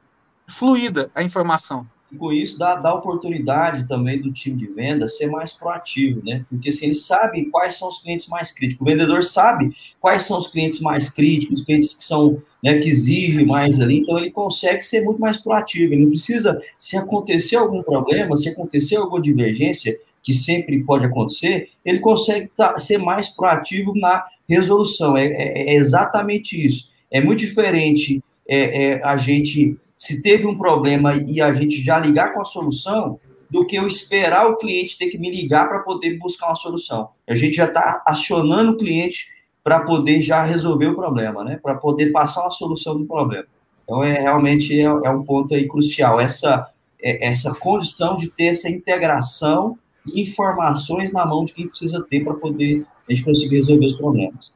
fluida 0.48 1.10
a 1.14 1.22
informação 1.22 1.88
com 2.14 2.32
isso 2.32 2.58
dá, 2.58 2.76
dá 2.76 2.94
oportunidade 2.94 3.86
também 3.86 4.20
do 4.20 4.32
time 4.32 4.56
de 4.56 4.66
venda 4.66 5.08
ser 5.08 5.26
mais 5.26 5.52
proativo, 5.52 6.22
né? 6.24 6.44
Porque 6.48 6.68
assim, 6.68 6.86
ele 6.86 6.94
sabe 6.94 7.44
quais 7.46 7.74
são 7.74 7.88
os 7.88 8.00
clientes 8.00 8.26
mais 8.28 8.52
críticos. 8.52 8.80
O 8.86 8.90
vendedor 8.90 9.22
sabe 9.22 9.74
quais 10.00 10.22
são 10.24 10.38
os 10.38 10.46
clientes 10.46 10.80
mais 10.80 11.10
críticos, 11.10 11.60
os 11.60 11.64
clientes 11.64 11.94
que 11.94 12.04
são, 12.04 12.42
né, 12.62 12.78
que 12.78 12.88
exigem 12.88 13.44
mais 13.46 13.80
ali, 13.80 13.98
então 13.98 14.18
ele 14.18 14.30
consegue 14.30 14.82
ser 14.82 15.02
muito 15.02 15.20
mais 15.20 15.36
proativo. 15.36 15.92
Ele 15.92 16.02
não 16.02 16.10
precisa, 16.10 16.60
se 16.78 16.96
acontecer 16.96 17.56
algum 17.56 17.82
problema, 17.82 18.36
se 18.36 18.48
acontecer 18.48 18.96
alguma 18.96 19.20
divergência, 19.20 19.98
que 20.22 20.32
sempre 20.32 20.82
pode 20.82 21.04
acontecer, 21.04 21.68
ele 21.84 21.98
consegue 21.98 22.48
tá, 22.56 22.78
ser 22.78 22.98
mais 22.98 23.28
proativo 23.28 23.94
na 23.94 24.24
resolução. 24.48 25.16
É, 25.16 25.26
é, 25.26 25.72
é 25.72 25.74
exatamente 25.74 26.66
isso. 26.66 26.92
É 27.10 27.20
muito 27.20 27.40
diferente 27.40 28.22
é, 28.46 28.84
é 28.84 29.04
a 29.04 29.16
gente 29.16 29.76
se 30.04 30.20
teve 30.20 30.46
um 30.46 30.58
problema 30.58 31.14
e 31.14 31.40
a 31.40 31.54
gente 31.54 31.82
já 31.82 31.98
ligar 31.98 32.34
com 32.34 32.42
a 32.42 32.44
solução, 32.44 33.18
do 33.50 33.64
que 33.64 33.76
eu 33.76 33.86
esperar 33.86 34.46
o 34.46 34.56
cliente 34.56 34.98
ter 34.98 35.06
que 35.06 35.16
me 35.16 35.30
ligar 35.30 35.68
para 35.68 35.78
poder 35.78 36.18
buscar 36.18 36.48
uma 36.48 36.56
solução. 36.56 37.08
A 37.26 37.34
gente 37.34 37.56
já 37.56 37.66
está 37.66 38.02
acionando 38.04 38.72
o 38.72 38.76
cliente 38.76 39.28
para 39.62 39.80
poder 39.80 40.20
já 40.20 40.44
resolver 40.44 40.88
o 40.88 40.94
problema, 40.94 41.42
né? 41.42 41.58
Para 41.62 41.76
poder 41.76 42.10
passar 42.10 42.42
uma 42.42 42.50
solução 42.50 42.98
do 42.98 43.06
problema. 43.06 43.46
Então, 43.82 44.02
é 44.04 44.20
realmente 44.20 44.78
é, 44.78 44.84
é 44.84 45.10
um 45.10 45.22
ponto 45.22 45.54
aí 45.54 45.66
crucial, 45.66 46.20
essa, 46.20 46.68
é, 47.00 47.28
essa 47.28 47.54
condição 47.54 48.16
de 48.16 48.28
ter 48.28 48.46
essa 48.46 48.68
integração 48.68 49.78
e 50.06 50.20
informações 50.20 51.12
na 51.12 51.24
mão 51.24 51.44
de 51.44 51.54
quem 51.54 51.66
precisa 51.66 52.04
ter 52.04 52.24
para 52.24 52.34
poder 52.34 52.84
a 53.08 53.12
gente 53.12 53.24
conseguir 53.24 53.56
resolver 53.56 53.86
os 53.86 53.94
problemas. 53.94 54.52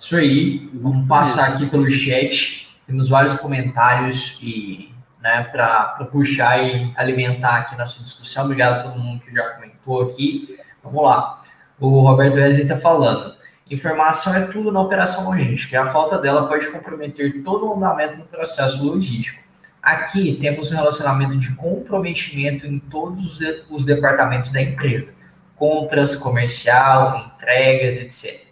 Isso 0.00 0.16
aí, 0.16 0.68
vamos 0.74 1.06
passar 1.06 1.50
aqui 1.50 1.66
pelo 1.66 1.88
chat. 1.90 2.73
Temos 2.86 3.08
vários 3.08 3.34
comentários 3.34 4.38
e 4.42 4.94
né, 5.22 5.44
para 5.44 6.06
puxar 6.12 6.62
e 6.62 6.92
alimentar 6.96 7.56
aqui 7.56 7.76
nossa 7.76 8.02
discussão. 8.02 8.44
Obrigado 8.44 8.80
a 8.80 8.82
todo 8.82 9.00
mundo 9.00 9.22
que 9.22 9.32
já 9.32 9.54
comentou 9.54 10.02
aqui. 10.02 10.58
Vamos 10.82 11.02
lá. 11.02 11.40
O 11.80 12.00
Roberto 12.00 12.34
Wesley 12.34 12.62
está 12.62 12.76
falando. 12.76 13.34
Informação 13.70 14.34
é 14.34 14.42
tudo 14.42 14.70
na 14.70 14.82
operação 14.82 15.24
logística. 15.24 15.80
A 15.80 15.86
falta 15.86 16.18
dela 16.18 16.46
pode 16.46 16.70
comprometer 16.70 17.42
todo 17.42 17.66
o 17.66 17.74
andamento 17.74 18.18
do 18.18 18.24
processo 18.24 18.84
logístico. 18.84 19.42
Aqui 19.82 20.36
temos 20.40 20.70
um 20.70 20.74
relacionamento 20.74 21.38
de 21.38 21.54
comprometimento 21.54 22.66
em 22.66 22.78
todos 22.78 23.38
os 23.70 23.84
departamentos 23.86 24.52
da 24.52 24.60
empresa: 24.60 25.14
compras, 25.56 26.14
comercial, 26.14 27.32
entregas, 27.34 27.96
etc. 27.96 28.44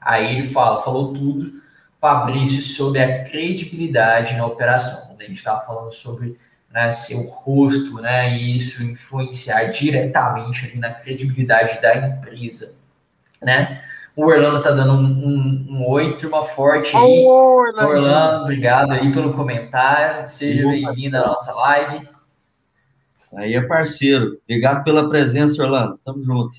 Aí 0.00 0.38
ele 0.38 0.48
fala, 0.48 0.82
falou 0.82 1.12
tudo 1.12 1.60
Fabrício 2.00 2.62
sobre 2.62 3.02
a 3.02 3.24
credibilidade 3.24 4.36
na 4.36 4.46
operação. 4.46 5.06
Quando 5.06 5.20
a 5.20 5.24
gente 5.24 5.36
estava 5.36 5.64
falando 5.66 5.92
sobre 5.92 6.38
né, 6.70 6.90
seu 6.90 7.22
rosto, 7.22 8.00
né, 8.00 8.36
e 8.38 8.56
isso 8.56 8.82
influenciar 8.82 9.64
diretamente 9.64 10.66
ali 10.66 10.78
na 10.78 10.94
credibilidade 10.94 11.80
da 11.82 11.96
empresa, 11.96 12.76
né? 13.42 13.82
O 14.16 14.26
Orlando 14.26 14.62
tá 14.62 14.70
dando 14.70 14.92
um, 14.92 15.04
um, 15.04 15.66
um 15.70 15.88
oi, 15.88 16.18
turma 16.18 16.42
forte 16.42 16.96
aí. 16.96 17.24
Oh, 17.26 17.60
Orlando. 17.60 17.88
Orlando, 17.88 18.42
obrigado 18.42 18.92
aí 18.92 19.12
pelo 19.12 19.32
comentário. 19.32 20.28
Seja 20.28 20.68
bem-vindo 20.68 21.16
à 21.16 21.26
nossa 21.26 21.54
live. 21.54 22.08
Aí 23.34 23.54
é 23.54 23.62
parceiro. 23.62 24.38
Obrigado 24.44 24.82
pela 24.84 25.08
presença, 25.08 25.62
Orlando. 25.62 25.98
Tamo 26.04 26.20
junto. 26.20 26.56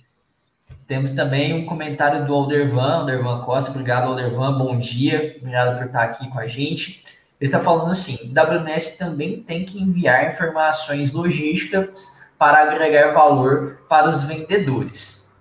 Temos 0.91 1.11
também 1.11 1.53
um 1.53 1.65
comentário 1.65 2.25
do 2.25 2.33
Aldervan, 2.33 2.95
Aldervan 2.99 3.39
Costa. 3.45 3.71
Obrigado, 3.71 4.09
Aldervan. 4.09 4.57
Bom 4.57 4.77
dia. 4.77 5.37
Obrigado 5.39 5.77
por 5.77 5.85
estar 5.85 6.03
aqui 6.03 6.29
com 6.29 6.37
a 6.37 6.49
gente. 6.49 7.01
Ele 7.39 7.47
está 7.47 7.61
falando 7.61 7.91
assim: 7.91 8.33
WMS 8.33 8.97
também 8.97 9.41
tem 9.41 9.63
que 9.63 9.81
enviar 9.81 10.29
informações 10.29 11.13
logísticas 11.13 12.21
para 12.37 12.63
agregar 12.63 13.13
valor 13.13 13.83
para 13.87 14.09
os 14.09 14.25
vendedores. 14.25 15.33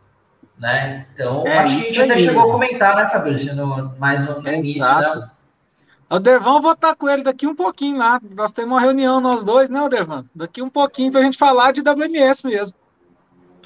Né? 0.56 1.08
Então, 1.12 1.44
é, 1.44 1.58
acho 1.58 1.74
que 1.74 1.82
a 1.82 1.86
gente 1.86 2.02
até 2.02 2.16
chegou 2.18 2.48
a 2.48 2.52
comentar, 2.52 2.94
né, 2.94 3.08
Fabrício, 3.08 3.52
no, 3.56 3.92
mais 3.98 4.24
no, 4.24 4.40
no 4.40 4.48
é, 4.48 4.56
início. 4.56 4.86
Né? 4.86 5.30
Aldervan, 6.08 6.54
eu 6.58 6.62
vou 6.62 6.72
estar 6.74 6.94
com 6.94 7.08
ele 7.08 7.24
daqui 7.24 7.48
um 7.48 7.56
pouquinho 7.56 7.98
lá. 7.98 8.20
Nós 8.36 8.52
temos 8.52 8.70
uma 8.70 8.80
reunião, 8.80 9.20
nós 9.20 9.42
dois, 9.42 9.68
né, 9.68 9.80
Aldervan? 9.80 10.26
Daqui 10.32 10.62
um 10.62 10.70
pouquinho 10.70 11.10
para 11.10 11.22
a 11.22 11.24
gente 11.24 11.36
falar 11.36 11.72
de 11.72 11.80
WMS 11.80 12.46
mesmo. 12.46 12.78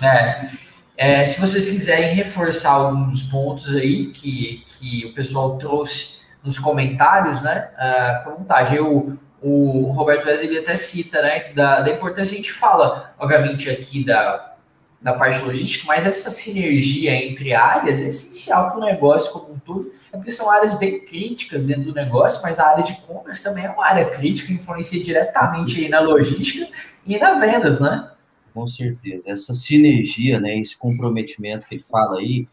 É. 0.01 0.49
É, 0.97 1.24
se 1.24 1.40
vocês 1.40 1.68
quiserem 1.68 2.14
reforçar 2.14 2.70
alguns 2.70 3.22
pontos 3.24 3.74
aí 3.74 4.12
que, 4.12 4.64
que 4.66 5.07
o 5.07 5.12
pessoal 5.12 5.59
trouxe 5.59 6.18
nos 6.42 6.59
comentários, 6.59 7.40
né? 7.42 7.70
Uh, 7.74 8.24
com 8.24 8.36
vontade. 8.36 8.76
Eu, 8.76 9.18
o 9.42 9.90
Roberto 9.92 10.26
Wesley 10.26 10.59
até 10.59 10.74
cita, 10.76 11.20
né? 11.22 11.53
Da, 11.53 11.80
da 11.80 11.90
importância, 11.90 12.34
a 12.34 12.36
gente 12.36 12.53
fala, 12.53 13.14
obviamente, 13.18 13.68
aqui 13.68 14.05
da, 14.05 14.55
da 15.01 15.14
parte 15.14 15.42
logística, 15.42 15.84
mas 15.86 16.07
essa 16.07 16.30
sinergia 16.30 17.14
entre 17.14 17.55
áreas 17.55 18.01
é 18.01 18.09
essencial 18.09 18.70
para 18.70 18.78
o 18.78 18.84
negócio 18.84 19.32
como 19.32 19.55
um 19.55 19.59
todo, 19.59 19.92
porque 20.11 20.30
são 20.30 20.51
áreas 20.51 20.74
bem 20.74 21.01
críticas 21.01 21.64
dentro 21.64 21.84
do 21.84 21.95
negócio, 21.95 22.40
mas 22.42 22.59
a 22.59 22.68
área 22.68 22.84
de 22.84 22.95
compras 23.03 23.42
também 23.42 23.64
é 23.64 23.70
uma 23.70 23.84
área 23.84 24.07
crítica, 24.07 24.53
influencia 24.53 25.03
diretamente 25.03 25.78
aí 25.78 25.88
na 25.88 26.01
logística 26.01 26.68
e 27.07 27.18
na 27.18 27.34
vendas, 27.34 27.80
né? 27.80 28.11
Com 28.55 28.67
certeza. 28.67 29.31
Essa 29.31 29.53
sinergia, 29.53 30.39
né, 30.41 30.59
esse 30.59 30.79
comprometimento 30.79 31.67
que 31.67 31.75
ele 31.75 31.83
fala 31.83 32.21
aí, 32.21 32.47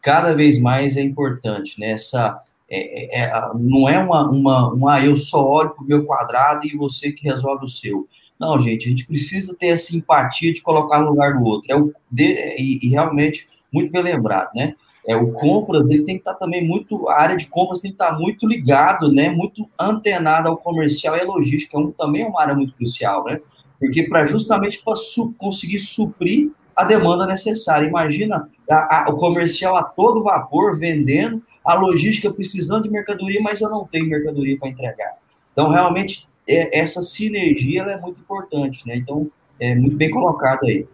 cada 0.00 0.32
vez 0.32 0.60
mais 0.60 0.96
é 0.96 1.02
importante, 1.02 1.78
né? 1.80 1.90
Essa, 1.90 2.40
é, 2.70 3.20
é, 3.20 3.24
é 3.24 3.32
não 3.56 3.88
é 3.88 3.98
uma, 3.98 4.30
uma, 4.30 4.72
uma, 4.72 4.94
ah, 4.94 5.04
eu 5.04 5.16
só 5.16 5.44
olho 5.44 5.70
para 5.70 5.84
o 5.84 5.86
meu 5.86 6.04
quadrado 6.04 6.64
e 6.66 6.76
você 6.76 7.10
que 7.10 7.28
resolve 7.28 7.64
o 7.64 7.68
seu. 7.68 8.06
Não, 8.38 8.58
gente, 8.60 8.86
a 8.86 8.90
gente 8.90 9.04
precisa 9.04 9.56
ter 9.58 9.68
essa 9.68 9.96
empatia 9.96 10.52
de 10.52 10.62
colocar 10.62 11.00
no 11.00 11.10
lugar 11.10 11.36
do 11.36 11.44
outro. 11.44 11.72
É 11.72 11.76
o, 11.76 11.92
de, 12.08 12.24
e, 12.56 12.86
e, 12.86 12.88
realmente, 12.90 13.48
muito 13.72 13.90
bem 13.90 14.02
lembrado, 14.02 14.50
né? 14.54 14.74
é, 15.08 15.16
o 15.16 15.32
compras 15.32 15.88
ele 15.88 16.04
tem 16.04 16.16
que 16.16 16.20
estar 16.20 16.34
tá 16.34 16.38
também 16.38 16.62
muito, 16.62 17.08
a 17.08 17.18
área 17.18 17.36
de 17.36 17.46
compras 17.46 17.80
tem 17.80 17.90
que 17.90 17.94
estar 17.94 18.12
tá 18.12 18.18
muito 18.18 18.46
ligado, 18.46 19.10
né, 19.10 19.30
muito 19.30 19.66
antenado 19.80 20.48
ao 20.48 20.58
comercial 20.58 21.16
e 21.16 21.20
à 21.22 21.24
logística, 21.24 21.78
um, 21.78 21.90
também 21.90 22.22
é 22.22 22.26
uma 22.26 22.42
área 22.42 22.54
muito 22.54 22.74
crucial, 22.74 23.24
né, 23.24 23.40
porque 23.78 24.04
para 24.04 24.26
justamente 24.26 24.82
para 24.82 24.96
su 24.96 25.34
conseguir 25.34 25.78
suprir 25.78 26.50
a 26.74 26.84
demanda 26.84 27.26
necessária. 27.26 27.86
Imagina 27.88 28.48
a, 28.70 29.04
a, 29.04 29.10
o 29.10 29.16
comercial 29.16 29.76
a 29.76 29.82
todo 29.82 30.22
vapor 30.22 30.78
vendendo, 30.78 31.42
a 31.64 31.74
logística 31.74 32.32
precisando 32.32 32.84
de 32.84 32.90
mercadoria, 32.90 33.40
mas 33.42 33.60
eu 33.60 33.68
não 33.68 33.84
tenho 33.84 34.08
mercadoria 34.08 34.58
para 34.58 34.68
entregar. 34.68 35.16
Então, 35.52 35.70
realmente, 35.70 36.28
é, 36.48 36.78
essa 36.78 37.02
sinergia 37.02 37.82
é 37.82 38.00
muito 38.00 38.20
importante, 38.20 38.86
né? 38.86 38.96
Então, 38.96 39.30
é 39.58 39.74
muito 39.74 39.96
bem 39.96 40.10
colocado 40.10 40.64
aí. 40.64 40.86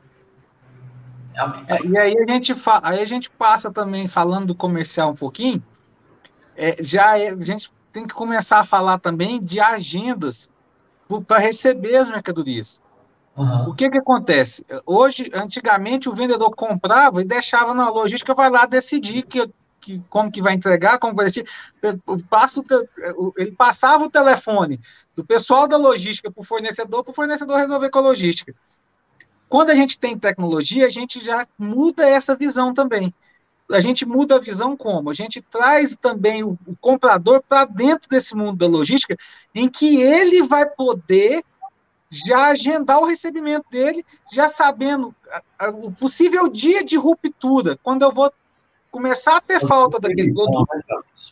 É, 1.69 1.87
e 1.87 1.99
aí 1.99 2.17
a 2.17 2.33
gente 2.33 2.55
aí 2.83 3.01
a 3.01 3.05
gente 3.05 3.29
passa 3.29 3.71
também 3.71 4.07
falando 4.07 4.47
do 4.47 4.55
comercial 4.55 5.11
um 5.11 5.17
pouquinho. 5.17 5.63
É, 6.57 6.77
já 6.83 7.19
é, 7.19 7.31
a 7.31 7.43
gente 7.43 7.71
tem 7.93 8.07
que 8.07 8.15
começar 8.15 8.61
a 8.61 8.65
falar 8.65 8.99
também 8.99 9.43
de 9.43 9.61
agendas 9.61 10.49
para 11.27 11.39
receber 11.39 11.97
as 11.97 12.09
mercadorias. 12.09 12.83
Uhum. 13.37 13.71
O 13.71 13.75
que 13.75 13.91
que 13.91 13.99
acontece? 13.99 14.65
Hoje, 14.87 15.31
antigamente, 15.35 16.09
o 16.09 16.15
vendedor 16.15 16.55
comprava 16.55 17.21
e 17.21 17.25
deixava 17.25 17.75
na 17.75 17.89
logística, 17.91 18.35
vai 18.35 18.49
lá 18.49 18.65
decidir 18.65 19.25
que, 19.25 19.51
que, 19.81 20.01
como 20.09 20.31
que 20.31 20.41
vai 20.41 20.55
entregar, 20.55 20.99
como 20.99 21.15
vai 21.15 21.27
decidir. 21.27 21.49
Passa 22.31 22.61
o, 22.61 23.33
ele 23.37 23.53
passava 23.53 24.05
o 24.05 24.11
telefone 24.11 24.81
do 25.17 25.25
pessoal 25.25 25.67
da 25.67 25.77
logística 25.77 26.31
para 26.31 26.41
o 26.41 26.45
fornecedor, 26.45 27.03
para 27.03 27.11
o 27.11 27.15
fornecedor 27.15 27.59
resolver 27.59 27.91
com 27.91 27.99
a 27.99 28.03
logística. 28.03 28.55
Quando 29.49 29.71
a 29.71 29.75
gente 29.75 29.99
tem 29.99 30.19
tecnologia, 30.19 30.87
a 30.87 30.91
gente 30.91 31.23
já 31.23 31.47
muda 31.59 32.09
essa 32.09 32.35
visão 32.35 32.73
também. 32.73 33.13
A 33.71 33.81
gente 33.81 34.05
muda 34.05 34.37
a 34.37 34.41
visão 34.41 34.77
como? 34.77 35.11
A 35.11 35.15
gente 35.15 35.41
traz 35.41 35.97
também 35.97 36.43
o, 36.43 36.59
o 36.67 36.77
comprador 36.81 37.43
para 37.49 37.65
dentro 37.65 38.09
desse 38.09 38.35
mundo 38.35 38.59
da 38.59 38.67
logística, 38.67 39.17
em 39.55 39.69
que 39.69 40.01
ele 40.03 40.43
vai 40.43 40.67
poder 40.67 41.43
já 42.27 42.49
agendar 42.49 43.01
o 43.01 43.07
recebimento 43.07 43.65
dele, 43.71 44.05
já 44.33 44.49
sabendo 44.49 45.15
o 45.83 45.91
possível 45.91 46.49
dia 46.49 46.85
de 46.85 46.97
ruptura, 46.97 47.79
quando 47.83 48.03
eu 48.03 48.13
vou 48.13 48.31
começar 48.95 49.39
a 49.39 49.41
ter 49.41 49.55
fazer 49.55 49.67
falta 49.67 49.99
daquele 49.99 50.33
produto. 50.33 50.67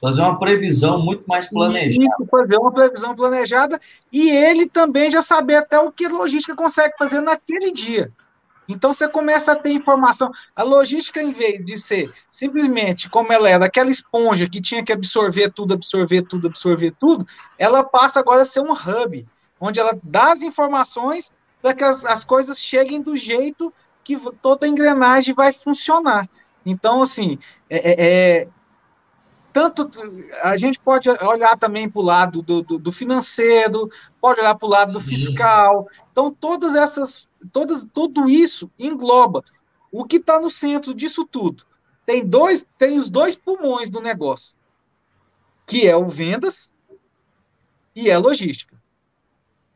Fazer 0.01 0.20
uma 0.22 0.37
previsão 0.37 1.01
muito 1.01 1.24
mais 1.28 1.49
planejada. 1.49 2.05
Isso, 2.05 2.26
fazer 2.28 2.57
uma 2.57 2.72
previsão 2.72 3.14
planejada 3.14 3.80
e 4.11 4.28
ele 4.28 4.66
também 4.66 5.11
já 5.11 5.22
saber 5.22 5.57
até 5.57 5.78
o 5.78 5.93
que 5.93 6.07
a 6.07 6.09
logística 6.09 6.57
consegue 6.57 6.95
fazer 6.99 7.20
naquele 7.20 7.72
dia. 7.72 8.09
Então 8.72 8.92
você 8.92 9.08
começa 9.08 9.52
a 9.52 9.56
ter 9.56 9.72
informação. 9.72 10.30
A 10.54 10.62
logística, 10.62 11.22
em 11.22 11.32
vez 11.32 11.64
de 11.64 11.76
ser 11.76 12.12
simplesmente 12.30 13.08
como 13.08 13.32
ela 13.32 13.48
era, 13.48 13.66
aquela 13.66 13.90
esponja 13.90 14.48
que 14.48 14.60
tinha 14.60 14.84
que 14.84 14.92
absorver 14.92 15.50
tudo, 15.52 15.74
absorver 15.74 16.22
tudo, 16.22 16.48
absorver 16.48 16.92
tudo, 16.98 17.26
ela 17.58 17.84
passa 17.84 18.20
agora 18.20 18.42
a 18.42 18.44
ser 18.44 18.60
um 18.60 18.72
hub 18.72 19.26
onde 19.60 19.78
ela 19.78 19.96
dá 20.02 20.32
as 20.32 20.42
informações 20.42 21.32
para 21.60 21.72
que 21.72 21.84
as, 21.84 22.04
as 22.04 22.24
coisas 22.24 22.58
cheguem 22.58 23.00
do 23.00 23.16
jeito 23.16 23.72
que 24.02 24.18
toda 24.40 24.66
a 24.66 24.68
engrenagem 24.68 25.32
vai 25.34 25.52
funcionar. 25.52 26.28
Então, 26.66 27.02
assim, 27.02 27.38
é, 27.70 27.90
é, 27.90 28.40
é 28.40 28.48
tanto 29.52 29.90
a 30.42 30.56
gente 30.56 30.80
pode 30.80 31.08
olhar 31.10 31.56
também 31.58 31.88
para 31.88 32.00
o 32.00 32.04
lado 32.04 32.42
do, 32.42 32.62
do, 32.62 32.78
do, 32.78 32.90
financeiro, 32.90 33.90
pode 34.20 34.40
olhar 34.40 34.54
para 34.54 34.66
o 34.66 34.70
lado 34.70 34.92
do 34.94 35.00
fiscal. 35.00 35.86
Então, 36.10 36.32
todas 36.32 36.74
essas, 36.74 37.28
todas, 37.51 37.84
tudo 37.93 38.28
isso 38.28 38.70
engloba 38.78 39.45
o 39.90 40.05
que 40.05 40.16
está 40.16 40.40
no 40.40 40.51
centro 40.51 40.95
disso 40.95 41.24
tudo. 41.24 41.64
Tem 42.05 42.26
dois, 42.26 42.66
tem 42.78 42.99
os 42.99 43.11
dois 43.11 43.36
pulmões 43.36 43.90
do 43.90 44.01
negócio, 44.01 44.57
que 45.66 45.86
é 45.86 45.97
o 45.97 46.07
vendas 46.07 46.74
e 47.95 48.09
é 48.09 48.14
a 48.14 48.18
logística. 48.18 48.80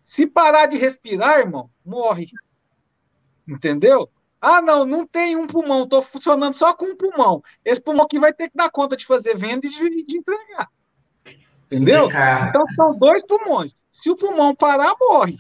Se 0.05 0.27
parar 0.27 0.67
de 0.67 0.77
respirar, 0.77 1.41
irmão, 1.41 1.71
morre. 1.85 2.29
Entendeu? 3.47 4.09
Ah, 4.41 4.61
não, 4.63 4.85
não 4.85 5.07
tem 5.07 5.37
um 5.37 5.47
pulmão, 5.47 5.85
estou 5.85 6.03
funcionando 6.03 6.55
só 6.55 6.75
com 6.75 6.87
um 6.87 6.97
pulmão. 6.97 7.43
Esse 7.65 7.81
pulmão 7.81 8.05
aqui 8.05 8.19
vai 8.19 8.33
ter 8.33 8.49
que 8.49 8.57
dar 8.57 8.71
conta 8.71 8.97
de 8.97 9.07
fazer 9.07 9.37
venda 9.37 9.67
e 9.67 9.71
de, 9.71 10.05
de 10.05 10.17
entregar. 10.19 10.71
Entendeu? 11.67 12.09
Então 12.49 12.65
são 12.75 12.97
dois 12.97 13.25
pulmões. 13.27 13.75
Se 13.91 14.11
o 14.11 14.17
pulmão 14.17 14.55
parar, 14.55 14.95
morre. 15.01 15.37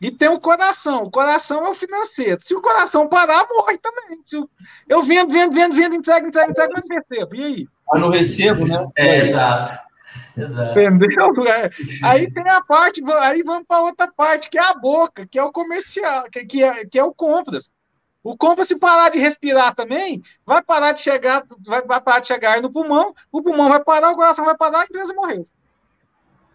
E 0.00 0.10
tem 0.10 0.28
o 0.28 0.40
coração. 0.40 1.04
O 1.04 1.10
coração 1.10 1.64
é 1.64 1.70
o 1.70 1.74
financeiro. 1.74 2.40
Se 2.42 2.54
o 2.54 2.60
coração 2.60 3.08
parar, 3.08 3.46
morre 3.48 3.78
também. 3.78 4.20
Se 4.24 4.36
eu, 4.36 4.50
eu 4.88 5.02
vendo, 5.02 5.32
vendo, 5.32 5.54
vendo, 5.54 5.74
vendo, 5.74 5.94
entrega, 5.94 6.26
entrega, 6.26 6.50
entrega, 6.50 6.72
mas 6.74 6.86
recebo. 6.90 7.34
E 7.34 7.44
aí? 7.44 7.68
Eu 7.92 8.00
não 8.00 8.10
recebo, 8.10 8.66
né? 8.66 8.86
É, 8.96 9.18
exato. 9.22 9.84
Exato. 10.36 10.78
Entendeu? 10.78 11.32
É. 11.46 11.70
Aí 12.02 12.32
tem 12.32 12.48
a 12.48 12.60
parte, 12.62 13.02
aí 13.20 13.42
vamos 13.42 13.66
para 13.66 13.82
outra 13.82 14.10
parte, 14.12 14.50
que 14.50 14.58
é 14.58 14.62
a 14.62 14.74
boca, 14.74 15.26
que 15.26 15.38
é 15.38 15.42
o 15.42 15.52
comercial, 15.52 16.24
que, 16.30 16.44
que, 16.44 16.62
é, 16.62 16.84
que 16.84 16.98
é 16.98 17.04
o 17.04 17.14
compras. 17.14 17.70
O 18.22 18.36
compras, 18.36 18.68
se 18.68 18.78
parar 18.78 19.10
de 19.10 19.18
respirar 19.18 19.74
também, 19.74 20.22
vai 20.46 20.62
parar 20.62 20.92
de 20.92 21.02
chegar, 21.02 21.44
vai, 21.60 21.82
vai 21.82 22.00
parar 22.00 22.20
de 22.20 22.28
chegar 22.28 22.60
no 22.62 22.72
pulmão, 22.72 23.14
o 23.30 23.42
pulmão 23.42 23.68
vai 23.68 23.84
parar, 23.84 24.12
o 24.12 24.16
coração 24.16 24.46
vai 24.46 24.56
parar, 24.56 24.80
a 24.80 24.84
empresa 24.84 25.12
morreu. 25.12 25.46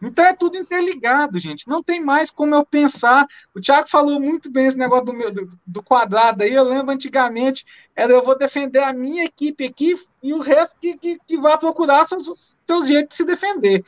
Então 0.02 0.24
é 0.26 0.34
tudo 0.34 0.58
interligado, 0.58 1.40
gente. 1.40 1.68
Não 1.68 1.84
tem 1.84 2.00
mais 2.00 2.32
como 2.32 2.56
eu 2.56 2.66
pensar. 2.66 3.28
O 3.54 3.60
Thiago 3.60 3.90
falou 3.90 4.20
muito 4.20 4.50
bem 4.50 4.66
esse 4.66 4.78
negócio 4.78 5.06
do, 5.06 5.14
meu, 5.14 5.32
do, 5.32 5.50
do, 5.66 5.84
quadrado 5.84 6.44
aí. 6.44 6.54
Eu 6.54 6.64
lembro 6.64 6.92
antigamente, 6.92 7.66
era 7.96 8.14
eu 8.14 8.24
vou 8.24 8.38
defender 8.38 8.82
a 8.82 8.94
minha 8.94 9.26
equipe 9.26 9.66
aqui 9.66 9.96
e 10.24 10.34
o 10.34 10.40
resto 10.40 10.78
que, 10.80 10.98
que, 10.98 11.20
que 11.28 11.38
vai 11.38 11.58
procurar 11.58 12.06
seus, 12.06 12.56
seus 12.66 12.88
jeitos 12.88 13.10
de 13.10 13.16
se 13.16 13.26
defender. 13.26 13.84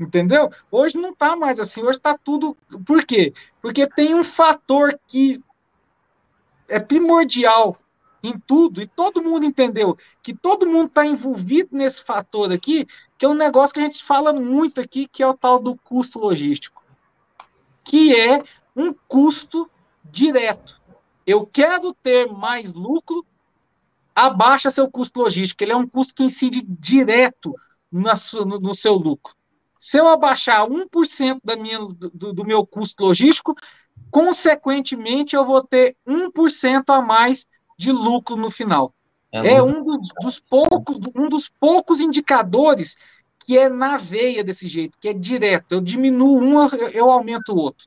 Entendeu? 0.00 0.50
Hoje 0.70 0.96
não 0.96 1.10
está 1.10 1.36
mais 1.36 1.60
assim. 1.60 1.82
Hoje 1.82 1.98
está 1.98 2.16
tudo. 2.16 2.56
Por 2.86 3.04
quê? 3.04 3.32
Porque 3.60 3.86
tem 3.86 4.14
um 4.14 4.24
fator 4.24 4.98
que 5.06 5.42
é 6.68 6.80
primordial 6.80 7.78
em 8.26 8.38
tudo, 8.38 8.80
e 8.80 8.86
todo 8.86 9.22
mundo 9.22 9.44
entendeu 9.44 9.96
que 10.22 10.34
todo 10.34 10.66
mundo 10.66 10.86
está 10.86 11.04
envolvido 11.06 11.70
nesse 11.72 12.02
fator 12.02 12.50
aqui, 12.50 12.86
que 13.18 13.24
é 13.24 13.28
um 13.28 13.34
negócio 13.34 13.74
que 13.74 13.80
a 13.80 13.84
gente 13.84 14.02
fala 14.02 14.32
muito 14.32 14.80
aqui, 14.80 15.06
que 15.06 15.22
é 15.22 15.26
o 15.26 15.34
tal 15.34 15.58
do 15.58 15.76
custo 15.76 16.18
logístico, 16.18 16.82
que 17.84 18.18
é 18.18 18.42
um 18.74 18.94
custo 19.06 19.70
direto. 20.04 20.80
Eu 21.26 21.46
quero 21.46 21.94
ter 21.94 22.30
mais 22.30 22.72
lucro, 22.72 23.24
abaixa 24.14 24.70
seu 24.70 24.90
custo 24.90 25.20
logístico. 25.20 25.62
Ele 25.62 25.72
é 25.72 25.76
um 25.76 25.86
custo 25.86 26.14
que 26.14 26.24
incide 26.24 26.62
direto 26.62 27.54
no, 27.90 28.74
seu 28.74 28.94
lucro. 28.94 29.34
Se 29.78 29.98
eu 29.98 30.08
abaixar 30.08 30.66
1% 30.66 31.40
da 31.42 31.56
minha, 31.56 31.78
do, 31.78 32.32
do 32.32 32.44
meu 32.44 32.66
custo 32.66 33.04
logístico, 33.04 33.54
consequentemente 34.10 35.36
eu 35.36 35.44
vou 35.44 35.62
ter 35.62 35.96
1% 36.06 36.84
a 36.88 37.02
mais 37.02 37.46
de 37.76 37.92
lucro 37.92 38.36
no 38.36 38.50
final. 38.50 38.92
É, 39.32 39.54
é 39.54 39.62
um 39.62 39.82
dos, 39.82 40.08
dos, 40.22 40.40
poucos, 40.40 40.98
um 41.14 41.28
dos 41.28 41.48
poucos 41.48 42.00
indicadores 42.00 42.96
que 43.40 43.58
é 43.58 43.68
na 43.68 43.96
veia 43.96 44.42
desse 44.42 44.68
jeito, 44.68 44.96
que 44.98 45.08
é 45.08 45.12
direto. 45.12 45.72
Eu 45.72 45.80
diminuo 45.80 46.40
um, 46.40 46.66
eu 46.92 47.10
aumento 47.10 47.52
o 47.52 47.58
outro. 47.58 47.86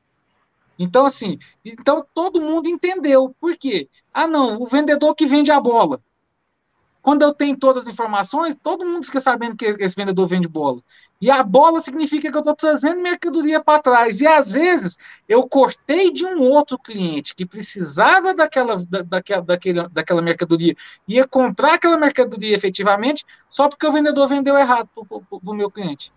Então, 0.78 1.04
assim, 1.04 1.38
então 1.64 2.06
todo 2.14 2.40
mundo 2.40 2.68
entendeu. 2.68 3.34
Por 3.40 3.56
quê? 3.56 3.88
Ah, 4.14 4.28
não, 4.28 4.62
o 4.62 4.66
vendedor 4.66 5.14
que 5.14 5.26
vende 5.26 5.50
a 5.50 5.60
bola. 5.60 6.00
Quando 7.00 7.22
eu 7.22 7.32
tenho 7.32 7.56
todas 7.56 7.86
as 7.86 7.92
informações, 7.92 8.54
todo 8.54 8.84
mundo 8.84 9.06
fica 9.06 9.20
sabendo 9.20 9.56
que 9.56 9.64
esse 9.66 9.94
vendedor 9.94 10.26
vende 10.26 10.48
bola. 10.48 10.82
E 11.20 11.30
a 11.30 11.42
bola 11.42 11.80
significa 11.80 12.30
que 12.30 12.36
eu 12.36 12.40
estou 12.40 12.54
trazendo 12.54 13.00
mercadoria 13.00 13.62
para 13.62 13.82
trás. 13.82 14.20
E 14.20 14.26
às 14.26 14.52
vezes 14.52 14.98
eu 15.28 15.48
cortei 15.48 16.12
de 16.12 16.24
um 16.26 16.40
outro 16.42 16.78
cliente 16.78 17.34
que 17.34 17.46
precisava 17.46 18.34
daquela, 18.34 18.84
da, 18.84 19.02
daquela, 19.02 19.42
daquela, 19.42 19.88
daquela 19.88 20.22
mercadoria, 20.22 20.76
ia 21.06 21.26
comprar 21.26 21.74
aquela 21.74 21.96
mercadoria 21.96 22.54
efetivamente, 22.54 23.24
só 23.48 23.68
porque 23.68 23.86
o 23.86 23.92
vendedor 23.92 24.28
vendeu 24.28 24.56
errado 24.56 24.88
para 24.94 25.04
o 25.30 25.54
meu 25.54 25.70
cliente. 25.70 26.12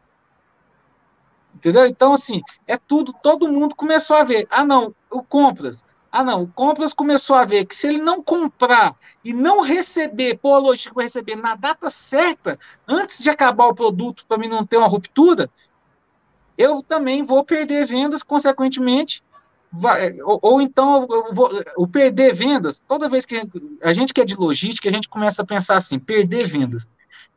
Entendeu? 1.56 1.86
Então, 1.86 2.14
assim, 2.14 2.42
é 2.66 2.78
tudo, 2.78 3.14
todo 3.14 3.48
mundo 3.48 3.76
começou 3.76 4.16
a 4.16 4.24
ver. 4.24 4.48
Ah, 4.50 4.66
não, 4.66 4.96
o 5.10 5.22
compras. 5.22 5.84
Ah, 6.12 6.24
não, 6.24 6.43
o 6.43 6.47
Compras 6.47 6.91
começou 6.91 7.38
a 7.38 7.45
ver 7.45 7.66
que 7.66 7.76
se 7.76 7.88
ele 7.88 8.01
não 8.01 8.22
comprar 8.22 8.97
e 9.24 9.32
não 9.32 9.62
receber, 9.62 10.38
pô, 10.38 10.59
lógico, 10.59 10.95
vai 10.95 11.05
receber 11.05 11.38
na 11.38 11.55
data 11.55 11.89
certa, 11.89 12.59
antes 12.86 13.20
de 13.20 13.30
acabar 13.30 13.68
o 13.68 13.74
produto, 13.74 14.26
para 14.28 14.38
mim 14.38 14.49
não 14.49 14.66
ter 14.66 14.76
uma 14.76 14.89
ruptura, 14.89 15.49
eu 16.57 16.84
também 16.84 17.24
vou 17.24 17.45
perder 17.45 17.86
vendas, 17.86 18.22
consequentemente, 18.24 19.24
vai, 19.72 20.22
ou, 20.22 20.38
ou, 20.41 20.62
então 20.62 21.07
eu 21.09 21.34
vou 21.34 21.49
o 21.78 21.88
perder 21.88 22.34
vendas, 22.34 22.84
toda 22.86 23.07
vez 23.07 23.26
que 23.26 23.36
a 23.36 23.39
gente, 23.39 23.80
a 23.82 23.93
gente 23.93 24.14
que 24.14 24.20
é 24.20 24.26
de 24.26 24.36
logística, 24.36 24.89
a 24.89 24.91
gente 24.91 25.07
começa 25.07 25.41
a 25.41 25.45
pensar 25.45 25.78
assim, 25.78 25.97
perder 25.97 26.45
vendas. 26.45 26.86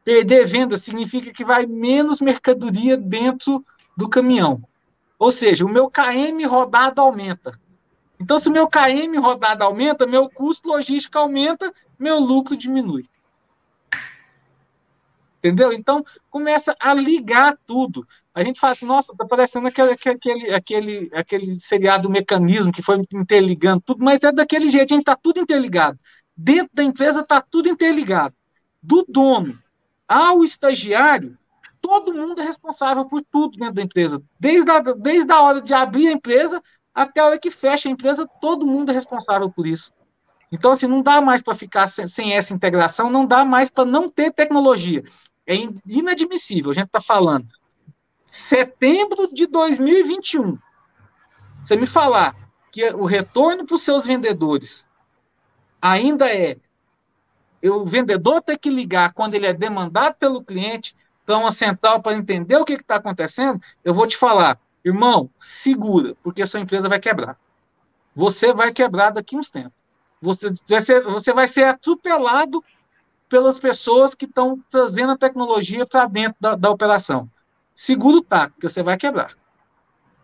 Perder 0.03 0.47
vendas 0.47 0.83
significa 0.83 1.33
que 1.33 1.45
vai 1.45 1.65
menos 1.65 2.21
mercadoria 2.21 2.97
dentro 2.97 3.65
do 3.97 4.09
caminhão. 4.09 4.63
Ou 5.19 5.31
seja, 5.31 5.65
o 5.65 5.69
meu 5.69 5.89
KM 5.89 6.45
rodado 6.45 7.01
aumenta. 7.01 7.59
Então, 8.25 8.39
se 8.39 8.49
meu 8.49 8.67
KM 8.67 9.19
rodada 9.19 9.67
aumenta, 9.67 10.07
meu 10.07 10.31
custo 10.31 10.67
logístico 10.71 11.19
aumenta, 11.19 11.71
meu 11.99 12.19
lucro 12.19 12.57
diminui. 12.57 13.07
Entendeu? 15.37 15.75
Então, 15.75 16.03
começa 16.31 16.75
a 16.81 16.95
ligar 16.95 17.55
tudo. 17.67 18.09
A 18.35 18.43
gente 18.43 18.59
faz, 18.59 18.81
nossa, 18.81 19.15
tá 19.15 19.27
parecendo 19.27 19.69
aquele, 19.69 19.93
aquele, 19.93 20.55
aquele, 20.55 21.11
aquele 21.13 21.61
seriado 21.61 22.09
mecanismo 22.09 22.73
que 22.73 22.81
foi 22.81 23.03
interligando 23.13 23.83
tudo, 23.83 24.03
mas 24.03 24.25
é 24.25 24.33
daquele 24.33 24.71
jeito, 24.71 24.95
a 24.95 24.95
gente 24.95 25.03
está 25.03 25.17
tudo 25.17 25.39
interligado. 25.39 25.99
Dentro 26.35 26.71
da 26.73 26.83
empresa 26.83 27.21
está 27.21 27.43
tudo 27.43 27.69
interligado. 27.69 28.35
Do 28.83 29.05
dono 29.07 29.59
ao 30.09 30.43
estagiário, 30.43 31.37
todo 31.79 32.15
mundo 32.15 32.41
é 32.41 32.45
responsável 32.45 33.05
por 33.05 33.21
tudo 33.31 33.59
dentro 33.59 33.75
da 33.75 33.83
empresa. 33.83 34.23
Desde 34.41 34.71
a, 34.71 34.81
desde 34.81 35.31
a 35.31 35.43
hora 35.43 35.61
de 35.61 35.75
abrir 35.75 36.09
a 36.09 36.13
empresa 36.13 36.63
até 36.95 37.21
a 37.21 37.27
hora 37.27 37.39
que 37.39 37.51
fecha 37.51 37.89
a 37.89 37.93
empresa, 37.93 38.29
todo 38.41 38.67
mundo 38.67 38.91
é 38.91 38.95
responsável 38.95 39.51
por 39.51 39.67
isso. 39.67 39.93
Então, 40.53 40.71
assim, 40.71 40.87
não 40.87 41.03
dá 41.03 41.21
mais 41.21 41.43
para 41.43 41.55
ficar 41.55 41.89
sem, 41.89 42.07
sem, 42.07 42.33
essa 42.33 42.55
integração, 42.55 43.11
não 43.11 43.27
dá 43.27 43.45
mais 43.45 43.69
para 43.69 43.85
não 43.85 44.09
ter 44.09 44.33
tecnologia. 44.33 45.03
É 45.47 45.55
inadmissível. 45.87 46.71
A 46.71 46.75
gente 46.75 46.87
está 46.87 47.01
falando 47.01 47.49
setembro 48.35 49.33
de 49.33 49.47
2021, 49.47 50.59
você 51.63 51.77
me 51.77 51.87
falar 51.87 52.35
que 52.73 52.85
o 52.89 53.05
retorno 53.05 53.65
para 53.65 53.77
os 53.77 53.83
seus 53.83 54.05
vendedores 54.05 54.89
ainda 55.81 56.27
é 56.27 56.57
o 57.63 57.85
vendedor 57.85 58.43
ter 58.43 58.59
que 58.59 58.69
ligar 58.69 59.15
quando 59.15 59.35
ele 59.35 59.47
é 59.47 59.55
demandado 59.55 60.17
pelo 60.17 60.43
cliente 60.43 60.97
para 61.25 61.39
uma 61.39 61.53
central 61.53 62.03
para 62.03 62.17
entender 62.17 62.57
o 62.57 62.65
que 62.65 62.75
está 62.75 62.97
acontecendo, 62.97 63.61
eu 63.85 63.95
vou 63.95 64.07
te 64.07 64.17
falar, 64.17 64.59
irmão, 64.85 65.31
segura, 65.39 66.15
porque 66.23 66.45
sua 66.47 66.61
empresa 66.61 66.89
vai 66.89 67.01
quebrar. 67.01 67.37
Você 68.15 68.53
vai 68.53 68.73
quebrar 68.73 69.11
daqui 69.11 69.37
uns 69.37 69.51
tempos. 69.51 69.73
Você 70.21 70.53
vai 70.69 70.81
ser, 70.81 71.03
você 71.03 71.33
vai 71.33 71.49
ser 71.49 71.65
atropelado 71.65 72.63
pelas 73.29 73.59
pessoas 73.59 74.15
que 74.15 74.25
estão 74.25 74.63
trazendo 74.71 75.13
a 75.13 75.19
tecnologia 75.19 75.87
para 75.87 76.07
dentro 76.07 76.37
da, 76.41 76.55
da 76.55 76.71
operação 76.71 77.29
seguro 77.75 78.23
tá, 78.23 78.49
porque 78.51 78.69
você 78.69 78.83
vai 78.83 78.97
quebrar. 78.97 79.33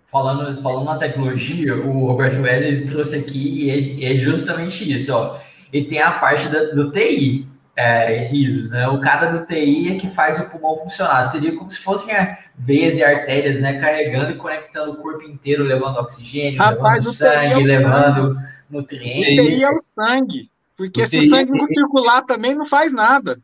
Falando, 0.07 0.63
falando 0.63 0.87
na 0.87 0.99
tecnologia, 0.99 1.77
o 1.77 2.07
Roberto 2.07 2.41
Wesley 2.41 2.87
trouxe 2.87 3.17
aqui 3.17 3.65
e 3.65 4.05
é, 4.05 4.13
é 4.13 4.17
justamente 4.17 4.91
isso, 4.91 5.15
ó. 5.15 5.39
E 5.73 5.85
tem 5.85 6.01
a 6.01 6.13
parte 6.13 6.49
do, 6.49 6.75
do 6.75 6.93
TI, 6.93 7.47
é, 7.81 8.27
risos, 8.27 8.71
né? 8.71 8.87
O 8.89 9.01
cara 9.01 9.27
do 9.27 9.47
TI 9.47 9.93
é 9.93 9.99
que 9.99 10.09
faz 10.09 10.39
o 10.39 10.51
pulmão 10.51 10.77
funcionar. 10.77 11.25
Seria 11.25 11.57
como 11.57 11.71
se 11.71 11.79
fossem 11.79 12.15
é, 12.15 12.39
veias 12.57 12.99
e 12.99 13.05
artérias, 13.05 13.61
né? 13.61 13.79
Carregando 13.81 14.33
e 14.33 14.37
conectando 14.37 14.93
o 14.93 14.97
corpo 14.97 15.23
inteiro, 15.23 15.65
levando 15.65 15.97
oxigênio, 15.97 16.59
Rapaz, 16.59 17.05
levando 17.05 17.15
sangue, 17.15 17.63
é 17.63 17.65
levando 17.65 18.37
nutrientes. 18.69 19.47
O 19.47 19.51
TI 19.51 19.65
é 19.65 19.71
o 19.71 19.83
sangue. 19.95 20.51
Porque 20.77 21.03
o 21.03 21.07
se 21.07 21.19
TI, 21.19 21.27
o 21.27 21.31
sangue 21.31 21.53
não 21.53 21.67
circular 21.67 22.23
também 22.23 22.55
não 22.55 22.67
faz 22.67 22.93
nada 22.93 23.39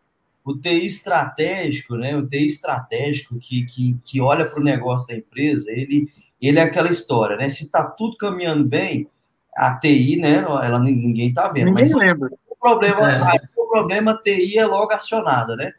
o 0.46 0.56
TI 0.56 0.86
estratégico, 0.86 1.96
né? 1.96 2.16
O 2.16 2.24
TI 2.24 2.46
estratégico 2.46 3.36
que, 3.36 3.64
que, 3.64 3.98
que 4.04 4.20
olha 4.20 4.44
para 4.46 4.60
o 4.60 4.64
negócio 4.64 5.08
da 5.08 5.16
empresa, 5.16 5.72
ele, 5.72 6.08
ele 6.40 6.60
é 6.60 6.62
aquela 6.62 6.88
história, 6.88 7.36
né? 7.36 7.48
Se 7.48 7.64
está 7.64 7.82
tudo 7.82 8.16
caminhando 8.16 8.64
bem, 8.64 9.08
a 9.56 9.76
TI, 9.76 10.16
né? 10.20 10.36
Ela 10.36 10.78
ninguém 10.78 11.30
está 11.30 11.48
vendo. 11.48 11.66
Ninguém 11.66 11.84
mas 11.84 11.96
lembra. 11.96 12.30
O 12.48 12.54
problema, 12.54 13.10
é. 13.10 13.40
O 13.66 13.70
problema 13.70 14.12
a 14.12 14.16
TI 14.16 14.58
é 14.58 14.64
logo 14.64 14.92
acionada, 14.92 15.56
né? 15.56 15.72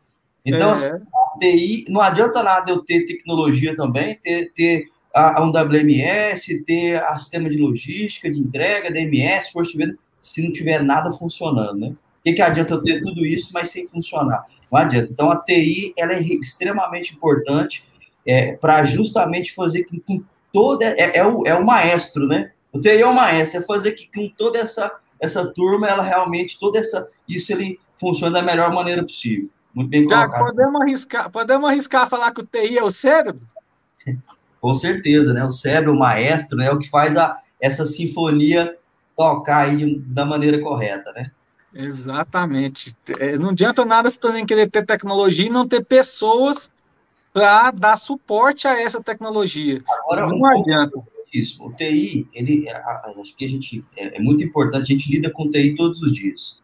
Então, 0.46 0.70
é. 0.70 0.74
assim, 0.74 0.94
a 0.94 1.40
TI, 1.40 1.86
não 1.90 2.02
adianta 2.02 2.44
nada 2.44 2.72
eu 2.72 2.84
ter 2.84 3.06
tecnologia 3.06 3.76
também, 3.76 4.16
ter, 4.16 4.52
ter 4.54 4.88
a, 5.14 5.44
um 5.44 5.50
WMS, 5.50 6.64
ter 6.64 7.04
a 7.04 7.18
sistema 7.18 7.50
de 7.50 7.58
logística, 7.58 8.30
de 8.30 8.40
entrega, 8.40 8.92
DMS, 8.92 9.52
força 9.52 9.78
de 9.78 9.98
se 10.22 10.44
não 10.44 10.52
tiver 10.52 10.84
nada 10.84 11.12
funcionando, 11.12 11.80
né? 11.80 11.88
O 11.90 11.96
que, 12.24 12.34
que 12.34 12.42
adianta 12.42 12.74
eu 12.74 12.84
ter 12.84 13.02
tudo 13.02 13.26
isso, 13.26 13.52
mas 13.54 13.70
sem 13.70 13.88
funcionar? 13.88 14.46
Não 14.72 14.80
adianta. 14.80 15.12
Então, 15.12 15.32
a 15.32 15.38
TI 15.38 15.94
ela 15.98 16.14
é 16.14 16.22
extremamente 16.22 17.16
importante 17.16 17.86
é, 18.26 18.54
para 18.54 18.84
justamente 18.84 19.54
fazer 19.54 19.86
com 19.86 19.98
que 20.00 20.24
toda. 20.52 20.86
É, 20.86 21.18
é, 21.20 21.26
o, 21.26 21.44
é 21.46 21.56
o 21.56 21.66
maestro, 21.66 22.28
né? 22.28 22.52
O 22.72 22.80
TI 22.80 23.02
é 23.02 23.06
o 23.06 23.16
maestro, 23.16 23.60
é 23.60 23.64
fazer 23.64 23.94
que 23.94 24.10
com 24.14 24.28
toda 24.36 24.60
essa, 24.60 24.94
essa 25.20 25.46
turma, 25.54 25.88
ela 25.88 26.04
realmente, 26.04 26.60
toda 26.60 26.80
essa. 26.80 27.10
Isso 27.28 27.52
ele 27.52 27.80
funciona 27.96 28.40
da 28.40 28.46
melhor 28.46 28.72
maneira 28.72 29.02
possível. 29.04 29.50
Muito 29.74 29.90
bem 29.90 30.08
Já 30.08 30.28
colocado. 30.28 30.46
podemos 30.46 30.82
arriscar, 30.82 31.30
podemos 31.30 31.70
arriscar 31.70 32.10
falar 32.10 32.32
que 32.32 32.42
o 32.42 32.46
TI 32.46 32.78
é 32.78 32.84
o 32.84 32.92
cérebro? 32.92 33.42
Com 34.60 34.74
certeza, 34.74 35.34
né? 35.34 35.44
O 35.44 35.50
cérebro, 35.50 35.94
o 35.94 36.00
maestro, 36.00 36.58
né? 36.58 36.68
É 36.68 36.72
o 36.72 36.80
que 36.80 36.90
faz 36.90 37.16
a, 37.16 37.38
essa 37.62 37.86
sinfonia 37.86 38.76
tocar 39.16 39.68
aí 39.68 40.00
da 40.00 40.26
maneira 40.26 40.60
correta, 40.60 41.12
né? 41.14 41.32
Exatamente. 41.74 42.96
É, 43.20 43.38
não 43.38 43.50
adianta 43.50 43.86
nada 43.86 44.10
se 44.10 44.20
também 44.20 44.46
querer 44.46 44.70
ter 44.70 44.86
tecnologia 44.86 45.46
e 45.46 45.50
não 45.50 45.68
ter 45.68 45.86
pessoas 45.86 46.72
para 47.32 47.70
dar 47.70 47.98
suporte 47.98 48.68
a 48.68 48.82
essa 48.82 49.02
tecnologia. 49.02 49.84
Agora, 49.88 50.26
não 50.28 50.40
um 50.40 50.46
adianta. 50.46 51.00
Isso. 51.40 51.66
O 51.66 51.72
TI, 51.74 52.28
ele, 52.34 52.66
acho 52.70 53.36
que 53.36 53.46
a 53.46 53.50
gente 53.50 53.84
é, 53.96 54.18
é, 54.18 54.20
muito 54.20 54.44
importante. 54.44 54.84
A 54.84 54.96
gente 54.96 55.12
lida 55.12 55.30
com 55.30 55.50
TI 55.50 55.76
todos 55.76 56.02
os 56.02 56.14
dias. 56.14 56.64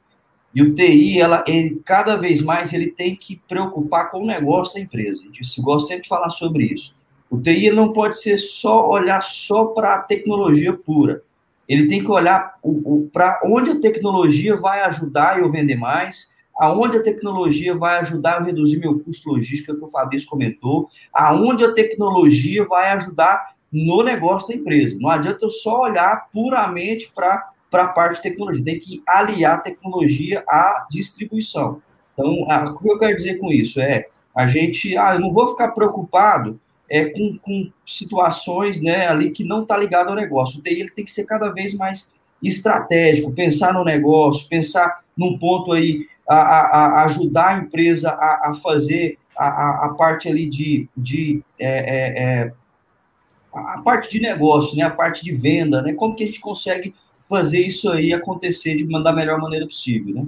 E 0.53 0.61
o 0.61 0.73
TI, 0.73 1.19
ela, 1.19 1.43
ele 1.47 1.81
cada 1.83 2.15
vez 2.15 2.41
mais 2.41 2.73
ele 2.73 2.91
tem 2.91 3.15
que 3.15 3.41
preocupar 3.47 4.11
com 4.11 4.23
o 4.23 4.27
negócio 4.27 4.75
da 4.75 4.81
empresa. 4.81 5.21
A 5.21 5.25
gente 5.25 5.61
gosta 5.61 5.89
sempre 5.89 6.03
de 6.03 6.09
falar 6.09 6.29
sobre 6.29 6.65
isso. 6.65 6.95
O 7.29 7.39
TI 7.39 7.71
não 7.71 7.91
pode 7.91 8.21
ser 8.21 8.37
só 8.37 8.89
olhar 8.89 9.21
só 9.21 9.65
para 9.65 9.95
a 9.95 9.99
tecnologia 9.99 10.73
pura 10.73 11.23
ele 11.67 11.87
tem 11.87 12.03
que 12.03 12.11
olhar 12.11 12.55
para 13.11 13.39
onde 13.45 13.71
a 13.71 13.79
tecnologia 13.79 14.55
vai 14.55 14.81
ajudar 14.81 15.39
eu 15.39 15.49
vender 15.49 15.75
mais, 15.75 16.35
aonde 16.59 16.97
a 16.97 17.01
tecnologia 17.01 17.75
vai 17.75 17.99
ajudar 17.99 18.39
eu 18.39 18.45
reduzir 18.45 18.77
meu 18.77 18.99
custo 18.99 19.29
logístico, 19.29 19.75
que 19.75 19.83
o 19.83 19.87
Fabrício 19.87 20.27
comentou, 20.27 20.89
aonde 21.13 21.63
a 21.65 21.71
tecnologia 21.71 22.65
vai 22.65 22.91
ajudar 22.91 23.52
no 23.73 24.03
negócio 24.03 24.49
da 24.49 24.55
empresa. 24.55 24.97
Não 25.01 25.09
adianta 25.09 25.43
eu 25.43 25.49
só 25.49 25.81
olhar 25.81 26.27
puramente 26.31 27.11
para 27.13 27.49
a 27.71 27.87
parte 27.87 28.17
de 28.17 28.21
tecnologia, 28.21 28.63
tem 28.63 28.79
que 28.79 29.01
aliar 29.07 29.55
a 29.55 29.61
tecnologia 29.61 30.43
à 30.47 30.85
distribuição. 30.89 31.81
Então, 32.13 32.45
a, 32.49 32.69
o 32.69 32.77
que 32.77 32.87
eu 32.87 32.99
quero 32.99 33.15
dizer 33.15 33.39
com 33.39 33.51
isso 33.51 33.81
é, 33.81 34.05
a 34.35 34.45
gente, 34.45 34.95
ah, 34.95 35.15
eu 35.15 35.19
não 35.19 35.31
vou 35.31 35.47
ficar 35.47 35.71
preocupado 35.71 36.59
é, 36.87 37.05
com, 37.05 37.37
com 37.39 37.71
situações 37.83 38.79
né, 38.81 39.07
ali 39.07 39.31
que 39.31 39.43
não 39.43 39.63
está 39.63 39.75
ligado 39.75 40.09
ao 40.09 40.15
negócio. 40.15 40.59
O 40.59 40.63
TI 40.63 40.79
ele 40.79 40.91
tem 40.91 41.03
que 41.03 41.11
ser 41.11 41.25
cada 41.25 41.49
vez 41.49 41.73
mais 41.73 42.15
estratégico, 42.41 43.33
pensar 43.33 43.73
no 43.73 43.83
negócio, 43.83 44.47
pensar 44.47 45.01
num 45.17 45.37
ponto 45.39 45.71
aí, 45.71 46.05
a, 46.29 46.35
a, 46.35 46.85
a 47.01 47.05
ajudar 47.05 47.55
a 47.55 47.57
empresa 47.59 48.11
a, 48.11 48.53
fazer 48.53 49.17
a, 49.37 49.85
a, 49.85 49.89
parte 49.89 50.27
ali 50.27 50.47
de, 50.47 50.87
de 50.95 51.41
é, 51.59 51.67
é, 51.67 52.23
é, 52.23 52.53
a 53.53 53.81
parte 53.81 54.09
de 54.11 54.19
negócio, 54.19 54.75
né, 54.77 54.83
a 54.83 54.89
parte 54.89 55.23
de 55.23 55.31
venda, 55.31 55.81
né, 55.81 55.93
como 55.93 56.15
que 56.15 56.23
a 56.23 56.27
gente 56.27 56.39
consegue 56.39 56.95
fazer 57.27 57.65
isso 57.65 57.89
aí 57.91 58.13
acontecer 58.13 58.75
de 58.75 59.03
da 59.03 59.13
melhor 59.13 59.39
maneira 59.39 59.65
possível, 59.65 60.15
né? 60.15 60.27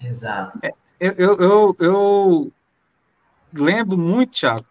Exato. 0.00 0.58
É, 0.62 0.72
eu, 1.00 1.36
eu, 1.36 1.76
eu 1.78 2.52
lembro 3.52 3.96
muito, 3.98 4.32
Thiago, 4.32 4.64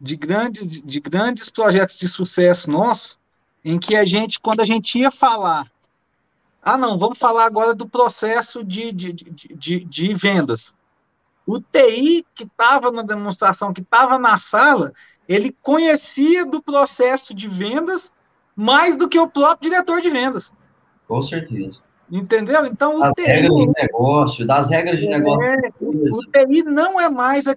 de 0.00 0.16
grandes, 0.16 0.82
de 0.82 1.00
grandes 1.00 1.50
projetos 1.50 1.96
de 1.96 2.08
sucesso 2.08 2.70
nosso, 2.70 3.18
em 3.64 3.78
que 3.78 3.96
a 3.96 4.04
gente, 4.04 4.40
quando 4.40 4.60
a 4.60 4.64
gente 4.64 4.98
ia 4.98 5.10
falar, 5.10 5.70
ah, 6.62 6.76
não, 6.76 6.98
vamos 6.98 7.18
falar 7.18 7.44
agora 7.44 7.74
do 7.74 7.88
processo 7.88 8.64
de, 8.64 8.92
de, 8.92 9.12
de, 9.12 9.54
de, 9.54 9.84
de 9.84 10.14
vendas. 10.14 10.74
O 11.46 11.60
TI 11.60 12.26
que 12.34 12.44
estava 12.44 12.92
na 12.92 13.02
demonstração, 13.02 13.72
que 13.72 13.80
estava 13.80 14.18
na 14.18 14.38
sala, 14.38 14.92
ele 15.28 15.54
conhecia 15.62 16.46
do 16.46 16.62
processo 16.62 17.34
de 17.34 17.46
vendas 17.46 18.12
mais 18.56 18.96
do 18.96 19.08
que 19.08 19.18
o 19.18 19.28
próprio 19.28 19.70
diretor 19.70 20.00
de 20.00 20.10
vendas. 20.10 20.52
Com 21.06 21.20
certeza. 21.20 21.82
Entendeu? 22.10 22.64
Então, 22.64 22.96
o 22.96 23.12
TI, 23.12 23.22
regras 23.22 23.54
de 23.54 23.72
negócio, 23.82 24.46
das 24.46 24.70
regras 24.70 24.98
de 24.98 25.06
é, 25.06 25.10
negócio. 25.10 25.50
O, 25.80 26.22
TI 26.32 26.62
não 26.62 26.98
é 26.98 27.08
mais 27.10 27.46
a, 27.46 27.54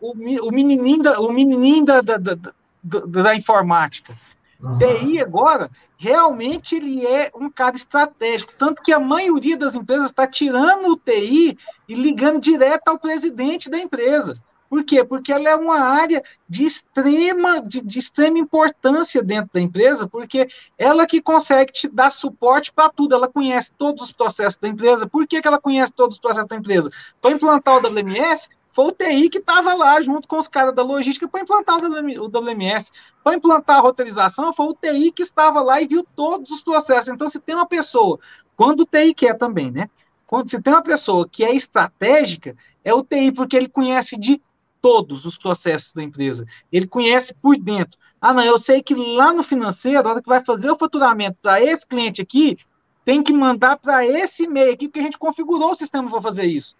o, 0.00 0.12
o 0.48 0.50
menininho, 0.50 1.02
da, 1.02 1.20
o 1.20 1.32
menininho 1.32 1.84
da, 1.84 2.00
da, 2.00 2.16
da, 2.18 2.36
da 2.82 3.34
informática. 3.36 4.12
Uhum. 4.60 4.78
TI 4.78 5.20
agora, 5.20 5.70
realmente 5.96 6.74
ele 6.74 7.06
é 7.06 7.30
um 7.34 7.48
cara 7.48 7.76
estratégico. 7.76 8.52
Tanto 8.58 8.82
que 8.82 8.92
a 8.92 8.98
maioria 8.98 9.56
das 9.56 9.76
empresas 9.76 10.06
está 10.06 10.26
tirando 10.26 10.86
o 10.92 10.96
TI 10.96 11.56
e 11.88 11.94
ligando 11.94 12.40
direto 12.40 12.88
ao 12.88 12.98
presidente 12.98 13.70
da 13.70 13.78
empresa. 13.78 14.36
Por 14.72 14.84
quê? 14.84 15.04
Porque 15.04 15.30
ela 15.30 15.50
é 15.50 15.54
uma 15.54 15.80
área 15.80 16.24
de 16.48 16.64
extrema, 16.64 17.60
de, 17.60 17.82
de 17.82 17.98
extrema 17.98 18.38
importância 18.38 19.22
dentro 19.22 19.50
da 19.52 19.60
empresa, 19.60 20.08
porque 20.08 20.48
ela 20.78 21.06
que 21.06 21.20
consegue 21.20 21.70
te 21.70 21.86
dar 21.90 22.10
suporte 22.10 22.72
para 22.72 22.88
tudo, 22.88 23.14
ela 23.14 23.28
conhece 23.28 23.70
todos 23.76 24.04
os 24.04 24.12
processos 24.12 24.58
da 24.58 24.66
empresa. 24.66 25.06
Por 25.06 25.26
que, 25.26 25.42
que 25.42 25.46
ela 25.46 25.60
conhece 25.60 25.92
todos 25.92 26.16
os 26.16 26.20
processos 26.22 26.48
da 26.48 26.56
empresa? 26.56 26.90
Para 27.20 27.32
implantar 27.32 27.74
o 27.74 27.86
WMS, 27.86 28.48
foi 28.72 28.86
o 28.86 28.92
TI 28.92 29.28
que 29.28 29.40
estava 29.40 29.74
lá 29.74 30.00
junto 30.00 30.26
com 30.26 30.38
os 30.38 30.48
caras 30.48 30.74
da 30.74 30.82
logística 30.82 31.28
para 31.28 31.42
implantar 31.42 31.78
o 31.78 32.26
WMS. 32.28 32.90
Para 33.22 33.36
implantar 33.36 33.76
a 33.76 33.82
roteirização, 33.82 34.54
foi 34.54 34.68
o 34.68 34.74
TI 34.74 35.12
que 35.12 35.20
estava 35.20 35.60
lá 35.60 35.82
e 35.82 35.86
viu 35.86 36.02
todos 36.16 36.50
os 36.50 36.62
processos. 36.62 37.08
Então, 37.08 37.28
se 37.28 37.38
tem 37.38 37.54
uma 37.54 37.66
pessoa, 37.66 38.18
quando 38.56 38.80
o 38.80 38.86
TI 38.86 39.12
quer 39.12 39.36
também, 39.36 39.70
né? 39.70 39.90
Quando 40.26 40.48
se 40.48 40.58
tem 40.62 40.72
uma 40.72 40.82
pessoa 40.82 41.28
que 41.28 41.44
é 41.44 41.54
estratégica, 41.54 42.56
é 42.82 42.94
o 42.94 43.04
TI, 43.04 43.32
porque 43.32 43.54
ele 43.54 43.68
conhece 43.68 44.18
de 44.18 44.40
todos 44.82 45.24
os 45.24 45.38
processos 45.38 45.94
da 45.94 46.02
empresa. 46.02 46.44
Ele 46.70 46.86
conhece 46.86 47.32
por 47.32 47.56
dentro. 47.56 47.98
Ah, 48.20 48.34
não, 48.34 48.42
eu 48.42 48.58
sei 48.58 48.82
que 48.82 48.94
lá 48.94 49.32
no 49.32 49.42
financeiro, 49.42 50.06
a 50.06 50.10
hora 50.10 50.22
que 50.22 50.28
vai 50.28 50.44
fazer 50.44 50.70
o 50.70 50.76
faturamento 50.76 51.38
para 51.40 51.62
esse 51.62 51.86
cliente 51.86 52.20
aqui, 52.20 52.58
tem 53.04 53.22
que 53.22 53.32
mandar 53.32 53.78
para 53.78 54.06
esse 54.06 54.44
e-mail 54.44 54.72
aqui, 54.72 54.88
porque 54.88 55.00
a 55.00 55.04
gente 55.04 55.18
configurou 55.18 55.70
o 55.70 55.74
sistema 55.74 56.10
para 56.10 56.20
fazer 56.20 56.44
isso. 56.44 56.76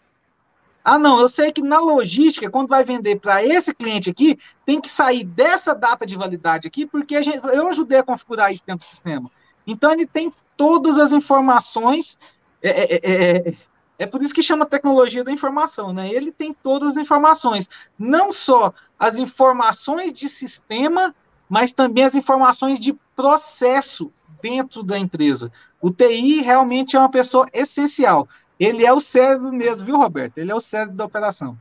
Ah, 0.84 0.98
não, 0.98 1.20
eu 1.20 1.28
sei 1.28 1.52
que 1.52 1.62
na 1.62 1.78
logística, 1.78 2.50
quando 2.50 2.68
vai 2.68 2.82
vender 2.82 3.20
para 3.20 3.44
esse 3.44 3.72
cliente 3.72 4.10
aqui, 4.10 4.36
tem 4.66 4.80
que 4.80 4.88
sair 4.88 5.22
dessa 5.22 5.74
data 5.74 6.04
de 6.04 6.16
validade 6.16 6.66
aqui, 6.66 6.84
porque 6.84 7.22
gente, 7.22 7.40
eu 7.46 7.68
ajudei 7.68 7.98
a 7.98 8.02
configurar 8.02 8.52
isso 8.52 8.64
dentro 8.66 8.84
do 8.84 8.90
sistema. 8.90 9.30
Então, 9.64 9.92
ele 9.92 10.06
tem 10.06 10.32
todas 10.56 10.98
as 10.98 11.12
informações. 11.12 12.18
É, 12.60 12.70
é, 12.70 13.00
é, 13.48 13.54
é, 14.02 14.06
por 14.06 14.20
isso 14.20 14.34
que 14.34 14.42
chama 14.42 14.66
tecnologia 14.66 15.22
da 15.22 15.30
informação, 15.30 15.92
né? 15.92 16.12
Ele 16.12 16.32
tem 16.32 16.52
todas 16.52 16.90
as 16.90 16.96
informações. 16.96 17.68
Não 17.96 18.32
só 18.32 18.74
as 18.98 19.16
informações 19.16 20.12
de 20.12 20.28
sistema, 20.28 21.14
mas 21.48 21.70
também 21.70 22.02
as 22.02 22.16
informações 22.16 22.80
de 22.80 22.94
processo 23.14 24.12
dentro 24.42 24.82
da 24.82 24.98
empresa. 24.98 25.52
O 25.80 25.88
TI 25.88 26.40
realmente 26.40 26.96
é 26.96 26.98
uma 26.98 27.10
pessoa 27.10 27.46
essencial. 27.52 28.28
Ele 28.58 28.84
é 28.84 28.92
o 28.92 29.00
cérebro 29.00 29.52
mesmo, 29.52 29.86
viu, 29.86 29.96
Roberto? 29.96 30.36
Ele 30.38 30.50
é 30.50 30.54
o 30.54 30.60
cérebro 30.60 30.96
da 30.96 31.04
operação. 31.04 31.56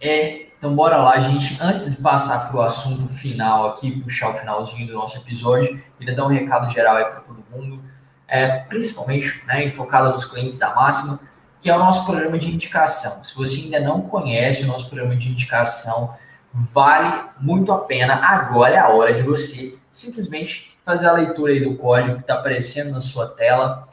É, 0.00 0.46
então 0.56 0.74
bora 0.74 0.96
lá, 0.96 1.20
gente. 1.20 1.58
Antes 1.60 1.94
de 1.94 2.00
passar 2.00 2.48
para 2.48 2.56
o 2.58 2.62
assunto 2.62 3.06
final 3.12 3.68
aqui, 3.68 4.00
puxar 4.00 4.30
o 4.30 4.34
finalzinho 4.38 4.86
do 4.86 4.94
nosso 4.94 5.18
episódio, 5.18 5.78
queria 5.98 6.16
dar 6.16 6.24
um 6.24 6.28
recado 6.28 6.72
geral 6.72 6.96
aí 6.96 7.04
para 7.04 7.20
todo 7.20 7.44
mundo, 7.50 7.82
é, 8.28 8.58
principalmente 8.60 9.42
né, 9.46 9.68
focado 9.70 10.10
nos 10.10 10.24
clientes 10.24 10.58
da 10.58 10.74
Máxima, 10.74 11.20
que 11.60 11.70
é 11.70 11.76
o 11.76 11.78
nosso 11.78 12.04
programa 12.04 12.38
de 12.38 12.52
indicação. 12.52 13.22
Se 13.24 13.34
você 13.36 13.56
ainda 13.56 13.80
não 13.80 14.02
conhece 14.02 14.64
o 14.64 14.66
nosso 14.66 14.88
programa 14.88 15.16
de 15.16 15.28
indicação, 15.28 16.14
vale 16.52 17.24
muito 17.40 17.72
a 17.72 17.78
pena. 17.78 18.14
Agora 18.14 18.74
é 18.74 18.78
a 18.78 18.88
hora 18.88 19.14
de 19.14 19.22
você 19.22 19.78
simplesmente 19.92 20.76
fazer 20.84 21.06
a 21.06 21.12
leitura 21.12 21.58
do 21.60 21.76
código 21.76 22.16
que 22.16 22.22
está 22.22 22.34
aparecendo 22.34 22.90
na 22.90 23.00
sua 23.00 23.28
tela 23.28 23.88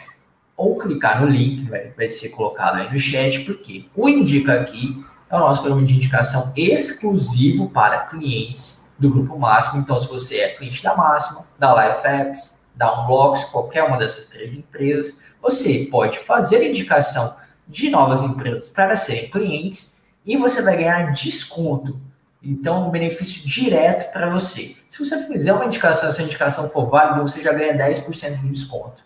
ou 0.58 0.78
clicar 0.78 1.22
no 1.22 1.28
link 1.28 1.64
que 1.64 1.70
vai, 1.70 1.90
vai 1.92 2.10
ser 2.10 2.30
colocado 2.30 2.78
aí 2.78 2.92
no 2.92 3.00
chat, 3.00 3.42
porque 3.42 3.86
o 3.96 4.10
Indica 4.10 4.60
Aqui 4.60 5.04
é 5.30 5.36
o 5.36 5.40
nosso 5.40 5.62
programa 5.62 5.86
de 5.86 5.96
indicação 5.96 6.52
exclusivo 6.58 7.70
para 7.70 8.00
clientes 8.08 8.92
do 8.98 9.10
Grupo 9.10 9.38
Máximo. 9.38 9.82
Então, 9.82 9.98
se 9.98 10.08
você 10.08 10.40
é 10.40 10.50
cliente 10.50 10.84
da 10.84 10.96
Máxima, 10.96 11.46
da 11.58 11.88
Life 11.88 12.06
Apps, 12.06 12.59
da 12.80 13.04
Unblocks, 13.04 13.44
qualquer 13.44 13.84
uma 13.84 13.98
dessas 13.98 14.28
três 14.28 14.54
empresas, 14.54 15.22
você 15.42 15.90
pode 15.92 16.18
fazer 16.20 16.66
indicação 16.66 17.36
de 17.68 17.90
novas 17.90 18.22
empresas 18.22 18.70
para 18.70 18.96
serem 18.96 19.30
clientes 19.30 20.06
e 20.26 20.38
você 20.38 20.62
vai 20.62 20.78
ganhar 20.78 21.12
desconto. 21.12 22.00
Então, 22.42 22.88
um 22.88 22.90
benefício 22.90 23.46
direto 23.46 24.14
para 24.14 24.30
você. 24.30 24.78
Se 24.88 24.98
você 24.98 25.28
fizer 25.28 25.52
uma 25.52 25.66
indicação, 25.66 26.10
se 26.10 26.22
a 26.22 26.24
indicação 26.24 26.70
for 26.70 26.90
válida, 26.90 27.22
você 27.22 27.42
já 27.42 27.52
ganha 27.52 27.78
10% 27.78 28.40
de 28.40 28.48
desconto 28.48 29.04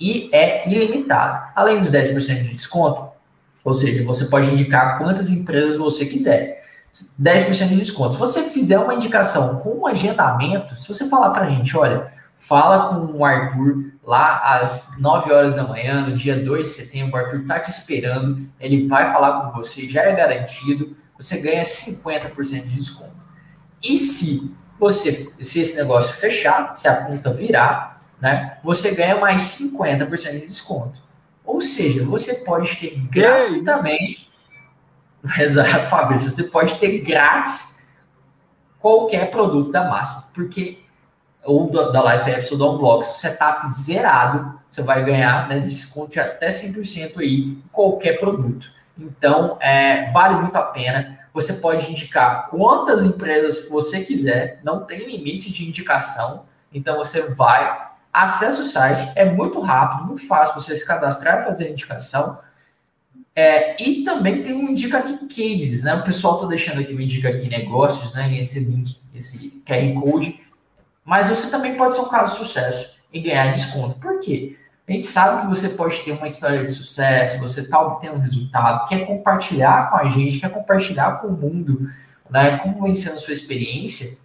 e 0.00 0.28
é 0.32 0.68
ilimitado. 0.68 1.52
Além 1.54 1.78
dos 1.78 1.92
10% 1.92 2.42
de 2.42 2.54
desconto, 2.54 3.08
ou 3.64 3.72
seja, 3.72 4.04
você 4.04 4.24
pode 4.24 4.50
indicar 4.50 4.98
quantas 4.98 5.30
empresas 5.30 5.76
você 5.76 6.06
quiser. 6.06 6.64
10% 7.22 7.68
de 7.68 7.76
desconto. 7.76 8.14
Se 8.14 8.18
você 8.18 8.42
fizer 8.50 8.80
uma 8.80 8.94
indicação 8.94 9.60
com 9.60 9.70
um 9.70 9.86
agendamento, 9.86 10.76
se 10.76 10.88
você 10.88 11.08
falar 11.08 11.30
para 11.30 11.46
a 11.46 11.50
gente, 11.50 11.76
olha, 11.76 12.15
fala 12.38 12.88
com 12.88 13.18
o 13.18 13.24
Arthur 13.24 13.92
lá 14.02 14.60
às 14.60 14.98
9 14.98 15.32
horas 15.32 15.54
da 15.56 15.64
manhã, 15.64 16.06
no 16.06 16.16
dia 16.16 16.42
2 16.42 16.68
de 16.68 16.74
setembro, 16.74 17.14
o 17.14 17.18
Arthur 17.18 17.40
está 17.40 17.58
te 17.60 17.70
esperando, 17.70 18.48
ele 18.60 18.86
vai 18.86 19.12
falar 19.12 19.40
com 19.40 19.56
você, 19.56 19.88
já 19.88 20.02
é 20.02 20.14
garantido, 20.14 20.96
você 21.16 21.40
ganha 21.40 21.62
50% 21.62 22.62
de 22.62 22.76
desconto. 22.76 23.16
E 23.82 23.96
se 23.96 24.54
você, 24.78 25.32
se 25.40 25.60
esse 25.60 25.76
negócio 25.76 26.14
fechar, 26.14 26.76
se 26.76 26.86
a 26.86 27.04
conta 27.04 27.32
virar, 27.32 28.00
né, 28.20 28.58
você 28.62 28.94
ganha 28.94 29.16
mais 29.16 29.42
50% 29.42 30.40
de 30.40 30.46
desconto. 30.46 31.02
Ou 31.44 31.60
seja, 31.60 32.04
você 32.04 32.36
pode 32.36 32.76
ter 32.76 32.98
gratuitamente. 33.08 34.30
Exato, 35.38 35.86
Fabrício. 35.88 36.28
Você 36.28 36.44
pode 36.44 36.76
ter 36.76 36.98
grátis 37.00 37.86
qualquer 38.80 39.30
produto 39.30 39.70
da 39.70 39.88
massa, 39.88 40.30
porque 40.34 40.78
ou 41.46 41.70
da 41.70 42.14
Life 42.14 42.30
Apps 42.30 42.50
ou 42.52 42.58
da 42.58 42.66
Unblocks, 42.66 43.08
setup 43.18 43.70
zerado, 43.70 44.60
você 44.68 44.82
vai 44.82 45.04
ganhar 45.04 45.48
né, 45.48 45.60
desconto 45.60 46.12
de 46.12 46.20
até 46.20 46.48
100% 46.48 47.18
aí 47.18 47.40
em 47.40 47.62
qualquer 47.72 48.18
produto. 48.18 48.70
Então, 48.98 49.56
é, 49.60 50.10
vale 50.10 50.40
muito 50.40 50.56
a 50.56 50.62
pena. 50.62 51.18
Você 51.32 51.54
pode 51.54 51.90
indicar 51.90 52.48
quantas 52.48 53.02
empresas 53.02 53.68
você 53.68 54.00
quiser, 54.00 54.60
não 54.64 54.84
tem 54.84 55.06
limite 55.06 55.52
de 55.52 55.68
indicação. 55.68 56.46
Então, 56.72 56.96
você 56.96 57.34
vai 57.34 57.86
Acesse 58.16 58.62
o 58.62 58.64
site, 58.64 59.12
é 59.14 59.26
muito 59.26 59.60
rápido, 59.60 60.06
muito 60.06 60.26
fácil 60.26 60.58
você 60.58 60.74
se 60.74 60.86
cadastrar 60.86 61.42
e 61.42 61.44
fazer 61.44 61.66
a 61.66 61.70
indicação. 61.70 62.38
É, 63.34 63.76
e 63.82 64.04
também 64.04 64.42
tem 64.42 64.54
um 64.54 64.70
Indica 64.70 65.00
Aqui 65.00 65.18
Cases, 65.28 65.82
né? 65.82 65.92
O 65.96 66.02
pessoal 66.02 66.36
está 66.36 66.46
deixando 66.46 66.80
aqui 66.80 66.94
o 66.94 67.00
Indica 67.00 67.28
Aqui 67.28 67.46
Negócios, 67.46 68.14
né? 68.14 68.38
Esse 68.38 68.60
link, 68.60 68.96
esse 69.14 69.62
QR 69.66 70.00
Code. 70.00 70.40
Mas 71.06 71.28
você 71.28 71.48
também 71.48 71.76
pode 71.76 71.94
ser 71.94 72.00
um 72.00 72.08
caso 72.08 72.32
de 72.32 72.38
sucesso 72.38 72.90
e 73.12 73.20
ganhar 73.20 73.52
desconto. 73.52 74.00
Por 74.00 74.18
quê? 74.18 74.58
A 74.88 74.92
gente 74.92 75.04
sabe 75.04 75.42
que 75.42 75.46
você 75.46 75.70
pode 75.70 75.98
ter 76.00 76.12
uma 76.12 76.26
história 76.26 76.64
de 76.64 76.70
sucesso, 76.70 77.40
você 77.40 77.60
está 77.60 77.80
obtendo 77.80 78.18
resultado, 78.18 78.86
quer 78.88 79.06
compartilhar 79.06 79.90
com 79.90 79.96
a 79.96 80.08
gente, 80.08 80.40
quer 80.40 80.50
compartilhar 80.50 81.20
com 81.20 81.28
o 81.28 81.32
mundo, 81.32 81.88
né? 82.28 82.58
Como 82.58 82.86
a 82.86 82.94
sua 82.94 83.32
experiência. 83.32 84.18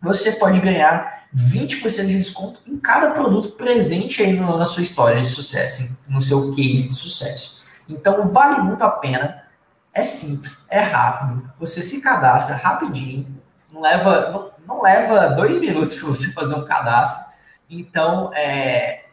Você 0.00 0.32
pode 0.32 0.60
ganhar 0.60 1.24
20% 1.34 2.06
de 2.06 2.18
desconto 2.18 2.60
em 2.66 2.78
cada 2.78 3.10
produto 3.10 3.52
presente 3.52 4.22
aí 4.22 4.32
no, 4.32 4.56
na 4.58 4.64
sua 4.64 4.82
história 4.82 5.20
de 5.20 5.28
sucesso, 5.28 5.98
no 6.08 6.20
seu 6.20 6.54
case 6.54 6.84
de 6.84 6.94
sucesso. 6.94 7.62
Então, 7.88 8.32
vale 8.32 8.62
muito 8.62 8.82
a 8.82 8.90
pena. 8.90 9.42
É 9.92 10.02
simples, 10.02 10.64
é 10.68 10.80
rápido. 10.80 11.50
Você 11.58 11.82
se 11.82 12.00
cadastra 12.00 12.56
rapidinho. 12.56 13.26
Não 13.72 13.82
leva, 13.82 14.30
não, 14.30 14.49
não 14.66 14.82
leva 14.82 15.28
dois 15.28 15.58
minutos 15.60 15.94
para 15.94 16.08
você 16.08 16.32
fazer 16.32 16.54
um 16.54 16.64
cadastro. 16.64 17.30
Então, 17.68 18.32
é, 18.34 19.04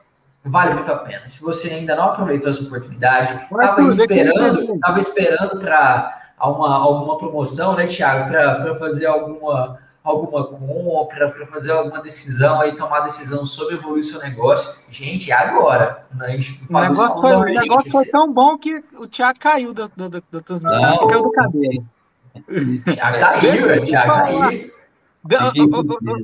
vale 0.44 0.74
muito 0.74 0.92
a 0.92 0.98
pena. 0.98 1.28
Se 1.28 1.42
você 1.42 1.70
ainda 1.70 1.96
não 1.96 2.06
aproveitou 2.06 2.50
essa 2.50 2.64
oportunidade, 2.64 3.46
estava 3.52 3.88
esperando, 3.90 4.76
estava 4.76 5.00
esperando 5.00 5.60
para 5.60 6.22
uma, 6.42 6.76
alguma 6.76 7.18
promoção, 7.18 7.76
né, 7.76 7.86
Thiago, 7.88 8.30
para 8.30 8.76
fazer 8.76 9.06
alguma 9.06 9.80
alguma 10.10 10.46
compra, 10.46 11.30
para 11.30 11.46
fazer 11.48 11.72
alguma 11.72 12.02
decisão, 12.02 12.62
aí 12.62 12.72
tomar 12.78 13.02
decisão 13.02 13.44
sobre 13.44 13.76
evoluir 13.76 14.06
seu 14.06 14.22
negócio. 14.22 14.80
Gente, 14.90 15.32
agora. 15.34 16.06
Né? 16.16 16.40
O 16.70 16.80
negócio, 16.80 17.22
foi, 17.22 17.36
o 17.36 17.44
negócio 17.44 17.92
foi 17.92 18.06
tão 18.06 18.32
bom 18.32 18.58
que 18.58 18.82
o 18.98 19.06
Thiago 19.06 19.38
caiu 19.38 19.74
da, 19.74 19.90
da, 19.98 20.42
transmissão, 20.42 21.08
caiu 21.08 21.24
do 21.24 21.32
cabelo. 21.32 21.86
Thiago 22.86 23.20
caiu, 23.20 23.86
Thiago 23.86 24.14
caiu. 24.14 24.77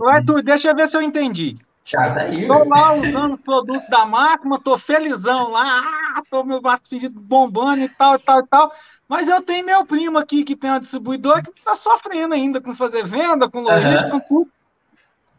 Arthur, 0.09 0.43
deixa 0.43 0.69
eu 0.69 0.75
ver 0.75 0.89
se 0.89 0.97
eu 0.97 1.01
entendi. 1.01 1.57
Thiago 1.83 2.19
aí. 2.19 2.41
Estou 2.41 2.67
lá 2.67 2.93
usando 2.93 3.33
o 3.33 3.37
produto 3.37 3.89
da 3.89 4.05
máquina, 4.05 4.59
tô 4.59 4.77
felizão 4.77 5.49
lá, 5.49 5.81
ah, 6.15 6.23
tô 6.29 6.43
meu 6.43 6.61
pedido 6.89 7.19
bombando 7.19 7.83
e 7.83 7.89
tal, 7.89 8.15
e 8.15 8.19
tal, 8.19 8.39
e 8.39 8.47
tal. 8.47 8.71
Mas 9.07 9.27
eu 9.27 9.41
tenho 9.41 9.65
meu 9.65 9.85
primo 9.85 10.17
aqui 10.17 10.43
que 10.43 10.55
tem 10.55 10.69
uma 10.69 10.79
distribuidora 10.79 11.43
que 11.43 11.51
está 11.51 11.75
sofrendo 11.75 12.33
ainda 12.33 12.61
com 12.61 12.73
fazer 12.73 13.05
venda, 13.05 13.49
com 13.49 13.61
logística, 13.61 14.13
uhum. 14.13 14.19
com 14.21 14.27
tudo. 14.27 14.51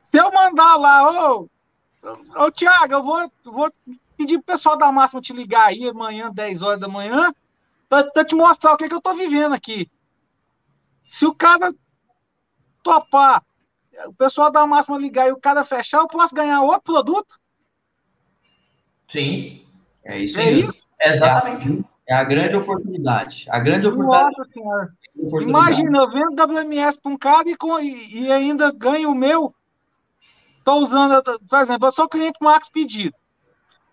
Se 0.02 0.18
eu 0.18 0.30
mandar 0.32 0.76
lá, 0.76 1.32
ô, 1.32 1.48
ô 2.36 2.50
Tiago, 2.50 2.92
eu 2.92 3.02
vou, 3.02 3.32
vou 3.44 3.72
pedir 4.16 4.38
pro 4.38 4.52
pessoal 4.54 4.76
da 4.76 4.92
Máxima 4.92 5.20
te 5.20 5.32
ligar 5.32 5.68
aí 5.68 5.88
amanhã, 5.88 6.30
10 6.32 6.62
horas 6.62 6.80
da 6.80 6.88
manhã, 6.88 7.34
para 7.88 8.24
te 8.24 8.34
mostrar 8.34 8.74
o 8.74 8.76
que, 8.76 8.86
que 8.86 8.94
eu 8.94 8.98
estou 8.98 9.14
vivendo 9.14 9.54
aqui. 9.54 9.90
Se 11.04 11.26
o 11.26 11.34
cara 11.34 11.74
topar, 12.82 13.42
o 14.06 14.14
pessoal 14.14 14.50
da 14.50 14.66
Máxima 14.66 14.98
ligar 14.98 15.28
e 15.28 15.32
o 15.32 15.40
cara 15.40 15.64
fechar, 15.64 15.98
eu 15.98 16.06
posso 16.06 16.34
ganhar 16.34 16.62
outro 16.62 16.82
produto? 16.82 17.38
Sim, 19.08 19.64
é 20.04 20.18
isso 20.18 20.40
é 20.40 20.44
aí. 20.44 20.68
Exatamente. 21.00 21.84
É 22.06 22.14
a 22.14 22.24
grande 22.24 22.56
oportunidade. 22.56 23.46
A 23.48 23.58
grande 23.58 23.86
oportunidade. 23.86 24.36
Nossa. 24.56 24.92
Imagina, 25.40 25.98
eu 25.98 26.10
vendo 26.10 26.42
WMS 26.42 27.00
para 27.00 27.12
um 27.12 27.16
cara 27.16 27.48
e, 27.48 27.56
com, 27.56 27.78
e, 27.78 28.24
e, 28.24 28.32
ainda 28.32 28.72
ganho 28.72 29.10
o 29.10 29.14
meu. 29.14 29.54
Estou 30.58 30.80
usando, 30.80 31.22
por 31.48 31.60
exemplo, 31.60 31.88
eu 31.88 31.92
sou 31.92 32.08
cliente 32.08 32.38
Max 32.40 32.68
Pedido. 32.68 33.14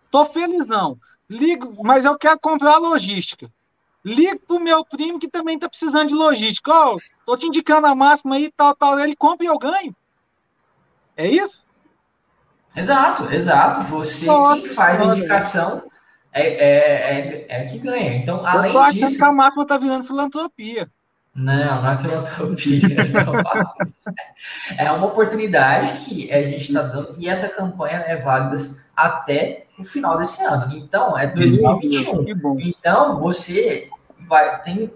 Estou 0.05 0.25
felizão. 0.25 0.97
Ligo, 1.29 1.83
mas 1.83 2.03
eu 2.03 2.17
quero 2.17 2.39
comprar 2.39 2.77
logística. 2.77 3.49
Ligo 4.03 4.39
para 4.47 4.57
o 4.57 4.59
meu 4.59 4.83
primo 4.83 5.19
que 5.19 5.27
também 5.27 5.55
está 5.55 5.69
precisando 5.69 6.07
de 6.07 6.15
logística. 6.15 6.71
Ó, 6.71 6.97
oh, 7.27 7.37
te 7.37 7.45
indicando 7.45 7.87
a 7.87 7.95
máxima 7.95 8.35
aí, 8.35 8.51
tal, 8.55 8.75
tal. 8.75 8.99
Ele 8.99 9.15
compra 9.15 9.45
e 9.45 9.47
eu 9.47 9.59
ganho. 9.59 9.95
É 11.15 11.27
isso? 11.27 11.63
Exato, 12.75 13.31
exato. 13.31 13.81
Você 13.83 14.25
quem 14.25 14.65
faz 14.65 15.01
a 15.01 15.15
indicação 15.15 15.83
é, 16.33 16.47
é, 16.47 17.45
é, 17.49 17.61
é 17.61 17.65
que 17.65 17.77
ganha. 17.77 18.15
Então, 18.15 18.45
além 18.45 18.73
eu 18.73 18.83
disso. 18.85 19.17
que 19.17 19.23
a 19.23 19.31
máquina 19.31 19.63
está 19.63 19.77
virando 19.77 20.07
filantropia. 20.07 20.89
Não, 21.33 21.81
não 21.81 21.91
é 21.91 21.97
filantropia. 21.97 22.81
é 24.77 24.91
uma 24.91 25.07
oportunidade 25.07 26.03
que 26.03 26.31
a 26.31 26.41
gente 26.43 26.63
está 26.63 26.81
dando 26.81 27.15
e 27.17 27.29
essa 27.29 27.47
campanha 27.47 27.97
é 27.99 28.17
válida 28.17 28.55
até 28.95 29.65
o 29.81 29.85
final 29.85 30.17
desse 30.17 30.41
ano. 30.43 30.75
Então, 30.75 31.17
é 31.17 31.27
2021. 31.27 32.59
Então, 32.59 33.19
você 33.19 33.89
vai. 34.27 34.61
Tem, 34.63 34.91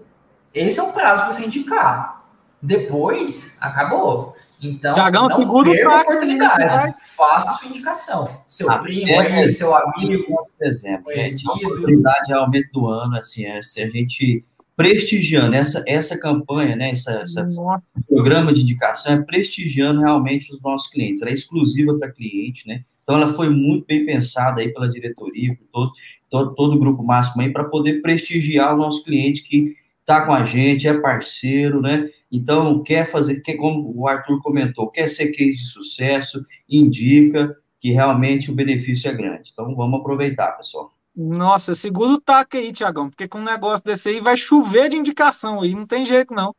esse 0.54 0.78
é 0.78 0.82
o 0.82 0.92
prazo 0.92 1.22
para 1.22 1.32
você 1.32 1.44
indicar. 1.44 2.24
Depois, 2.62 3.56
acabou. 3.60 4.34
Então, 4.60 4.94
Tiagão, 4.94 5.28
não 5.28 5.64
perca 5.64 5.88
a 5.90 6.00
oportunidade. 6.00 6.64
Né? 6.64 6.94
Faça 7.14 7.52
sua 7.52 7.68
indicação. 7.68 8.28
Seu 8.48 8.70
ah, 8.70 8.78
primo, 8.78 9.10
é, 9.10 9.42
aí, 9.42 9.50
seu 9.50 9.74
amigo, 9.74 10.48
por 10.58 10.66
exemplo. 10.66 11.04
Conhecido. 11.04 11.50
A 11.50 11.54
oportunidade 11.54 12.28
realmente 12.28 12.70
do 12.72 12.88
ano, 12.88 13.16
assim, 13.16 13.44
é 13.44 13.60
se 13.62 13.82
a 13.82 13.88
gente 13.88 14.44
prestigiando 14.74 15.54
essa, 15.54 15.82
essa 15.86 16.18
campanha, 16.18 16.76
né, 16.76 16.90
essa, 16.90 17.12
essa 17.22 17.48
programa 18.06 18.52
de 18.52 18.60
indicação 18.60 19.14
é 19.14 19.22
prestigiando 19.22 20.02
realmente 20.02 20.52
os 20.52 20.60
nossos 20.60 20.88
clientes. 20.88 21.22
Ela 21.22 21.30
é 21.30 21.34
exclusiva 21.34 21.94
para 21.98 22.12
cliente, 22.12 22.68
né? 22.68 22.84
Então 23.06 23.22
ela 23.22 23.28
foi 23.28 23.48
muito 23.48 23.86
bem 23.86 24.04
pensada 24.04 24.60
aí 24.60 24.72
pela 24.72 24.90
diretoria, 24.90 25.56
por 25.56 25.68
todo, 25.72 25.92
todo, 26.28 26.54
todo 26.56 26.74
o 26.74 26.78
grupo 26.80 27.04
máximo 27.04 27.40
aí 27.40 27.52
para 27.52 27.62
poder 27.62 28.02
prestigiar 28.02 28.74
o 28.74 28.76
nosso 28.76 29.04
cliente 29.04 29.44
que 29.44 29.76
está 30.00 30.26
com 30.26 30.32
a 30.32 30.44
gente, 30.44 30.88
é 30.88 31.00
parceiro, 31.00 31.80
né? 31.80 32.10
Então 32.32 32.82
quer 32.82 33.06
fazer, 33.06 33.40
quer, 33.42 33.54
como 33.54 33.92
o 33.96 34.08
Arthur 34.08 34.42
comentou, 34.42 34.90
quer 34.90 35.08
ser 35.08 35.28
case 35.28 35.56
de 35.56 35.66
sucesso, 35.66 36.44
indica 36.68 37.56
que 37.80 37.92
realmente 37.92 38.50
o 38.50 38.54
benefício 38.54 39.08
é 39.08 39.14
grande. 39.14 39.50
Então 39.52 39.72
vamos 39.76 40.00
aproveitar, 40.00 40.56
pessoal. 40.56 40.92
Nossa, 41.14 41.76
segura 41.76 42.10
o 42.10 42.20
taco 42.20 42.56
aí, 42.56 42.72
Tiagão, 42.72 43.08
porque 43.08 43.28
com 43.28 43.38
um 43.38 43.44
negócio 43.44 43.84
desse 43.84 44.08
aí 44.08 44.20
vai 44.20 44.36
chover 44.36 44.88
de 44.88 44.96
indicação 44.96 45.60
aí, 45.60 45.72
não 45.74 45.86
tem 45.86 46.04
jeito 46.04 46.34
não. 46.34 46.52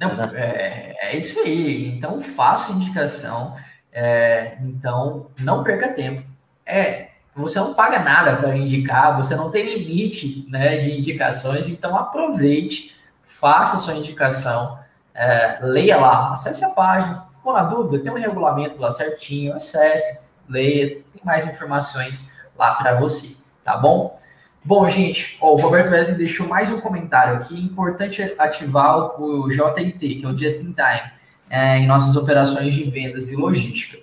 Não, 0.00 0.10
é, 0.34 0.96
é 1.00 1.18
isso 1.18 1.38
aí. 1.40 1.86
Então, 1.88 2.20
faça 2.20 2.72
indicação. 2.72 3.54
É, 3.94 4.58
então, 4.60 5.28
não 5.40 5.62
perca 5.62 5.88
tempo. 5.88 6.22
É, 6.66 7.10
você 7.34 7.58
não 7.58 7.74
paga 7.74 8.00
nada 8.00 8.36
para 8.36 8.56
indicar, 8.56 9.16
você 9.16 9.34
não 9.36 9.50
tem 9.50 9.64
limite 9.64 10.44
né, 10.50 10.76
de 10.76 10.98
indicações, 10.98 11.68
então 11.68 11.96
aproveite, 11.96 12.94
faça 13.22 13.78
sua 13.78 13.94
indicação, 13.94 14.78
é, 15.14 15.60
leia 15.62 15.96
lá, 15.96 16.32
acesse 16.32 16.64
a 16.64 16.70
página. 16.70 17.14
Se 17.14 17.34
ficou 17.34 17.52
na 17.52 17.62
dúvida, 17.62 18.02
tem 18.02 18.12
um 18.12 18.18
regulamento 18.18 18.80
lá 18.80 18.90
certinho, 18.90 19.54
acesse, 19.54 20.24
leia, 20.48 20.88
tem 20.88 21.22
mais 21.24 21.46
informações 21.46 22.28
lá 22.58 22.74
para 22.74 22.98
você 22.98 23.44
tá 23.64 23.78
bom? 23.78 24.20
Bom, 24.62 24.88
gente, 24.88 25.36
ó, 25.40 25.54
o 25.54 25.56
Roberto 25.56 25.90
Wesley 25.90 26.18
deixou 26.18 26.46
mais 26.46 26.70
um 26.70 26.80
comentário 26.80 27.36
aqui. 27.36 27.58
Importante 27.58 28.22
ativar 28.38 29.20
o 29.20 29.50
JIT, 29.50 29.98
que 29.98 30.24
é 30.24 30.28
o 30.28 30.36
Just 30.36 30.60
in 30.60 30.72
Time, 30.72 31.10
é, 31.54 31.78
em 31.78 31.86
nossas 31.86 32.16
operações 32.16 32.74
de 32.74 32.82
vendas 32.90 33.30
e 33.30 33.36
logística. 33.36 34.02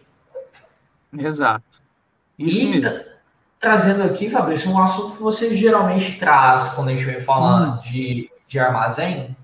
Exato. 1.18 1.82
Isso 2.40 2.62
e 2.62 2.66
mesmo. 2.66 3.02
trazendo 3.60 4.04
aqui, 4.04 4.30
Fabrício, 4.30 4.72
um 4.72 4.82
assunto 4.82 5.18
que 5.18 5.22
você 5.22 5.58
geralmente 5.58 6.18
traz 6.18 6.70
quando 6.70 6.88
a 6.88 6.92
gente 6.94 7.04
vem 7.04 7.20
falando 7.20 7.74
hum. 7.74 7.80
de, 7.82 8.32
de 8.48 8.58
armazém, 8.58 9.36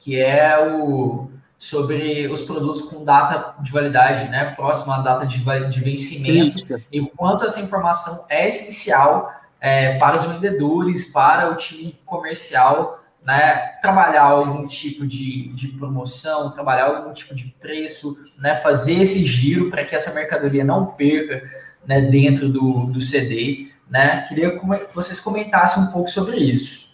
que 0.00 0.18
é 0.18 0.58
o 0.74 1.30
sobre 1.56 2.26
os 2.26 2.40
produtos 2.40 2.82
com 2.82 3.04
data 3.04 3.54
de 3.62 3.70
validade, 3.70 4.28
né, 4.30 4.54
próxima 4.56 4.96
à 4.96 5.00
data 5.00 5.26
de, 5.26 5.38
de 5.38 5.80
vencimento, 5.80 6.54
Crítica. 6.54 6.82
e 6.90 7.02
quanto 7.02 7.44
essa 7.44 7.60
informação 7.60 8.24
é 8.30 8.48
essencial 8.48 9.30
é, 9.60 9.98
para 9.98 10.16
os 10.16 10.24
vendedores, 10.24 11.12
para 11.12 11.50
o 11.50 11.56
time 11.56 12.00
comercial, 12.06 12.99
né, 13.24 13.78
trabalhar 13.82 14.22
algum 14.22 14.66
tipo 14.66 15.06
de, 15.06 15.48
de 15.52 15.68
promoção, 15.68 16.50
trabalhar 16.50 16.86
algum 16.86 17.12
tipo 17.12 17.34
de 17.34 17.44
preço, 17.60 18.18
né, 18.38 18.54
fazer 18.54 18.94
esse 18.94 19.24
giro 19.24 19.70
para 19.70 19.84
que 19.84 19.94
essa 19.94 20.12
mercadoria 20.12 20.64
não 20.64 20.86
perca 20.86 21.48
né, 21.86 22.00
dentro 22.00 22.48
do, 22.48 22.86
do 22.86 23.00
CD. 23.00 23.70
Né? 23.88 24.22
Queria 24.28 24.58
que 24.58 24.94
vocês 24.94 25.20
comentassem 25.20 25.82
um 25.82 25.92
pouco 25.92 26.08
sobre 26.08 26.38
isso. 26.38 26.90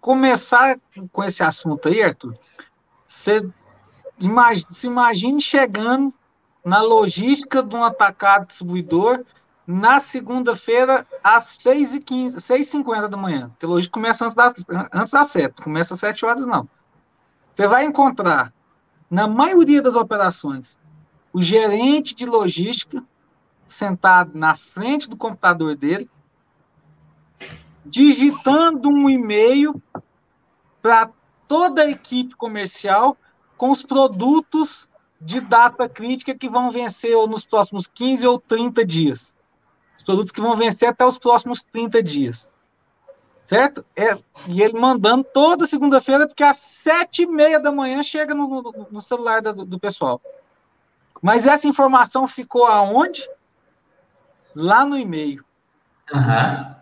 Começar 0.00 0.78
com 1.12 1.24
esse 1.24 1.42
assunto 1.42 1.88
aí, 1.88 2.02
Arthur. 2.02 2.34
Você 3.06 3.48
se 4.70 4.86
imagine 4.86 5.40
chegando 5.40 6.12
na 6.64 6.82
logística 6.82 7.62
de 7.62 7.74
um 7.74 7.82
atacado 7.82 8.46
distribuidor 8.46 9.24
na 9.70 10.00
segunda-feira 10.00 11.06
às 11.22 11.56
6h15, 11.58 12.38
6h50 12.38 13.06
da 13.06 13.16
manhã. 13.16 13.50
Porque 13.50 13.66
logística 13.66 13.94
começa 13.94 14.24
antes, 14.24 14.34
da, 14.34 14.52
antes 14.92 15.12
das 15.12 15.28
7, 15.28 15.62
começa 15.62 15.94
às 15.94 16.00
7 16.00 16.26
horas, 16.26 16.44
não. 16.44 16.68
Você 17.54 17.68
vai 17.68 17.84
encontrar, 17.84 18.52
na 19.08 19.28
maioria 19.28 19.80
das 19.80 19.94
operações, 19.94 20.76
o 21.32 21.40
gerente 21.40 22.16
de 22.16 22.26
logística 22.26 23.02
sentado 23.68 24.36
na 24.36 24.56
frente 24.56 25.08
do 25.08 25.16
computador 25.16 25.76
dele, 25.76 26.10
digitando 27.86 28.88
um 28.88 29.08
e-mail 29.08 29.80
para 30.82 31.10
toda 31.46 31.82
a 31.82 31.90
equipe 31.90 32.34
comercial 32.34 33.16
com 33.56 33.70
os 33.70 33.84
produtos 33.84 34.88
de 35.20 35.40
data 35.40 35.88
crítica 35.88 36.34
que 36.34 36.48
vão 36.48 36.72
vencer 36.72 37.14
ou 37.14 37.28
nos 37.28 37.46
próximos 37.46 37.86
15 37.86 38.26
ou 38.26 38.40
30 38.40 38.84
dias. 38.84 39.38
Os 40.00 40.04
produtos 40.04 40.32
que 40.32 40.40
vão 40.40 40.56
vencer 40.56 40.88
até 40.88 41.04
os 41.04 41.18
próximos 41.18 41.62
30 41.62 42.02
dias. 42.02 42.48
Certo? 43.44 43.84
É, 43.94 44.16
e 44.48 44.62
ele 44.62 44.78
mandando 44.80 45.24
toda 45.24 45.66
segunda-feira, 45.66 46.26
porque 46.26 46.42
às 46.42 46.56
sete 46.56 47.24
e 47.24 47.26
meia 47.26 47.60
da 47.60 47.70
manhã 47.70 48.02
chega 48.02 48.34
no, 48.34 48.62
no, 48.62 48.86
no 48.92 49.00
celular 49.02 49.42
do, 49.42 49.66
do 49.66 49.78
pessoal. 49.78 50.18
Mas 51.20 51.46
essa 51.46 51.68
informação 51.68 52.26
ficou 52.26 52.64
aonde? 52.64 53.28
Lá 54.54 54.86
no 54.86 54.96
e-mail. 54.96 55.44
Uhum. 56.10 56.74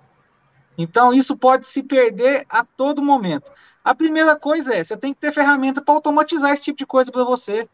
Então, 0.76 1.12
isso 1.12 1.36
pode 1.36 1.66
se 1.66 1.82
perder 1.82 2.46
a 2.48 2.64
todo 2.64 3.02
momento. 3.02 3.50
A 3.82 3.96
primeira 3.96 4.36
coisa 4.36 4.76
é, 4.76 4.84
você 4.84 4.96
tem 4.96 5.12
que 5.12 5.18
ter 5.18 5.32
ferramenta 5.32 5.82
para 5.82 5.92
automatizar 5.92 6.52
esse 6.52 6.62
tipo 6.62 6.78
de 6.78 6.86
coisa 6.86 7.10
para 7.10 7.24
você. 7.24 7.68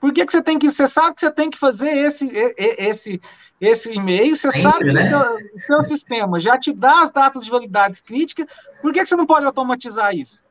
Por 0.00 0.12
que, 0.12 0.24
que 0.24 0.32
você 0.32 0.42
tem 0.42 0.58
que. 0.58 0.70
Você 0.70 0.86
sabe 0.86 1.14
que 1.14 1.20
você 1.20 1.30
tem 1.30 1.50
que 1.50 1.58
fazer 1.58 1.88
esse, 1.88 2.30
esse, 2.58 3.20
esse 3.60 3.92
e-mail, 3.92 4.36
você 4.36 4.50
Sempre, 4.50 4.70
sabe 4.70 4.92
né? 4.92 5.08
que 5.08 5.56
o 5.56 5.60
seu 5.60 5.84
sistema 5.86 6.38
já 6.38 6.58
te 6.58 6.72
dá 6.72 7.02
as 7.02 7.10
datas 7.10 7.44
de 7.44 7.50
validade 7.50 8.02
crítica, 8.02 8.46
por 8.82 8.92
que, 8.92 9.00
que 9.00 9.06
você 9.06 9.16
não 9.16 9.26
pode 9.26 9.46
automatizar 9.46 10.14
isso? 10.14 10.44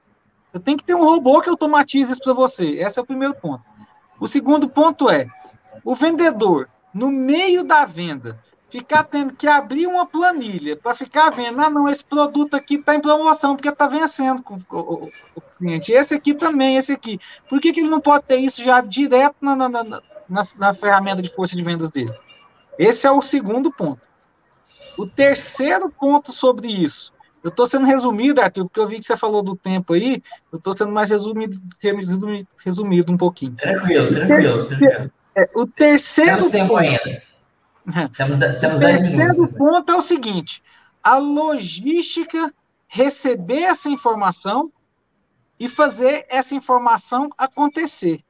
Você 0.52 0.60
tem 0.60 0.76
que 0.78 0.84
ter 0.84 0.96
um 0.96 1.04
robô 1.04 1.42
que 1.42 1.50
automatize 1.50 2.12
isso 2.12 2.22
para 2.22 2.34
você. 2.34 2.66
Esse 2.66 2.98
é 2.98 3.02
o 3.02 3.06
primeiro 3.06 3.36
ponto. 3.36 3.64
O 4.20 4.28
segundo 4.28 4.68
ponto 4.68 5.10
é: 5.10 5.28
o 5.84 5.94
vendedor, 5.94 6.70
no 6.94 7.12
meio 7.12 7.64
da 7.64 7.86
venda, 7.86 8.40
ficar 8.70 9.04
tendo 9.04 9.34
que 9.34 9.48
abrir 9.48 9.88
uma 9.88 10.06
planilha 10.06 10.76
para 10.76 10.96
ficar 10.96 11.30
vendo, 11.30 11.60
ah, 11.62 11.70
não, 11.70 11.88
esse 11.88 12.04
produto 12.04 12.56
aqui 12.56 12.76
está 12.76 12.96
em 12.96 13.02
promoção, 13.02 13.56
porque 13.56 13.70
está 13.70 13.88
vencendo 13.88 14.42
com 14.42 14.56
o, 14.72 15.12
cliente. 15.58 15.92
Esse 15.92 16.14
aqui 16.14 16.34
também, 16.34 16.78
esse 16.78 16.92
aqui. 16.92 17.20
Por 17.50 17.62
que, 17.62 17.72
que 17.72 17.80
ele 17.80 17.90
não 17.90 18.02
pode 18.02 18.26
ter 18.26 18.38
isso 18.38 18.64
já 18.64 18.82
direto 18.82 19.38
na, 19.42 19.56
na, 19.56 19.70
na, 19.70 19.84
na, 19.84 20.48
na 20.58 20.74
ferramenta 20.74 21.22
de 21.22 21.34
força 21.34 21.56
de 21.56 21.64
vendas 21.64 21.90
dele? 21.90 22.14
Esse 22.78 23.08
é 23.08 23.12
o 23.12 23.22
segundo 23.22 23.72
ponto. 23.72 24.02
O 24.98 25.08
terceiro 25.08 25.90
ponto 25.90 26.32
sobre 26.32 26.68
isso, 26.68 27.14
eu 27.44 27.50
estou 27.50 27.66
sendo 27.66 27.86
resumido, 27.86 28.42
Arthur, 28.42 28.66
porque 28.66 28.80
eu 28.80 28.88
vi 28.88 29.00
que 29.00 29.06
você 29.06 29.16
falou 29.16 29.44
do 29.44 29.56
tempo 29.56 29.94
aí, 29.94 30.22
eu 30.52 30.58
estou 30.58 30.76
sendo 30.76 30.92
mais 30.92 31.10
resumido, 31.10 31.58
resumido, 31.80 32.48
resumido 32.64 33.12
um 33.12 33.18
pouquinho. 33.18 33.56
Tranquilo, 33.56 34.10
tranquilo, 34.10 34.66
tranquilo. 34.66 35.12
É, 35.36 35.50
o 35.54 35.68
terceiro. 35.68 36.32
Temos 36.32 36.50
tempo 36.50 36.70
ponto, 36.70 36.80
ainda. 36.80 37.22
Temos, 38.18 38.38
temos 38.38 38.80
10 38.80 39.02
minutos. 39.02 39.40
O 39.40 39.58
ponto 39.58 39.92
é 39.92 39.96
o 39.96 40.02
seguinte: 40.02 40.64
a 41.04 41.18
logística 41.18 42.54
receber 42.88 43.62
essa 43.62 43.90
informação 43.90 44.72
e 45.60 45.70
fazer 45.70 46.26
essa 46.30 46.56
informação 46.56 47.30
acontecer. 47.38 48.24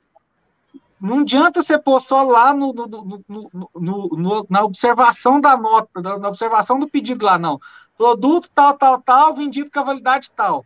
Não 1.00 1.20
adianta 1.20 1.62
você 1.62 1.78
pôr 1.78 2.00
só 2.00 2.24
lá 2.24 2.54
no, 2.54 2.74
no, 2.74 3.70
no, 3.76 4.48
na 4.50 4.64
observação 4.64 5.40
da 5.40 5.58
nota, 5.58 6.02
na 6.02 6.30
observação 6.30 6.80
do 6.80 6.88
pedido 6.88 7.26
lá, 7.26 7.38
não. 7.38 7.60
Produto 7.98 8.50
tal, 8.54 8.78
tal, 8.78 9.02
tal, 9.02 9.36
vendido 9.36 9.70
com 9.70 9.80
a 9.80 9.84
validade 9.84 10.32
tal. 10.36 10.66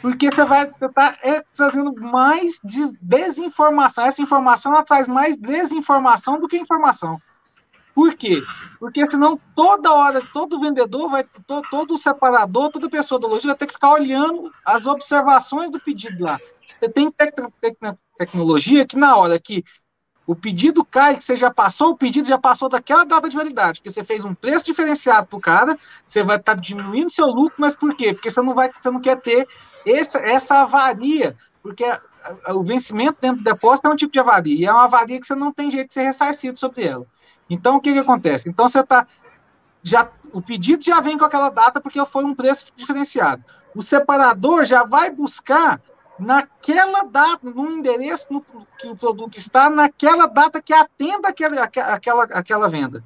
Porque 0.00 0.30
você 0.30 0.44
vai 0.44 0.68
estar 0.68 0.88
tá, 0.90 1.18
é, 1.22 1.42
trazendo 1.54 1.92
mais 2.00 2.60
desinformação. 3.00 4.04
Essa 4.04 4.22
informação 4.22 4.72
ela 4.72 4.84
traz 4.84 5.08
mais 5.08 5.36
desinformação 5.36 6.38
do 6.38 6.46
que 6.46 6.56
informação. 6.56 7.20
Por 7.94 8.14
quê? 8.14 8.40
Porque 8.78 9.08
senão 9.10 9.38
toda 9.54 9.92
hora, 9.92 10.22
todo 10.32 10.60
vendedor 10.60 11.10
vai, 11.10 11.24
todo, 11.46 11.68
todo 11.70 11.98
separador, 11.98 12.70
toda 12.70 12.88
pessoa 12.88 13.18
do 13.18 13.26
lojista 13.26 13.48
vai 13.48 13.56
ter 13.56 13.66
que 13.66 13.74
ficar 13.74 13.92
olhando 13.92 14.50
as 14.64 14.86
observações 14.86 15.70
do 15.70 15.78
pedido 15.78 16.24
lá. 16.24 16.40
Você 16.68 16.88
tem 16.88 17.10
tec 17.10 17.34
tec 17.60 17.76
tecnologia 18.18 18.86
que 18.86 18.96
na 18.96 19.16
hora 19.16 19.38
que 19.38 19.64
o 20.26 20.36
pedido 20.36 20.84
cai, 20.84 21.16
que 21.16 21.24
você 21.24 21.34
já 21.36 21.52
passou, 21.52 21.90
o 21.90 21.96
pedido 21.96 22.26
já 22.26 22.38
passou 22.38 22.68
daquela 22.68 23.04
data 23.04 23.28
de 23.28 23.36
validade, 23.36 23.80
porque 23.80 23.90
você 23.90 24.04
fez 24.04 24.24
um 24.24 24.34
preço 24.34 24.66
diferenciado 24.66 25.26
para 25.26 25.36
o 25.36 25.40
cara, 25.40 25.78
você 26.06 26.22
vai 26.22 26.36
estar 26.36 26.54
tá 26.54 26.60
diminuindo 26.60 27.10
seu 27.10 27.26
lucro, 27.26 27.56
mas 27.58 27.74
por 27.74 27.94
quê? 27.96 28.14
Porque 28.14 28.30
você 28.30 28.40
não 28.40 28.54
vai, 28.54 28.70
você 28.80 28.90
não 28.90 29.00
quer 29.00 29.20
ter 29.20 29.46
essa, 29.84 30.18
essa 30.20 30.62
avaria, 30.62 31.36
porque 31.60 31.84
o 32.48 32.62
vencimento 32.62 33.18
dentro 33.20 33.38
do 33.38 33.44
depósito 33.44 33.88
é 33.88 33.90
um 33.90 33.96
tipo 33.96 34.12
de 34.12 34.20
avaria, 34.20 34.60
e 34.60 34.64
é 34.64 34.72
uma 34.72 34.84
avaria 34.84 35.20
que 35.20 35.26
você 35.26 35.34
não 35.34 35.52
tem 35.52 35.70
jeito 35.70 35.88
de 35.88 35.94
ser 35.94 36.02
ressarcido 36.02 36.56
sobre 36.56 36.84
ela. 36.84 37.06
Então, 37.52 37.76
o 37.76 37.80
que, 37.80 37.92
que 37.92 37.98
acontece? 37.98 38.48
Então, 38.48 38.68
você 38.68 38.80
está. 38.80 39.06
Já, 39.82 40.08
o 40.32 40.40
pedido 40.40 40.82
já 40.82 41.00
vem 41.00 41.18
com 41.18 41.24
aquela 41.24 41.50
data 41.50 41.80
porque 41.80 42.02
foi 42.06 42.24
um 42.24 42.34
preço 42.34 42.72
diferenciado. 42.76 43.44
O 43.74 43.82
separador 43.82 44.64
já 44.64 44.84
vai 44.84 45.10
buscar 45.10 45.80
naquela 46.18 47.02
data, 47.02 47.50
no 47.50 47.70
endereço 47.70 48.26
no, 48.30 48.44
que 48.78 48.86
o 48.86 48.96
produto 48.96 49.36
está, 49.36 49.68
naquela 49.68 50.26
data 50.26 50.62
que 50.62 50.72
atenda 50.72 51.28
aquela, 51.28 51.64
aquela, 51.64 52.24
aquela 52.24 52.68
venda. 52.68 53.02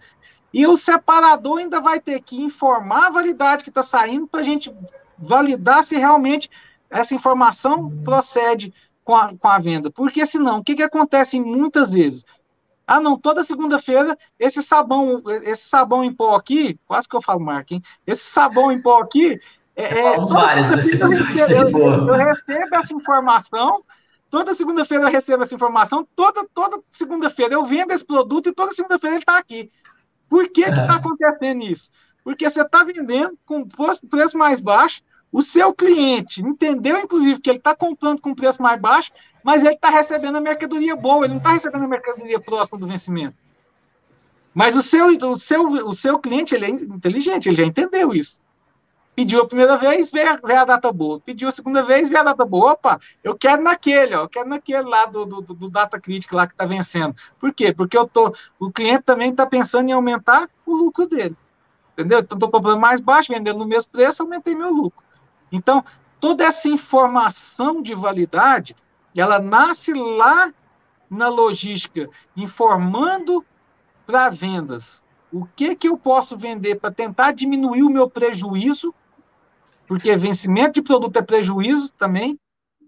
E 0.52 0.66
o 0.66 0.76
separador 0.76 1.58
ainda 1.58 1.80
vai 1.80 1.98
ter 1.98 2.20
que 2.20 2.40
informar 2.40 3.06
a 3.06 3.10
validade 3.10 3.64
que 3.64 3.70
está 3.70 3.82
saindo 3.82 4.26
para 4.26 4.40
a 4.40 4.44
gente 4.44 4.72
validar 5.18 5.82
se 5.82 5.96
realmente 5.96 6.50
essa 6.90 7.14
informação 7.14 7.90
procede 8.04 8.72
com 9.02 9.14
a, 9.14 9.34
com 9.36 9.48
a 9.48 9.58
venda. 9.58 9.90
Porque 9.90 10.24
senão, 10.26 10.58
o 10.58 10.64
que, 10.64 10.74
que 10.74 10.82
acontece 10.82 11.40
muitas 11.40 11.92
vezes? 11.92 12.24
Ah, 12.86 13.00
não, 13.00 13.18
toda 13.18 13.42
segunda-feira 13.42 14.16
esse 14.38 14.62
sabão, 14.62 15.22
esse 15.42 15.68
sabão 15.68 16.04
em 16.04 16.12
pó 16.12 16.34
aqui, 16.36 16.78
quase 16.86 17.08
que 17.08 17.16
eu 17.16 17.22
falo 17.22 17.40
marca, 17.40 17.74
hein? 17.74 17.82
Esse 18.06 18.22
sabão 18.24 18.70
em 18.70 18.80
pó 18.80 19.02
aqui, 19.02 19.40
é, 19.74 19.98
é 19.98 20.20
várias 20.20 20.92
eu, 20.92 21.08
recebo, 21.08 21.78
eu, 21.78 22.08
eu 22.08 22.14
recebo 22.14 22.76
essa 22.76 22.94
informação, 22.94 23.82
toda 24.30 24.54
segunda-feira 24.54 25.04
eu 25.04 25.10
recebo 25.10 25.42
essa 25.42 25.54
informação, 25.54 26.06
toda, 26.14 26.46
toda 26.54 26.80
segunda-feira 26.88 27.54
eu 27.54 27.66
vendo 27.66 27.92
esse 27.92 28.04
produto 28.04 28.48
e 28.48 28.54
toda 28.54 28.72
segunda-feira 28.72 29.16
ele 29.16 29.22
está 29.22 29.36
aqui. 29.36 29.68
Por 30.28 30.48
que 30.48 30.62
está 30.62 30.96
acontecendo 30.96 31.62
isso? 31.62 31.90
Porque 32.24 32.48
você 32.48 32.62
está 32.62 32.82
vendendo 32.82 33.38
com 33.44 33.66
preço 34.10 34.36
mais 34.38 34.60
baixo, 34.60 35.02
o 35.36 35.42
seu 35.42 35.74
cliente 35.74 36.40
entendeu, 36.40 36.98
inclusive, 36.98 37.38
que 37.38 37.50
ele 37.50 37.58
está 37.58 37.76
comprando 37.76 38.22
com 38.22 38.34
preço 38.34 38.62
mais 38.62 38.80
baixo, 38.80 39.12
mas 39.44 39.62
ele 39.62 39.74
está 39.74 39.90
recebendo 39.90 40.36
a 40.36 40.40
mercadoria 40.40 40.96
boa, 40.96 41.26
ele 41.26 41.34
não 41.34 41.36
está 41.36 41.50
recebendo 41.50 41.84
a 41.84 41.88
mercadoria 41.88 42.40
próxima 42.40 42.78
do 42.78 42.86
vencimento. 42.86 43.36
Mas 44.54 44.74
o 44.74 44.80
seu, 44.80 45.08
o 45.08 45.36
seu, 45.36 45.68
o 45.88 45.92
seu 45.92 46.18
cliente 46.18 46.54
ele 46.54 46.64
é 46.64 46.70
inteligente, 46.70 47.50
ele 47.50 47.56
já 47.56 47.66
entendeu 47.66 48.14
isso. 48.14 48.40
Pediu 49.14 49.42
a 49.42 49.46
primeira 49.46 49.76
vez, 49.76 50.10
vê 50.10 50.22
a, 50.22 50.36
vê 50.36 50.54
a 50.54 50.64
data 50.64 50.90
boa. 50.90 51.20
Pediu 51.20 51.48
a 51.48 51.52
segunda 51.52 51.84
vez, 51.84 52.08
vê 52.08 52.16
a 52.16 52.24
data 52.24 52.46
boa. 52.46 52.72
Opa, 52.72 52.98
eu 53.22 53.36
quero 53.36 53.62
naquele, 53.62 54.14
ó, 54.14 54.22
eu 54.22 54.28
quero 54.30 54.48
naquele 54.48 54.88
lá 54.88 55.04
do, 55.04 55.26
do, 55.26 55.42
do 55.42 55.68
data 55.68 56.00
crítico 56.00 56.34
lá 56.34 56.46
que 56.46 56.54
está 56.54 56.64
vencendo. 56.64 57.14
Por 57.38 57.52
quê? 57.52 57.74
Porque 57.74 57.98
eu 57.98 58.08
tô, 58.08 58.34
o 58.58 58.72
cliente 58.72 59.02
também 59.02 59.32
está 59.32 59.44
pensando 59.44 59.90
em 59.90 59.92
aumentar 59.92 60.48
o 60.64 60.74
lucro 60.74 61.06
dele. 61.06 61.36
Entendeu? 61.92 62.20
Então, 62.20 62.36
estou 62.36 62.50
comprando 62.50 62.80
mais 62.80 63.02
baixo, 63.02 63.30
vendendo 63.30 63.58
no 63.58 63.66
mesmo 63.66 63.92
preço, 63.92 64.22
aumentei 64.22 64.54
meu 64.54 64.72
lucro. 64.72 65.04
Então, 65.50 65.84
toda 66.20 66.44
essa 66.44 66.68
informação 66.68 67.82
de 67.82 67.94
validade, 67.94 68.76
ela 69.16 69.38
nasce 69.38 69.92
lá 69.92 70.52
na 71.08 71.28
logística, 71.28 72.08
informando 72.36 73.44
para 74.06 74.28
vendas. 74.28 75.02
O 75.32 75.44
que, 75.44 75.74
que 75.76 75.88
eu 75.88 75.96
posso 75.96 76.36
vender 76.36 76.76
para 76.76 76.92
tentar 76.92 77.32
diminuir 77.32 77.82
o 77.82 77.90
meu 77.90 78.08
prejuízo 78.08 78.94
porque 79.86 80.16
vencimento 80.16 80.74
de 80.74 80.82
produto 80.82 81.16
é 81.16 81.22
prejuízo 81.22 81.88
também. 81.90 82.38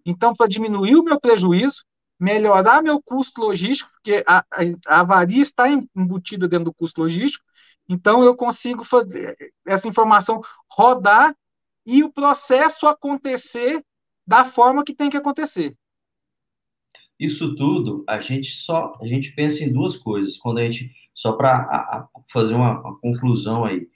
Então, 0.05 0.35
para 0.35 0.49
diminuir 0.49 0.97
o 0.97 1.03
meu 1.03 1.21
prejuízo, 1.21 1.85
melhorar 2.19 2.83
meu 2.83 3.01
custo 3.01 3.41
logístico, 3.41 3.91
porque 3.93 4.25
a, 4.27 4.45
a, 4.51 5.01
avaria 5.01 5.41
está 5.41 5.69
embutida 5.95 6.49
dentro 6.49 6.67
do 6.67 6.75
custo 6.75 7.03
logístico, 7.03 7.45
então 7.89 8.23
eu 8.23 8.35
consigo 8.35 8.85
fazer 8.85 9.37
essa 9.67 9.87
informação 9.87 10.43
rodar 10.71 11.35
e 11.89 12.05
o 12.05 12.13
processo 12.13 12.87
acontecer 12.87 13.83
da 14.27 14.45
forma 14.45 14.85
que 14.85 14.95
tem 14.95 15.09
que 15.09 15.17
acontecer. 15.17 15.75
Isso 17.19 17.57
tudo, 17.57 18.05
a 18.07 18.21
gente 18.21 18.51
só, 18.51 18.93
a 19.01 19.07
gente 19.07 19.33
pensa 19.33 19.65
em 19.65 19.73
duas 19.73 19.97
coisas, 19.97 20.37
quando 20.37 20.59
a 20.59 20.65
gente, 20.65 20.93
só 21.15 21.33
para 21.33 22.07
fazer 22.31 22.55
uma, 22.55 22.79
uma 22.79 23.01
conclusão 23.01 23.65
aí, 23.65 23.89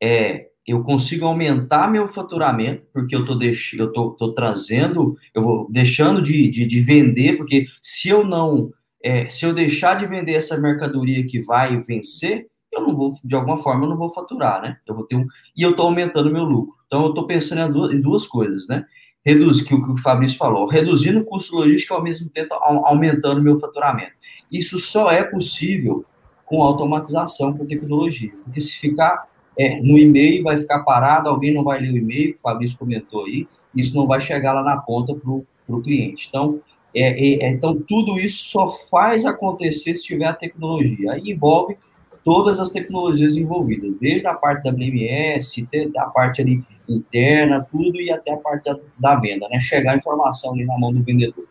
é 0.00 0.52
eu 0.64 0.84
consigo 0.84 1.26
aumentar 1.26 1.90
meu 1.90 2.06
faturamento, 2.06 2.86
porque 2.92 3.16
eu 3.16 3.24
tô, 3.24 3.34
deix... 3.34 3.72
eu 3.74 3.92
tô, 3.92 4.12
tô 4.12 4.32
trazendo, 4.32 5.16
eu 5.34 5.42
vou 5.42 5.68
deixando 5.68 6.22
de, 6.22 6.48
de, 6.48 6.64
de 6.64 6.80
vender, 6.80 7.36
porque 7.36 7.66
se 7.82 8.08
eu 8.08 8.24
não, 8.24 8.70
é, 9.02 9.28
se 9.28 9.44
eu 9.44 9.52
deixar 9.52 9.98
de 9.98 10.06
vender 10.06 10.34
essa 10.34 10.60
mercadoria 10.60 11.26
que 11.26 11.40
vai 11.40 11.76
vencer, 11.80 12.46
eu 12.82 12.88
não 12.88 12.96
vou, 12.96 13.14
de 13.24 13.34
alguma 13.34 13.56
forma, 13.56 13.84
eu 13.84 13.90
não 13.90 13.96
vou 13.96 14.08
faturar, 14.08 14.60
né? 14.60 14.76
Eu 14.86 14.94
vou 14.94 15.04
ter 15.04 15.16
um, 15.16 15.26
e 15.56 15.62
eu 15.62 15.74
tô 15.74 15.82
aumentando 15.82 16.32
meu 16.32 16.44
lucro. 16.44 16.74
Então, 16.86 17.06
eu 17.06 17.14
tô 17.14 17.26
pensando 17.26 17.62
em 17.62 17.72
duas, 17.72 17.92
em 17.92 18.00
duas 18.00 18.26
coisas, 18.26 18.68
né? 18.68 18.84
Reduzir, 19.24 19.64
que 19.64 19.74
o 19.74 19.84
que 19.84 19.92
o 19.92 19.96
Fabrício 19.96 20.36
falou, 20.36 20.66
reduzindo 20.66 21.20
o 21.20 21.24
custo 21.24 21.54
logístico 21.54 21.94
ao 21.94 22.02
mesmo 22.02 22.28
tempo 22.28 22.54
aumentando 22.54 23.40
meu 23.40 23.58
faturamento. 23.58 24.12
Isso 24.50 24.78
só 24.78 25.10
é 25.10 25.22
possível 25.22 26.04
com 26.44 26.62
automatização, 26.62 27.56
com 27.56 27.64
tecnologia. 27.64 28.32
Porque 28.44 28.60
se 28.60 28.78
ficar 28.78 29.26
é, 29.58 29.80
no 29.80 29.96
e-mail 29.96 30.42
vai 30.42 30.56
ficar 30.56 30.80
parado, 30.80 31.28
alguém 31.28 31.54
não 31.54 31.62
vai 31.62 31.80
ler 31.80 31.92
o 31.92 31.96
e-mail, 31.96 32.34
o 32.34 32.40
Fabrício 32.40 32.76
comentou 32.76 33.24
aí, 33.24 33.46
isso 33.74 33.96
não 33.96 34.06
vai 34.06 34.20
chegar 34.20 34.52
lá 34.52 34.62
na 34.62 34.76
ponta 34.76 35.14
para 35.14 35.76
o 35.76 35.82
cliente. 35.82 36.26
Então, 36.28 36.60
é, 36.94 37.44
é, 37.44 37.50
então, 37.50 37.80
tudo 37.80 38.18
isso 38.18 38.50
só 38.50 38.68
faz 38.68 39.24
acontecer 39.24 39.96
se 39.96 40.04
tiver 40.04 40.26
a 40.26 40.34
tecnologia. 40.34 41.12
Aí 41.12 41.22
envolve 41.30 41.76
todas 42.24 42.60
as 42.60 42.70
tecnologias 42.70 43.36
envolvidas, 43.36 43.94
desde 43.96 44.26
a 44.26 44.34
parte 44.34 44.64
da 44.64 44.72
BMS, 44.72 45.66
a 45.96 46.06
parte 46.06 46.40
ali 46.40 46.64
interna, 46.88 47.66
tudo, 47.70 48.00
e 48.00 48.10
até 48.10 48.32
a 48.32 48.36
parte 48.36 48.64
da, 48.64 48.78
da 48.98 49.20
venda, 49.20 49.48
né? 49.48 49.60
Chegar 49.60 49.92
a 49.92 49.96
informação 49.96 50.52
ali 50.52 50.64
na 50.64 50.78
mão 50.78 50.92
do 50.92 51.02
vendedor. 51.02 51.46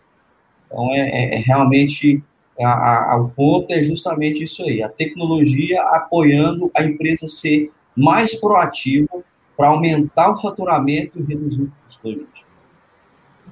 Então, 0.65 0.89
é, 0.93 0.99
é, 0.99 1.35
é 1.35 1.37
realmente, 1.39 2.23
a, 2.59 3.13
a, 3.13 3.17
o 3.17 3.29
ponto 3.29 3.71
é 3.71 3.83
justamente 3.83 4.43
isso 4.43 4.63
aí, 4.63 4.81
a 4.81 4.89
tecnologia 4.89 5.81
apoiando 5.81 6.71
a 6.75 6.83
empresa 6.83 7.27
ser 7.27 7.71
mais 7.95 8.35
proativo 8.35 9.23
para 9.57 9.67
aumentar 9.67 10.31
o 10.31 10.35
faturamento 10.35 11.19
e 11.19 11.23
reduzir 11.23 11.63
o 11.63 11.71
custo. 11.83 12.27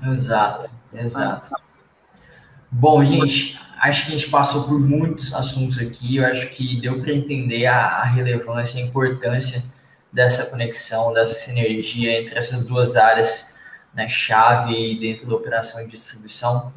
Exato, 0.02 0.70
exato. 0.94 1.50
Bom, 2.72 3.04
gente, 3.04 3.60
acho 3.80 4.06
que 4.06 4.14
a 4.14 4.18
gente 4.18 4.30
passou 4.30 4.64
por 4.64 4.80
muitos 4.80 5.34
assuntos 5.34 5.80
aqui. 5.80 6.18
Eu 6.18 6.26
acho 6.26 6.50
que 6.50 6.80
deu 6.80 7.02
para 7.02 7.12
entender 7.12 7.66
a, 7.66 7.78
a 7.78 8.04
relevância, 8.04 8.82
a 8.82 8.86
importância 8.86 9.64
dessa 10.14 10.46
conexão, 10.46 11.14
dessa 11.14 11.34
sinergia 11.34 12.22
entre 12.22 12.38
essas 12.38 12.64
duas 12.66 12.96
áreas, 12.96 13.58
né, 13.94 14.08
chave 14.08 15.00
dentro 15.00 15.28
da 15.28 15.36
operação 15.36 15.84
de 15.84 15.92
distribuição. 15.92 16.72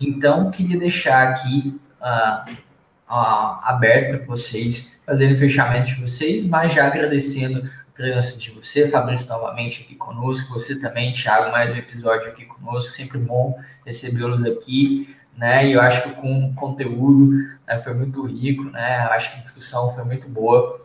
Então, 0.00 0.50
queria 0.50 0.78
deixar 0.78 1.28
aqui 1.28 1.78
uh, 2.00 2.50
uh, 2.50 3.60
aberto 3.62 4.18
para 4.18 4.26
vocês 4.26 5.02
fazerem 5.04 5.34
o 5.34 5.38
fechamento 5.38 5.88
de 5.88 6.00
vocês, 6.00 6.46
mas 6.46 6.72
já 6.72 6.86
agradecendo 6.86 7.70
a 7.90 7.92
presença 7.94 8.38
de 8.38 8.50
você, 8.50 8.88
Fabrício, 8.88 9.28
novamente 9.28 9.82
aqui 9.82 9.94
conosco, 9.94 10.52
você 10.52 10.80
também, 10.80 11.12
Thiago, 11.12 11.50
mais 11.50 11.72
um 11.72 11.76
episódio 11.76 12.28
aqui 12.28 12.46
conosco, 12.46 12.92
sempre 12.92 13.18
bom 13.18 13.58
recebê-los 13.84 14.44
aqui, 14.44 15.16
né? 15.38 15.68
E 15.68 15.72
eu 15.72 15.80
acho 15.80 16.02
que 16.02 16.10
com 16.16 16.52
conteúdo 16.54 17.30
né, 17.66 17.78
foi 17.78 17.94
muito 17.94 18.26
rico, 18.26 18.64
né? 18.64 19.06
Eu 19.06 19.12
acho 19.12 19.32
que 19.32 19.38
a 19.38 19.40
discussão 19.40 19.94
foi 19.94 20.04
muito 20.04 20.28
boa. 20.28 20.82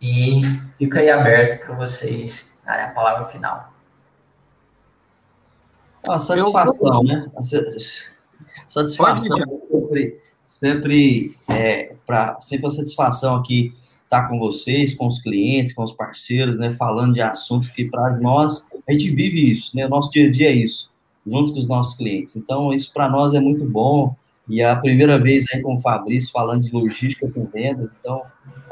E 0.00 0.42
fica 0.78 1.00
aí 1.00 1.10
aberto 1.10 1.64
para 1.64 1.74
vocês 1.74 2.60
darem 2.64 2.84
a 2.84 2.90
palavra 2.90 3.24
final. 3.26 3.72
A 6.06 6.18
satisfação, 6.18 7.02
né? 7.02 7.26
Satisfação 8.68 9.38
sempre 9.70 10.20
sempre 10.44 11.34
é, 11.48 11.94
para 12.06 12.40
sempre 12.40 12.66
a 12.66 12.70
satisfação 12.70 13.36
aqui 13.36 13.74
estar 14.04 14.22
tá 14.22 14.28
com 14.28 14.38
vocês, 14.38 14.94
com 14.94 15.06
os 15.06 15.20
clientes, 15.20 15.72
com 15.72 15.82
os 15.82 15.92
parceiros, 15.92 16.58
né, 16.58 16.70
falando 16.70 17.14
de 17.14 17.20
assuntos 17.20 17.68
que 17.68 17.84
para 17.86 18.16
nós 18.18 18.68
a 18.88 18.92
gente 18.92 19.10
vive 19.10 19.50
isso, 19.50 19.76
né, 19.76 19.84
o 19.86 19.88
nosso 19.88 20.10
dia 20.10 20.28
a 20.28 20.30
dia 20.30 20.48
é 20.48 20.52
isso, 20.52 20.92
junto 21.26 21.52
com 21.52 21.58
os 21.58 21.68
nossos 21.68 21.96
clientes. 21.96 22.36
Então 22.36 22.72
isso 22.72 22.92
para 22.92 23.08
nós 23.08 23.34
é 23.34 23.40
muito 23.40 23.64
bom 23.64 24.14
e 24.48 24.60
é 24.60 24.70
a 24.70 24.76
primeira 24.76 25.18
vez 25.18 25.44
aí 25.52 25.60
com 25.60 25.74
o 25.74 25.80
Fabrício 25.80 26.30
falando 26.30 26.62
de 26.62 26.72
logística 26.72 27.28
com 27.30 27.46
vendas, 27.46 27.96
então 27.98 28.22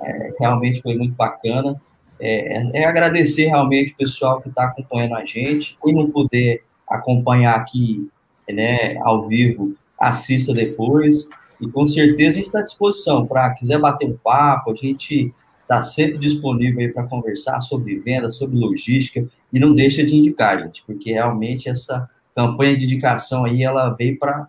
é, 0.03 0.35
realmente 0.39 0.81
foi 0.81 0.97
muito 0.97 1.15
bacana. 1.15 1.81
É, 2.21 2.81
é, 2.81 2.85
agradecer 2.85 3.47
realmente 3.47 3.93
o 3.93 3.97
pessoal 3.97 4.41
que 4.41 4.49
está 4.49 4.67
acompanhando 4.67 5.17
a 5.17 5.25
gente. 5.25 5.77
Quem 5.83 5.95
não 5.95 6.11
puder 6.11 6.63
acompanhar 6.89 7.57
aqui, 7.57 8.09
né, 8.49 8.97
ao 8.99 9.27
vivo, 9.27 9.75
assista 9.99 10.55
depois. 10.55 11.29
E 11.61 11.69
com 11.69 11.87
certeza 11.87 12.37
a 12.37 12.39
gente 12.39 12.47
está 12.47 12.61
à 12.61 12.65
disposição 12.65 13.27
para 13.27 13.51
quiser 13.55 13.79
bater 13.79 14.09
um 14.09 14.17
papo, 14.17 14.71
a 14.71 14.75
gente 14.75 15.33
está 15.63 15.83
sempre 15.83 16.19
disponível 16.19 16.81
aí 16.81 16.93
para 16.93 17.05
conversar 17.05 17.61
sobre 17.61 17.99
venda, 17.99 18.31
sobre 18.31 18.59
logística 18.59 19.27
e 19.53 19.59
não 19.59 19.75
deixa 19.75 20.05
de 20.05 20.17
indicar, 20.17 20.63
gente, 20.63 20.85
porque 20.87 21.13
realmente 21.13 21.69
essa 21.69 22.09
campanha 22.35 22.77
de 22.77 22.85
indicação 22.85 23.45
aí 23.45 23.63
ela 23.63 23.91
veio 23.91 24.19
para 24.19 24.49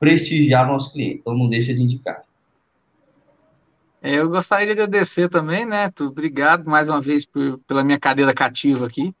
prestigiar 0.00 0.66
nosso 0.66 0.92
cliente. 0.92 1.18
Então, 1.20 1.36
não 1.36 1.48
deixa 1.48 1.74
de 1.74 1.82
indicar. 1.82 2.22
É, 4.00 4.14
eu 4.14 4.28
gostaria 4.28 4.66
de 4.66 4.72
agradecer 4.72 5.28
também, 5.28 5.66
né? 5.66 5.92
Obrigado 6.00 6.64
mais 6.64 6.88
uma 6.88 7.00
vez 7.00 7.26
por, 7.26 7.58
pela 7.66 7.82
minha 7.82 7.98
cadeira 7.98 8.32
cativa 8.32 8.86
aqui. 8.86 9.14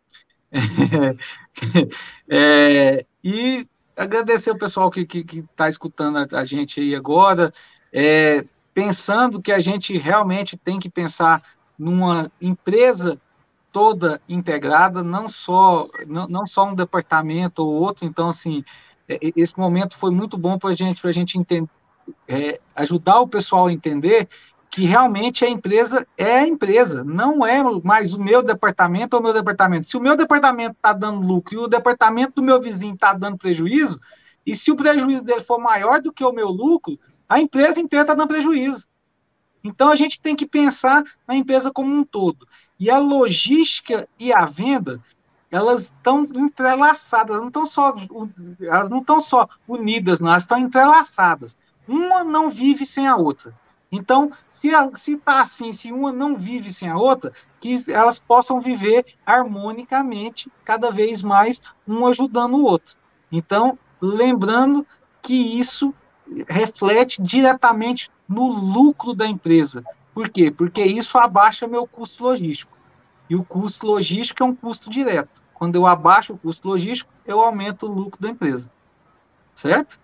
É, 2.30 3.04
e 3.24 3.66
agradecer 3.96 4.50
o 4.50 4.58
pessoal 4.58 4.90
que 4.90 5.00
está 5.50 5.68
escutando 5.68 6.18
a, 6.18 6.40
a, 6.40 6.44
gente 6.44 6.78
aí 6.78 6.94
agora, 6.94 7.50
é, 7.92 8.44
pensando 8.72 9.42
que 9.42 9.50
a 9.50 9.58
gente 9.58 9.96
realmente 9.98 10.56
tem 10.56 10.78
que 10.78 10.88
pensar 10.88 11.42
numa 11.76 12.30
empresa 12.40 13.18
toda 13.78 14.20
integrada, 14.28 15.04
não 15.04 15.28
só, 15.28 15.86
não, 16.04 16.26
não 16.26 16.44
só 16.44 16.66
um 16.66 16.74
departamento 16.74 17.62
ou 17.62 17.72
outro. 17.72 18.04
Então, 18.04 18.28
assim, 18.28 18.64
é, 19.08 19.20
esse 19.36 19.56
momento 19.56 19.96
foi 19.96 20.10
muito 20.10 20.36
bom 20.36 20.58
para 20.58 20.74
gente, 20.74 21.06
a 21.06 21.12
gente 21.12 21.38
entender, 21.38 21.70
é, 22.26 22.60
ajudar 22.74 23.20
o 23.20 23.28
pessoal 23.28 23.68
a 23.68 23.72
entender 23.72 24.28
que 24.68 24.84
realmente 24.84 25.44
a 25.44 25.48
empresa 25.48 26.04
é 26.16 26.38
a 26.38 26.48
empresa, 26.48 27.04
não 27.04 27.46
é 27.46 27.62
mais 27.84 28.14
o 28.14 28.20
meu 28.20 28.42
departamento 28.42 29.14
ou 29.14 29.20
o 29.20 29.22
meu 29.22 29.32
departamento. 29.32 29.88
Se 29.88 29.96
o 29.96 30.00
meu 30.00 30.16
departamento 30.16 30.72
está 30.72 30.92
dando 30.92 31.24
lucro 31.24 31.54
e 31.54 31.58
o 31.58 31.68
departamento 31.68 32.32
do 32.34 32.42
meu 32.42 32.60
vizinho 32.60 32.94
está 32.94 33.12
dando 33.12 33.38
prejuízo, 33.38 34.00
e 34.44 34.56
se 34.56 34.72
o 34.72 34.76
prejuízo 34.76 35.22
dele 35.22 35.44
for 35.44 35.60
maior 35.60 36.02
do 36.02 36.12
que 36.12 36.24
o 36.24 36.32
meu 36.32 36.48
lucro, 36.48 36.98
a 37.28 37.40
empresa 37.40 37.80
inteira 37.80 38.02
está 38.02 38.14
dando 38.16 38.26
prejuízo. 38.26 38.88
Então 39.62 39.88
a 39.88 39.96
gente 39.96 40.20
tem 40.20 40.36
que 40.36 40.46
pensar 40.46 41.02
na 41.26 41.34
empresa 41.34 41.70
como 41.70 41.94
um 41.94 42.04
todo. 42.04 42.46
E 42.78 42.90
a 42.90 42.98
logística 42.98 44.08
e 44.18 44.32
a 44.32 44.46
venda, 44.46 45.02
elas 45.50 45.84
estão 45.84 46.24
entrelaçadas, 46.24 47.38
não 47.38 47.48
estão 47.48 47.66
só, 47.66 47.94
elas 48.60 48.90
não 48.90 48.98
estão 48.98 49.20
só 49.20 49.48
unidas, 49.66 50.20
não, 50.20 50.28
elas 50.28 50.42
estão 50.42 50.58
entrelaçadas. 50.58 51.56
Uma 51.86 52.22
não 52.22 52.50
vive 52.50 52.84
sem 52.84 53.06
a 53.06 53.16
outra. 53.16 53.54
Então, 53.90 54.30
se 54.52 54.68
está 54.68 55.40
assim, 55.40 55.72
se 55.72 55.90
uma 55.90 56.12
não 56.12 56.36
vive 56.36 56.70
sem 56.70 56.90
a 56.90 56.96
outra, 56.98 57.32
que 57.58 57.82
elas 57.90 58.18
possam 58.18 58.60
viver 58.60 59.06
harmonicamente, 59.24 60.52
cada 60.62 60.90
vez 60.90 61.22
mais, 61.22 61.62
um 61.86 62.06
ajudando 62.06 62.54
o 62.54 62.64
outro. 62.64 62.96
Então, 63.32 63.78
lembrando 64.00 64.86
que 65.22 65.34
isso 65.34 65.94
reflete 66.48 67.22
diretamente 67.22 68.10
no 68.28 68.48
lucro 68.48 69.14
da 69.14 69.26
empresa. 69.26 69.82
Por 70.14 70.28
quê? 70.28 70.50
Porque 70.50 70.82
isso 70.82 71.16
abaixa 71.18 71.66
meu 71.66 71.86
custo 71.86 72.24
logístico. 72.24 72.76
E 73.30 73.36
o 73.36 73.44
custo 73.44 73.86
logístico 73.86 74.42
é 74.42 74.46
um 74.46 74.54
custo 74.54 74.90
direto. 74.90 75.30
Quando 75.54 75.74
eu 75.74 75.86
abaixo 75.86 76.32
o 76.32 76.38
custo 76.38 76.68
logístico, 76.68 77.10
eu 77.26 77.40
aumento 77.40 77.86
o 77.86 77.92
lucro 77.92 78.20
da 78.20 78.28
empresa. 78.28 78.70
Certo? 79.54 79.98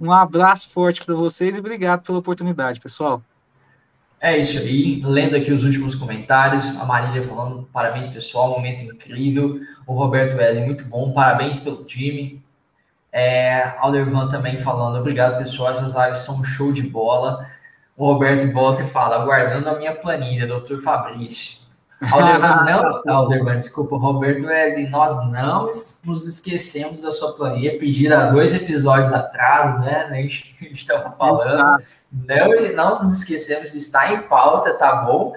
Um 0.00 0.12
abraço 0.12 0.70
forte 0.70 1.04
para 1.04 1.14
vocês 1.14 1.56
e 1.56 1.60
obrigado 1.60 2.02
pela 2.02 2.18
oportunidade, 2.18 2.80
pessoal. 2.80 3.22
É 4.20 4.36
isso 4.36 4.58
aí. 4.58 5.00
Lendo 5.04 5.36
aqui 5.36 5.52
os 5.52 5.64
últimos 5.64 5.94
comentários. 5.94 6.66
A 6.78 6.84
Marília 6.84 7.22
falando 7.22 7.68
parabéns, 7.72 8.08
pessoal. 8.08 8.50
Momento 8.50 8.82
incrível. 8.82 9.60
O 9.86 9.94
Roberto 9.94 10.36
Wesley, 10.36 10.64
muito 10.64 10.84
bom. 10.84 11.12
Parabéns 11.12 11.58
pelo 11.58 11.84
time. 11.84 12.42
É, 13.18 13.74
Aldervan 13.78 14.28
também 14.28 14.58
falando, 14.58 14.96
obrigado, 15.00 15.38
pessoal. 15.38 15.70
Essas 15.70 15.96
lives 15.96 16.18
são 16.18 16.36
um 16.36 16.44
show 16.44 16.72
de 16.72 16.82
bola. 16.82 17.44
O 17.96 18.12
Roberto 18.12 18.52
volta 18.52 18.82
e 18.82 18.86
fala, 18.86 19.16
aguardando 19.16 19.68
a 19.68 19.76
minha 19.76 19.92
planilha, 19.92 20.46
doutor 20.46 20.80
Fabrício. 20.80 21.58
Aldervan, 22.12 22.64
não, 23.04 23.16
Aldervan, 23.16 23.56
desculpa, 23.56 23.96
Roberto 23.96 24.46
Wesley, 24.46 24.88
nós 24.88 25.16
não 25.32 25.64
nos 25.64 26.28
esquecemos 26.28 27.02
da 27.02 27.10
sua 27.10 27.32
planilha, 27.32 27.76
pedida 27.76 28.30
dois 28.30 28.54
episódios 28.54 29.12
atrás, 29.12 29.80
né? 29.80 30.06
A 30.08 30.14
gente 30.14 30.56
estava 30.70 31.10
falando. 31.10 31.82
Não, 32.12 32.72
não 32.76 33.02
nos 33.02 33.18
esquecemos, 33.18 33.74
está 33.74 34.12
em 34.12 34.22
pauta, 34.22 34.74
tá 34.74 35.02
bom? 35.02 35.34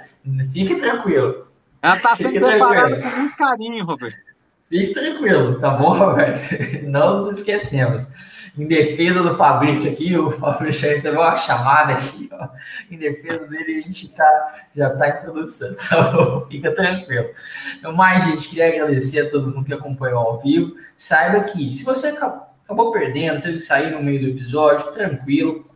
Fique 0.53 0.75
tranquilo. 0.75 1.47
Ela 1.81 1.97
está 1.97 2.15
sendo 2.15 2.39
preparada 2.39 3.01
com 3.01 3.09
muito 3.09 3.37
carinho, 3.37 3.85
Roberto. 3.85 4.30
Fique 4.71 4.93
tranquilo, 4.93 5.59
tá 5.59 5.71
bom? 5.71 6.15
Não 6.87 7.17
nos 7.17 7.37
esquecemos. 7.37 8.13
Em 8.57 8.65
defesa 8.65 9.21
do 9.21 9.35
Fabrício 9.35 9.91
aqui, 9.91 10.17
o 10.17 10.31
Fabrício 10.31 10.89
recebeu 10.89 11.19
uma 11.19 11.35
chamada 11.35 11.91
aqui, 11.91 12.29
ó. 12.31 12.47
Em 12.89 12.97
defesa 12.97 13.45
dele, 13.47 13.79
a 13.79 13.81
gente 13.81 14.15
tá, 14.15 14.55
já 14.73 14.93
está 14.93 15.09
em 15.09 15.21
produção, 15.23 15.75
tá 15.89 16.11
bom? 16.11 16.47
Fica 16.49 16.73
tranquilo. 16.73 17.31
Então, 17.77 17.91
mais, 17.91 18.23
gente, 18.23 18.47
queria 18.47 18.69
agradecer 18.69 19.27
a 19.27 19.29
todo 19.29 19.53
mundo 19.53 19.65
que 19.65 19.73
acompanhou 19.73 20.19
ao 20.19 20.39
vivo. 20.39 20.73
Saiba 20.95 21.41
que, 21.41 21.73
se 21.73 21.83
você 21.83 22.07
acabou 22.07 22.93
perdendo, 22.93 23.41
teve 23.41 23.57
que 23.57 23.63
sair 23.65 23.91
no 23.91 24.01
meio 24.01 24.21
do 24.21 24.29
episódio, 24.29 24.93
tranquilo. 24.93 25.69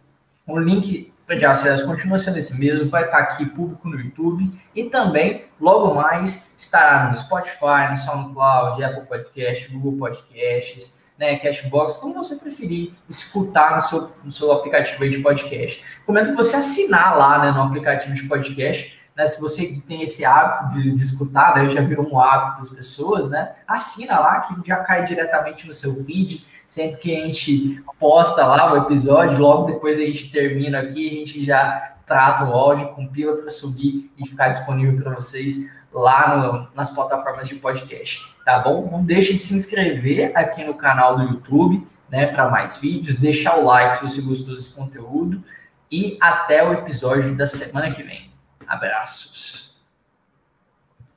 O 0.48 0.58
link 0.58 1.14
de 1.34 1.46
acesso 1.46 1.88
continua 1.88 2.20
sendo 2.20 2.38
esse 2.38 2.60
mesmo, 2.60 2.90
vai 2.90 3.06
estar 3.06 3.18
aqui 3.18 3.46
público 3.46 3.90
no 3.90 4.00
YouTube 4.00 4.52
e 4.76 4.84
também, 4.84 5.46
logo 5.60 5.96
mais, 5.96 6.54
estará 6.56 7.10
no 7.10 7.18
Spotify, 7.18 7.90
no 7.90 7.98
SoundCloud, 7.98 8.84
Apple 8.84 9.08
Podcast, 9.08 9.72
Google 9.72 9.98
Podcasts, 9.98 11.02
né, 11.18 11.38
Cashbox, 11.38 11.98
como 11.98 12.14
você 12.14 12.36
preferir 12.36 12.94
escutar 13.10 13.78
no 13.78 13.82
seu, 13.82 14.12
no 14.24 14.32
seu 14.32 14.52
aplicativo 14.52 15.10
de 15.10 15.20
podcast. 15.20 15.84
Comendo 16.06 16.32
que 16.32 16.36
você 16.36 16.58
assinar 16.58 17.18
lá 17.18 17.40
né, 17.40 17.52
no 17.52 17.64
aplicativo 17.64 18.14
de 18.14 18.24
podcast, 18.24 19.00
né, 19.16 19.26
se 19.28 19.42
você 19.42 19.82
tem 19.88 20.04
esse 20.04 20.26
hábito 20.26 20.74
de, 20.74 20.94
de 20.94 21.04
escutar, 21.04 21.56
né, 21.56 21.70
já 21.70 21.82
virou 21.82 22.08
um 22.08 22.20
hábito 22.20 22.58
das 22.58 22.70
pessoas, 22.70 23.30
né, 23.30 23.54
assina 23.68 24.20
lá 24.20 24.42
que 24.42 24.54
já 24.68 24.78
cai 24.84 25.06
diretamente 25.06 25.66
no 25.66 25.74
seu 25.74 26.04
feed, 26.04 26.46
Sempre 26.68 26.98
que 26.98 27.16
a 27.16 27.26
gente 27.26 27.84
posta 28.00 28.46
lá 28.46 28.74
o 28.74 28.78
episódio, 28.78 29.38
logo 29.38 29.72
depois 29.72 29.98
a 29.98 30.02
gente 30.02 30.32
termina 30.32 30.80
aqui, 30.80 31.08
a 31.08 31.12
gente 31.12 31.46
já 31.46 31.96
trata 32.06 32.44
o 32.46 32.54
áudio, 32.54 32.90
compila 32.90 33.36
para 33.36 33.50
subir 33.50 34.12
e 34.18 34.28
ficar 34.28 34.50
disponível 34.50 35.02
para 35.02 35.14
vocês 35.14 35.74
lá 35.92 36.38
no, 36.38 36.68
nas 36.76 36.90
plataformas 36.90 37.48
de 37.48 37.56
podcast, 37.56 38.22
tá 38.44 38.60
bom? 38.60 38.90
Não 38.92 39.04
deixe 39.04 39.34
de 39.34 39.40
se 39.40 39.56
inscrever 39.56 40.32
aqui 40.36 40.64
no 40.64 40.74
canal 40.74 41.18
do 41.18 41.24
YouTube, 41.24 41.88
né, 42.10 42.28
para 42.28 42.50
mais 42.50 42.78
vídeos, 42.78 43.18
deixar 43.18 43.58
o 43.58 43.66
like 43.66 43.96
se 43.96 44.04
você 44.04 44.22
gostou 44.22 44.56
desse 44.56 44.70
conteúdo 44.70 45.44
e 45.92 46.18
até 46.22 46.68
o 46.68 46.74
episódio 46.74 47.36
da 47.36 47.48
semana 47.48 47.92
que 47.92 48.04
vem. 48.04 48.30
Abraços. 48.68 49.65